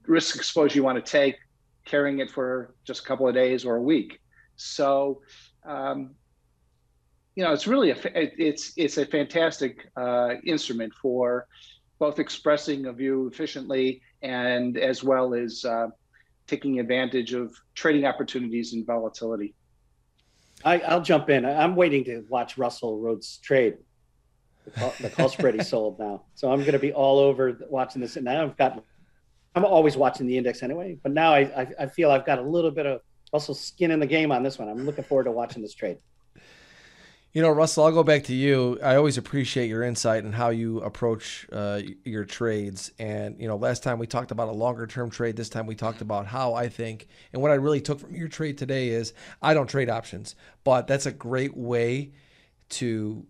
risk 0.06 0.36
exposure 0.36 0.76
you 0.76 0.82
want 0.82 1.04
to 1.04 1.10
take, 1.10 1.36
carrying 1.84 2.18
it 2.18 2.30
for 2.30 2.74
just 2.84 3.00
a 3.00 3.04
couple 3.04 3.26
of 3.26 3.34
days 3.34 3.64
or 3.64 3.76
a 3.76 3.82
week. 3.82 4.20
So, 4.56 5.22
um, 5.64 6.14
you 7.34 7.44
know, 7.44 7.52
it's 7.52 7.66
really 7.66 7.90
a 7.90 7.96
it's 8.04 8.72
it's 8.76 8.98
a 8.98 9.06
fantastic 9.06 9.88
uh, 9.96 10.34
instrument 10.44 10.92
for 11.00 11.46
both 11.98 12.18
expressing 12.18 12.86
a 12.86 12.92
view 12.92 13.28
efficiently 13.28 14.02
and 14.22 14.76
as 14.76 15.04
well 15.04 15.34
as 15.34 15.64
uh, 15.64 15.88
taking 16.50 16.80
advantage 16.80 17.32
of 17.32 17.54
trading 17.74 18.04
opportunities 18.04 18.72
and 18.72 18.84
volatility. 18.84 19.54
I, 20.64 20.78
will 20.94 21.00
jump 21.00 21.30
in. 21.30 21.46
I'm 21.46 21.76
waiting 21.76 22.04
to 22.04 22.24
watch 22.28 22.58
Russell 22.58 23.00
Rhoads 23.00 23.40
trade. 23.40 23.78
The 24.64 24.70
call, 24.72 24.94
the 25.00 25.10
call 25.10 25.28
spread 25.28 25.54
he 25.58 25.62
sold 25.62 25.98
now, 25.98 26.24
so 26.34 26.52
I'm 26.52 26.60
going 26.60 26.72
to 26.72 26.78
be 26.78 26.92
all 26.92 27.18
over 27.18 27.56
watching 27.70 28.02
this. 28.02 28.16
And 28.16 28.24
now 28.26 28.42
I've 28.42 28.56
got, 28.58 28.84
I'm 29.54 29.64
always 29.64 29.96
watching 29.96 30.26
the 30.26 30.36
index 30.36 30.62
anyway, 30.62 30.98
but 31.02 31.12
now 31.12 31.32
I, 31.32 31.40
I, 31.40 31.66
I 31.80 31.86
feel 31.86 32.10
I've 32.10 32.26
got 32.26 32.38
a 32.38 32.42
little 32.42 32.70
bit 32.70 32.84
of 32.84 33.00
Russell 33.32 33.54
skin 33.54 33.90
in 33.90 34.00
the 34.00 34.06
game 34.06 34.32
on 34.32 34.42
this 34.42 34.58
one. 34.58 34.68
I'm 34.68 34.84
looking 34.84 35.04
forward 35.04 35.24
to 35.24 35.30
watching 35.30 35.62
this 35.62 35.72
trade. 35.72 35.98
You 37.32 37.42
know, 37.42 37.50
Russell, 37.50 37.84
I'll 37.84 37.92
go 37.92 38.02
back 38.02 38.24
to 38.24 38.34
you. 38.34 38.76
I 38.82 38.96
always 38.96 39.16
appreciate 39.16 39.68
your 39.68 39.84
insight 39.84 40.24
and 40.24 40.34
how 40.34 40.48
you 40.48 40.80
approach 40.80 41.46
uh, 41.52 41.80
your 42.04 42.24
trades. 42.24 42.90
And, 42.98 43.40
you 43.40 43.46
know, 43.46 43.54
last 43.54 43.84
time 43.84 44.00
we 44.00 44.08
talked 44.08 44.32
about 44.32 44.48
a 44.48 44.52
longer 44.52 44.84
term 44.88 45.10
trade. 45.10 45.36
This 45.36 45.48
time 45.48 45.66
we 45.66 45.76
talked 45.76 46.00
about 46.00 46.26
how 46.26 46.54
I 46.54 46.68
think, 46.68 47.06
and 47.32 47.40
what 47.40 47.52
I 47.52 47.54
really 47.54 47.80
took 47.80 48.00
from 48.00 48.16
your 48.16 48.26
trade 48.26 48.58
today 48.58 48.88
is 48.88 49.14
I 49.40 49.54
don't 49.54 49.68
trade 49.68 49.88
options, 49.88 50.34
but 50.64 50.88
that's 50.88 51.06
a 51.06 51.12
great 51.12 51.56
way 51.56 52.10
to 52.70 53.24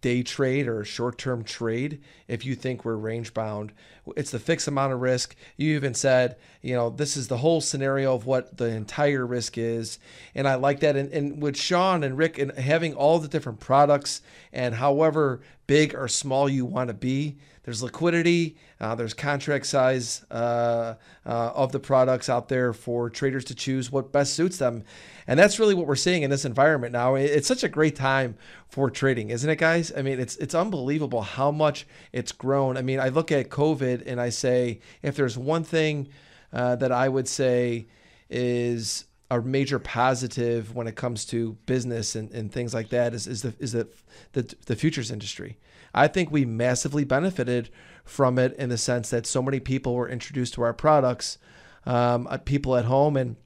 day 0.00 0.22
trade 0.22 0.68
or 0.68 0.80
a 0.80 0.84
short 0.84 1.18
term 1.18 1.42
trade 1.42 2.00
if 2.28 2.44
you 2.44 2.54
think 2.54 2.84
we're 2.84 2.94
range 2.96 3.34
bound. 3.34 3.72
It's 4.16 4.30
the 4.30 4.38
fixed 4.38 4.68
amount 4.68 4.92
of 4.92 5.00
risk. 5.00 5.34
You 5.56 5.74
even 5.76 5.94
said, 5.94 6.36
you 6.62 6.74
know, 6.74 6.90
this 6.90 7.16
is 7.16 7.28
the 7.28 7.38
whole 7.38 7.60
scenario 7.60 8.14
of 8.14 8.26
what 8.26 8.56
the 8.56 8.66
entire 8.66 9.26
risk 9.26 9.58
is. 9.58 9.98
And 10.34 10.48
I 10.48 10.54
like 10.54 10.80
that. 10.80 10.96
And, 10.96 11.12
and 11.12 11.42
with 11.42 11.56
Sean 11.56 12.04
and 12.04 12.16
Rick 12.16 12.38
and 12.38 12.52
having 12.52 12.94
all 12.94 13.18
the 13.18 13.28
different 13.28 13.60
products 13.60 14.22
and 14.52 14.74
however 14.74 15.40
big 15.66 15.94
or 15.94 16.08
small 16.08 16.48
you 16.48 16.64
want 16.64 16.88
to 16.88 16.94
be, 16.94 17.36
there's 17.68 17.82
liquidity, 17.82 18.56
uh, 18.80 18.94
there's 18.94 19.12
contract 19.12 19.66
size 19.66 20.24
uh, 20.30 20.94
uh, 21.26 21.52
of 21.54 21.70
the 21.70 21.78
products 21.78 22.30
out 22.30 22.48
there 22.48 22.72
for 22.72 23.10
traders 23.10 23.44
to 23.44 23.54
choose 23.54 23.92
what 23.92 24.10
best 24.10 24.32
suits 24.32 24.56
them. 24.56 24.84
And 25.28 25.38
that's 25.38 25.58
really 25.58 25.74
what 25.74 25.86
we're 25.86 25.94
seeing 25.94 26.22
in 26.22 26.30
this 26.30 26.46
environment 26.46 26.94
now. 26.94 27.14
It's 27.14 27.46
such 27.46 27.62
a 27.62 27.68
great 27.68 27.94
time 27.94 28.36
for 28.66 28.90
trading, 28.90 29.28
isn't 29.28 29.48
it, 29.48 29.56
guys? 29.56 29.92
I 29.94 30.00
mean, 30.00 30.18
it's 30.18 30.36
it's 30.36 30.54
unbelievable 30.54 31.20
how 31.20 31.50
much 31.50 31.86
it's 32.12 32.32
grown. 32.32 32.78
I 32.78 32.82
mean, 32.82 32.98
I 32.98 33.10
look 33.10 33.30
at 33.30 33.50
COVID 33.50 34.04
and 34.06 34.18
I 34.20 34.30
say, 34.30 34.80
if 35.02 35.16
there's 35.16 35.36
one 35.36 35.64
thing 35.64 36.08
uh, 36.50 36.76
that 36.76 36.90
I 36.90 37.10
would 37.10 37.28
say 37.28 37.88
is 38.30 39.04
a 39.30 39.42
major 39.42 39.78
positive 39.78 40.74
when 40.74 40.86
it 40.86 40.96
comes 40.96 41.26
to 41.26 41.58
business 41.66 42.16
and, 42.16 42.30
and 42.32 42.50
things 42.50 42.72
like 42.72 42.88
that 42.88 43.12
is, 43.12 43.26
is 43.26 43.42
the 43.42 43.52
is 43.58 43.72
the, 43.72 43.86
the 44.32 44.54
the 44.64 44.76
futures 44.76 45.10
industry. 45.10 45.58
I 45.94 46.08
think 46.08 46.30
we 46.30 46.46
massively 46.46 47.04
benefited 47.04 47.68
from 48.02 48.38
it 48.38 48.54
in 48.54 48.70
the 48.70 48.78
sense 48.78 49.10
that 49.10 49.26
so 49.26 49.42
many 49.42 49.60
people 49.60 49.94
were 49.94 50.08
introduced 50.08 50.54
to 50.54 50.62
our 50.62 50.72
products, 50.72 51.36
um, 51.84 52.26
uh, 52.30 52.38
people 52.38 52.76
at 52.76 52.86
home, 52.86 53.18
and 53.18 53.36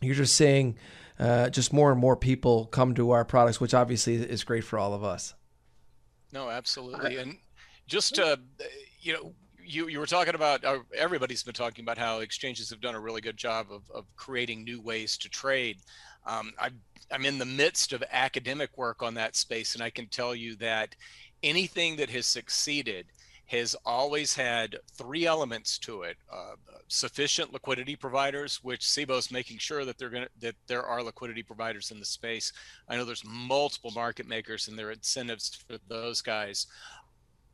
you're 0.00 0.14
just 0.14 0.34
seeing 0.34 0.76
uh, 1.18 1.50
just 1.50 1.72
more 1.72 1.90
and 1.90 2.00
more 2.00 2.16
people 2.16 2.66
come 2.66 2.94
to 2.94 3.10
our 3.10 3.24
products, 3.24 3.60
which 3.60 3.74
obviously 3.74 4.14
is 4.14 4.44
great 4.44 4.64
for 4.64 4.78
all 4.78 4.94
of 4.94 5.04
us. 5.04 5.34
No, 6.32 6.48
absolutely, 6.50 7.16
and 7.16 7.38
just 7.86 8.14
to 8.16 8.38
you 9.00 9.12
know. 9.14 9.34
You, 9.70 9.88
you 9.88 9.98
were 9.98 10.06
talking 10.06 10.34
about 10.34 10.64
uh, 10.64 10.78
everybody's 10.96 11.42
been 11.42 11.52
talking 11.52 11.84
about 11.84 11.98
how 11.98 12.20
exchanges 12.20 12.70
have 12.70 12.80
done 12.80 12.94
a 12.94 13.00
really 13.00 13.20
good 13.20 13.36
job 13.36 13.66
of, 13.70 13.82
of 13.94 14.06
creating 14.16 14.64
new 14.64 14.80
ways 14.80 15.18
to 15.18 15.28
trade. 15.28 15.76
Um, 16.26 16.54
I, 16.58 16.70
I'm 17.10 17.26
in 17.26 17.36
the 17.36 17.44
midst 17.44 17.92
of 17.92 18.02
academic 18.10 18.78
work 18.78 19.02
on 19.02 19.12
that 19.14 19.36
space, 19.36 19.74
and 19.74 19.84
I 19.84 19.90
can 19.90 20.06
tell 20.06 20.34
you 20.34 20.56
that 20.56 20.94
anything 21.42 21.96
that 21.96 22.08
has 22.08 22.24
succeeded 22.24 23.08
has 23.48 23.76
always 23.84 24.34
had 24.34 24.76
three 24.94 25.26
elements 25.26 25.78
to 25.78 26.02
it: 26.02 26.16
uh, 26.32 26.54
sufficient 26.88 27.52
liquidity 27.52 27.96
providers, 27.96 28.60
which 28.62 28.82
Cboe's 28.82 29.30
making 29.30 29.58
sure 29.58 29.84
that 29.84 29.98
they're 29.98 30.10
going 30.10 30.26
that 30.40 30.56
there 30.66 30.84
are 30.84 31.02
liquidity 31.02 31.42
providers 31.42 31.90
in 31.90 31.98
the 31.98 32.04
space. 32.04 32.52
I 32.88 32.96
know 32.96 33.04
there's 33.04 33.24
multiple 33.24 33.90
market 33.90 34.26
makers, 34.26 34.68
and 34.68 34.78
there 34.78 34.88
are 34.88 34.92
incentives 34.92 35.54
for 35.66 35.78
those 35.88 36.22
guys 36.22 36.66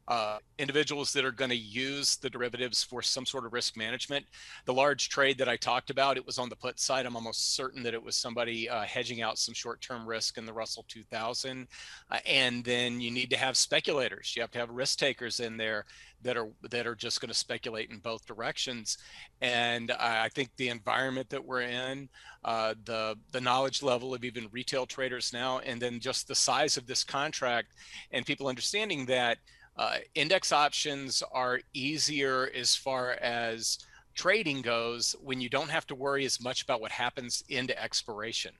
uh, 0.08 0.38
individuals 0.58 1.12
that 1.12 1.24
are 1.24 1.32
going 1.32 1.50
to 1.50 1.56
use 1.56 2.16
the 2.16 2.28
derivatives 2.28 2.82
for 2.82 3.00
some 3.00 3.24
sort 3.24 3.46
of 3.46 3.52
risk 3.52 3.76
management. 3.76 4.26
The 4.66 4.74
large 4.74 5.08
trade 5.08 5.38
that 5.38 5.48
I 5.48 5.56
talked 5.56 5.90
about, 5.90 6.16
it 6.16 6.26
was 6.26 6.38
on 6.38 6.48
the 6.48 6.56
put 6.56 6.78
side. 6.78 7.06
I'm 7.06 7.16
almost 7.16 7.54
certain 7.54 7.82
that 7.84 7.94
it 7.94 8.02
was 8.02 8.16
somebody 8.16 8.68
uh, 8.68 8.82
hedging 8.82 9.22
out 9.22 9.38
some 9.38 9.54
short-term 9.54 10.06
risk 10.06 10.36
in 10.36 10.44
the 10.44 10.52
Russell 10.52 10.84
2000. 10.88 11.66
Uh, 12.10 12.18
and 12.26 12.64
then 12.64 13.00
you 13.00 13.10
need 13.10 13.30
to 13.30 13.36
have 13.36 13.56
speculators. 13.56 14.34
You 14.36 14.42
have 14.42 14.50
to 14.52 14.58
have 14.58 14.70
risk 14.70 14.98
takers 14.98 15.40
in 15.40 15.56
there 15.56 15.86
that 16.24 16.36
are 16.36 16.48
that 16.70 16.86
are 16.86 16.94
just 16.94 17.20
going 17.20 17.28
to 17.28 17.34
speculate 17.34 17.90
in 17.90 17.98
both 17.98 18.26
directions. 18.26 18.98
And 19.40 19.92
I 19.92 20.28
think 20.30 20.50
the 20.56 20.70
environment 20.70 21.28
that 21.30 21.44
we're 21.44 21.62
in, 21.62 22.08
uh, 22.44 22.74
the 22.84 23.16
the 23.30 23.40
knowledge 23.40 23.82
level 23.82 24.14
of 24.14 24.24
even 24.24 24.48
retail 24.50 24.86
traders 24.86 25.32
now, 25.32 25.60
and 25.60 25.80
then 25.80 26.00
just 26.00 26.26
the 26.26 26.34
size 26.34 26.76
of 26.76 26.86
this 26.86 27.04
contract, 27.04 27.74
and 28.10 28.26
people 28.26 28.48
understanding 28.48 29.06
that 29.06 29.38
uh, 29.76 29.96
index 30.14 30.52
options 30.52 31.22
are 31.32 31.60
easier 31.72 32.50
as 32.54 32.76
far 32.76 33.12
as 33.12 33.78
trading 34.14 34.62
goes 34.62 35.16
when 35.22 35.40
you 35.40 35.48
don't 35.48 35.70
have 35.70 35.86
to 35.88 35.94
worry 35.94 36.24
as 36.24 36.40
much 36.40 36.62
about 36.62 36.80
what 36.80 36.92
happens 36.92 37.42
into 37.48 37.80
expiration. 37.82 38.52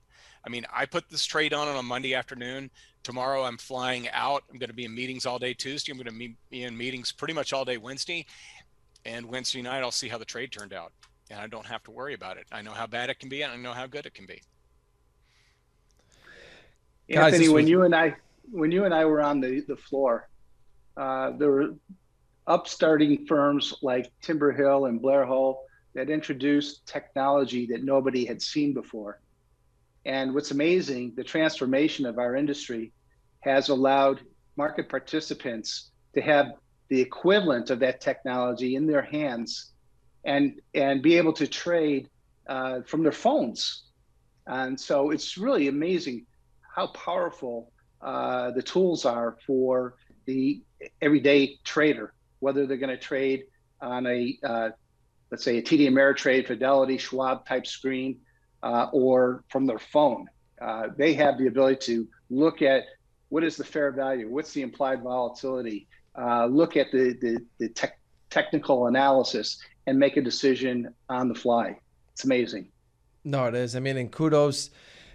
I 0.46 0.50
mean, 0.50 0.66
I 0.74 0.86
put 0.86 1.08
this 1.08 1.24
trade 1.24 1.54
on 1.54 1.68
on 1.68 1.76
a 1.76 1.82
Monday 1.82 2.14
afternoon. 2.14 2.70
Tomorrow 3.02 3.44
I'm 3.44 3.56
flying 3.56 4.08
out. 4.10 4.44
I'm 4.50 4.58
going 4.58 4.68
to 4.68 4.74
be 4.74 4.84
in 4.84 4.94
meetings 4.94 5.24
all 5.26 5.38
day 5.38 5.54
Tuesday. 5.54 5.92
I'm 5.92 5.98
going 5.98 6.06
to 6.06 6.34
be 6.50 6.62
in 6.62 6.76
meetings 6.76 7.12
pretty 7.12 7.34
much 7.34 7.52
all 7.52 7.64
day 7.64 7.76
Wednesday. 7.76 8.26
And 9.06 9.26
Wednesday 9.26 9.62
night, 9.62 9.82
I'll 9.82 9.90
see 9.90 10.08
how 10.08 10.18
the 10.18 10.24
trade 10.24 10.50
turned 10.50 10.72
out. 10.72 10.92
And 11.30 11.38
I 11.38 11.46
don't 11.46 11.66
have 11.66 11.82
to 11.84 11.90
worry 11.90 12.14
about 12.14 12.36
it. 12.36 12.46
I 12.52 12.62
know 12.62 12.72
how 12.72 12.86
bad 12.86 13.10
it 13.10 13.18
can 13.18 13.28
be 13.28 13.42
and 13.42 13.52
I 13.52 13.56
know 13.56 13.72
how 13.72 13.86
good 13.86 14.06
it 14.06 14.14
can 14.14 14.26
be. 14.26 14.42
Anthony, 17.08 17.44
Guys, 17.44 17.48
when 17.50 17.64
was... 17.64 17.70
you 17.70 17.82
and 17.82 17.94
I 17.94 18.16
when 18.50 18.70
you 18.70 18.84
and 18.84 18.92
I 18.92 19.04
were 19.04 19.22
on 19.22 19.40
the, 19.40 19.60
the 19.60 19.76
floor, 19.76 20.28
uh, 20.96 21.32
there 21.38 21.50
were 21.50 21.74
upstarting 22.46 23.26
firms 23.26 23.74
like 23.82 24.12
Timber-Hill 24.22 24.86
and 24.86 25.00
Blair 25.00 25.24
Hull 25.24 25.64
that 25.94 26.10
introduced 26.10 26.86
technology 26.86 27.66
that 27.66 27.84
nobody 27.84 28.24
had 28.24 28.42
seen 28.42 28.74
before. 28.74 29.20
And 30.04 30.34
what's 30.34 30.50
amazing, 30.50 31.14
the 31.16 31.24
transformation 31.24 32.04
of 32.04 32.18
our 32.18 32.36
industry 32.36 32.92
has 33.40 33.68
allowed 33.68 34.20
market 34.56 34.88
participants 34.88 35.90
to 36.14 36.20
have 36.20 36.52
the 36.88 37.00
equivalent 37.00 37.70
of 37.70 37.80
that 37.80 38.00
technology 38.00 38.76
in 38.76 38.86
their 38.86 39.02
hands 39.02 39.72
and 40.24 40.60
and 40.74 41.02
be 41.02 41.16
able 41.16 41.32
to 41.32 41.46
trade 41.46 42.08
uh, 42.48 42.80
from 42.86 43.02
their 43.02 43.12
phones. 43.12 43.84
And 44.46 44.78
so 44.78 45.10
it's 45.10 45.38
really 45.38 45.68
amazing 45.68 46.26
how 46.74 46.88
powerful 46.88 47.72
uh, 48.02 48.50
the 48.50 48.62
tools 48.62 49.04
are 49.04 49.36
for 49.46 49.94
the 50.26 50.62
everyday 51.00 51.58
trader, 51.64 52.12
whether 52.40 52.66
they're 52.66 52.76
going 52.76 52.96
to 52.96 53.02
trade 53.02 53.44
on 53.80 54.06
a, 54.06 54.38
uh, 54.42 54.70
let's 55.30 55.44
say, 55.44 55.58
a 55.58 55.62
TD 55.62 55.88
Ameritrade, 55.88 56.46
Fidelity, 56.46 56.98
Schwab 56.98 57.46
type 57.46 57.66
screen, 57.66 58.20
uh, 58.62 58.88
or 58.92 59.44
from 59.48 59.66
their 59.66 59.78
phone. 59.78 60.26
Uh, 60.60 60.88
they 60.96 61.14
have 61.14 61.38
the 61.38 61.46
ability 61.46 61.76
to 61.86 62.08
look 62.30 62.62
at 62.62 62.84
what 63.28 63.44
is 63.44 63.56
the 63.56 63.64
fair 63.64 63.90
value, 63.90 64.28
what's 64.28 64.52
the 64.52 64.62
implied 64.62 65.02
volatility, 65.02 65.86
uh, 66.16 66.46
look 66.46 66.76
at 66.76 66.86
the, 66.92 67.16
the, 67.20 67.38
the 67.58 67.68
te- 67.70 67.88
technical 68.30 68.86
analysis, 68.86 69.58
and 69.86 69.98
make 69.98 70.16
a 70.16 70.22
decision 70.22 70.94
on 71.08 71.28
the 71.28 71.34
fly. 71.34 71.76
It's 72.12 72.24
amazing. 72.24 72.68
No, 73.24 73.46
it 73.46 73.54
is. 73.54 73.74
I 73.74 73.80
mean, 73.80 73.96
and 73.96 74.10
kudos 74.10 74.70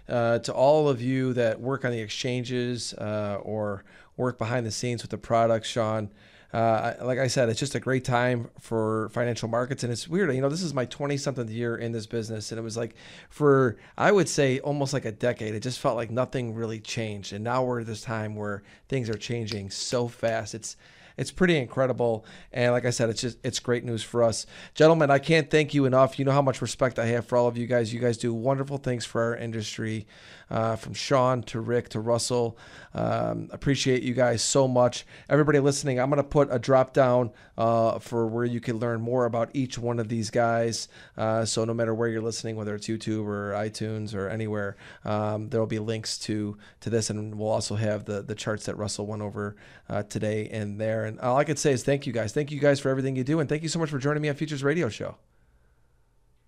uh, 0.08 0.38
to 0.40 0.52
all 0.52 0.88
of 0.88 1.00
you 1.00 1.32
that 1.34 1.60
work 1.60 1.84
on 1.84 1.92
the 1.92 2.00
exchanges 2.00 2.92
uh, 2.94 3.38
or 3.42 3.84
work 4.20 4.38
behind 4.38 4.64
the 4.64 4.70
scenes 4.70 5.02
with 5.02 5.10
the 5.10 5.18
products, 5.18 5.68
Sean. 5.68 6.10
Uh, 6.52 6.94
like 7.02 7.18
I 7.18 7.28
said, 7.28 7.48
it's 7.48 7.60
just 7.60 7.76
a 7.76 7.80
great 7.80 8.04
time 8.04 8.50
for 8.58 9.08
financial 9.10 9.48
markets, 9.48 9.84
and 9.84 9.92
it's 9.92 10.08
weird. 10.08 10.34
You 10.34 10.40
know, 10.40 10.48
this 10.48 10.62
is 10.62 10.74
my 10.74 10.84
twenty 10.84 11.16
something 11.16 11.46
year 11.48 11.76
in 11.76 11.92
this 11.92 12.06
business, 12.06 12.50
and 12.50 12.58
it 12.58 12.62
was 12.62 12.76
like 12.76 12.94
for 13.28 13.76
I 13.96 14.10
would 14.10 14.28
say 14.28 14.58
almost 14.58 14.92
like 14.92 15.04
a 15.04 15.12
decade. 15.12 15.54
It 15.54 15.60
just 15.60 15.78
felt 15.78 15.96
like 15.96 16.10
nothing 16.10 16.54
really 16.54 16.80
changed, 16.80 17.32
and 17.32 17.44
now 17.44 17.62
we're 17.62 17.80
at 17.80 17.86
this 17.86 18.02
time 18.02 18.34
where 18.34 18.62
things 18.88 19.08
are 19.08 19.14
changing 19.14 19.70
so 19.70 20.08
fast. 20.08 20.54
It's 20.54 20.76
it's 21.16 21.30
pretty 21.30 21.56
incredible. 21.56 22.24
And 22.52 22.72
like 22.72 22.84
I 22.84 22.90
said, 22.90 23.10
it's 23.10 23.20
just 23.20 23.38
it's 23.44 23.60
great 23.60 23.84
news 23.84 24.02
for 24.02 24.24
us, 24.24 24.46
gentlemen. 24.74 25.10
I 25.10 25.18
can't 25.18 25.50
thank 25.50 25.72
you 25.72 25.84
enough. 25.84 26.18
You 26.18 26.24
know 26.24 26.32
how 26.32 26.42
much 26.42 26.60
respect 26.62 26.98
I 26.98 27.06
have 27.06 27.26
for 27.26 27.36
all 27.36 27.46
of 27.46 27.56
you 27.56 27.66
guys. 27.66 27.94
You 27.94 28.00
guys 28.00 28.16
do 28.16 28.34
wonderful 28.34 28.78
things 28.78 29.04
for 29.04 29.22
our 29.22 29.36
industry, 29.36 30.06
uh, 30.50 30.76
from 30.76 30.94
Sean 30.94 31.42
to 31.44 31.60
Rick 31.60 31.90
to 31.90 32.00
Russell. 32.00 32.58
Um, 32.92 33.48
appreciate 33.52 34.02
you 34.02 34.14
guys 34.14 34.42
so 34.42 34.66
much. 34.66 35.06
Everybody 35.28 35.60
listening, 35.60 36.00
I'm 36.00 36.10
gonna 36.10 36.24
put 36.24 36.48
a 36.50 36.58
drop 36.58 36.92
down 36.92 37.30
uh, 37.56 37.98
for 37.98 38.26
where 38.26 38.44
you 38.44 38.60
can 38.60 38.78
learn 38.78 39.00
more 39.00 39.26
about 39.26 39.50
each 39.54 39.78
one 39.78 39.98
of 39.98 40.08
these 40.08 40.30
guys. 40.30 40.88
Uh, 41.16 41.44
so 41.44 41.64
no 41.64 41.74
matter 41.74 41.94
where 41.94 42.08
you're 42.08 42.22
listening, 42.22 42.56
whether 42.56 42.74
it's 42.74 42.88
YouTube 42.88 43.26
or 43.26 43.52
iTunes 43.52 44.14
or 44.14 44.28
anywhere, 44.28 44.76
um, 45.04 45.48
there 45.48 45.60
will 45.60 45.66
be 45.66 45.78
links 45.78 46.18
to 46.18 46.56
to 46.80 46.90
this, 46.90 47.10
and 47.10 47.38
we'll 47.38 47.48
also 47.48 47.76
have 47.76 48.04
the 48.04 48.22
the 48.22 48.34
charts 48.34 48.66
that 48.66 48.76
Russell 48.76 49.06
went 49.06 49.22
over 49.22 49.56
uh, 49.88 50.02
today 50.02 50.48
in 50.50 50.78
there. 50.78 51.04
And 51.04 51.20
all 51.20 51.36
I 51.36 51.44
could 51.44 51.58
say 51.58 51.72
is 51.72 51.82
thank 51.84 52.06
you 52.06 52.12
guys. 52.12 52.32
Thank 52.32 52.50
you 52.50 52.60
guys 52.60 52.80
for 52.80 52.88
everything 52.88 53.16
you 53.16 53.24
do. 53.24 53.40
And 53.40 53.48
thank 53.48 53.62
you 53.62 53.68
so 53.68 53.78
much 53.78 53.90
for 53.90 53.98
joining 53.98 54.22
me 54.22 54.28
on 54.28 54.34
Futures 54.34 54.64
Radio 54.64 54.88
Show. 54.88 55.16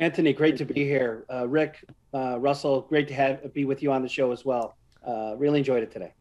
Anthony, 0.03 0.33
great 0.33 0.57
to 0.57 0.65
be 0.65 0.83
here. 0.83 1.25
Uh, 1.33 1.47
Rick, 1.47 1.85
uh, 2.13 2.37
Russell, 2.41 2.81
great 2.89 3.07
to 3.07 3.15
have 3.15 3.55
be 3.55 3.65
with 3.65 3.85
you 3.85 3.93
on 3.93 4.03
the 4.03 4.09
show 4.09 4.33
as 4.33 4.45
well. 4.45 4.77
Uh, 5.07 5.37
really 5.39 5.61
enjoyed 5.61 5.85
it 5.85 5.93
today. 5.93 6.13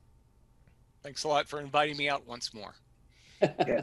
Thanks 1.02 1.24
a 1.24 1.28
lot 1.28 1.50
for 1.50 1.60
inviting 1.60 1.98
me 1.98 2.08
out 2.08 2.28
once 2.28 2.54
more. 2.54 2.76
yeah. 3.42 3.82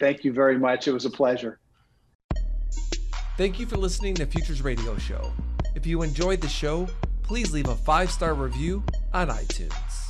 Thank 0.00 0.24
you 0.24 0.32
very 0.32 0.58
much. 0.58 0.88
It 0.88 0.92
was 0.92 1.04
a 1.04 1.10
pleasure. 1.10 1.60
Thank 3.36 3.60
you 3.60 3.66
for 3.66 3.76
listening 3.76 4.16
to 4.16 4.26
Futures 4.26 4.62
Radio 4.62 4.98
Show. 4.98 5.32
If 5.76 5.86
you 5.86 6.02
enjoyed 6.02 6.40
the 6.40 6.48
show, 6.48 6.88
please 7.22 7.52
leave 7.52 7.68
a 7.68 7.76
five 7.76 8.10
star 8.10 8.34
review 8.34 8.82
on 9.14 9.28
iTunes. 9.28 10.08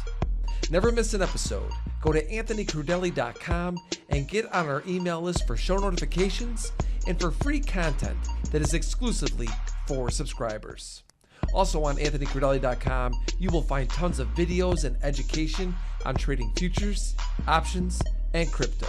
Never 0.70 0.92
miss 0.92 1.12
an 1.12 1.20
episode. 1.20 1.70
Go 2.00 2.12
to 2.12 2.26
anthonycrudele.com 2.26 3.76
and 4.08 4.26
get 4.26 4.50
on 4.54 4.66
our 4.66 4.82
email 4.88 5.20
list 5.20 5.46
for 5.46 5.58
show 5.58 5.76
notifications 5.76 6.72
and 7.06 7.18
for 7.20 7.30
free 7.30 7.60
content 7.60 8.16
that 8.50 8.62
is 8.62 8.74
exclusively 8.74 9.48
for 9.86 10.10
subscribers. 10.10 11.02
Also 11.52 11.82
on 11.84 11.96
anthonycrudele.com, 11.96 13.14
you 13.38 13.50
will 13.50 13.62
find 13.62 13.88
tons 13.90 14.20
of 14.20 14.28
videos 14.34 14.84
and 14.84 14.96
education 15.02 15.74
on 16.04 16.14
trading 16.14 16.52
futures, 16.56 17.14
options, 17.48 18.00
and 18.34 18.52
crypto. 18.52 18.86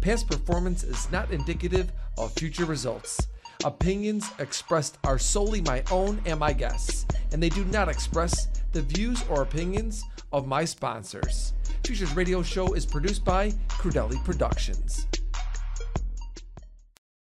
Past 0.00 0.28
performance 0.28 0.84
is 0.84 1.10
not 1.10 1.30
indicative 1.30 1.92
of 2.18 2.32
future 2.32 2.64
results. 2.64 3.28
Opinions 3.64 4.30
expressed 4.38 4.98
are 5.04 5.18
solely 5.18 5.62
my 5.62 5.82
own 5.90 6.20
and 6.26 6.38
my 6.38 6.52
guests, 6.52 7.06
and 7.32 7.42
they 7.42 7.48
do 7.48 7.64
not 7.66 7.88
express 7.88 8.48
the 8.72 8.82
views 8.82 9.24
or 9.30 9.42
opinions 9.42 10.04
of 10.32 10.46
my 10.46 10.64
sponsors. 10.64 11.54
Futures 11.84 12.14
Radio 12.14 12.42
Show 12.42 12.74
is 12.74 12.84
produced 12.84 13.24
by 13.24 13.50
Crudele 13.68 14.22
Productions. 14.24 15.06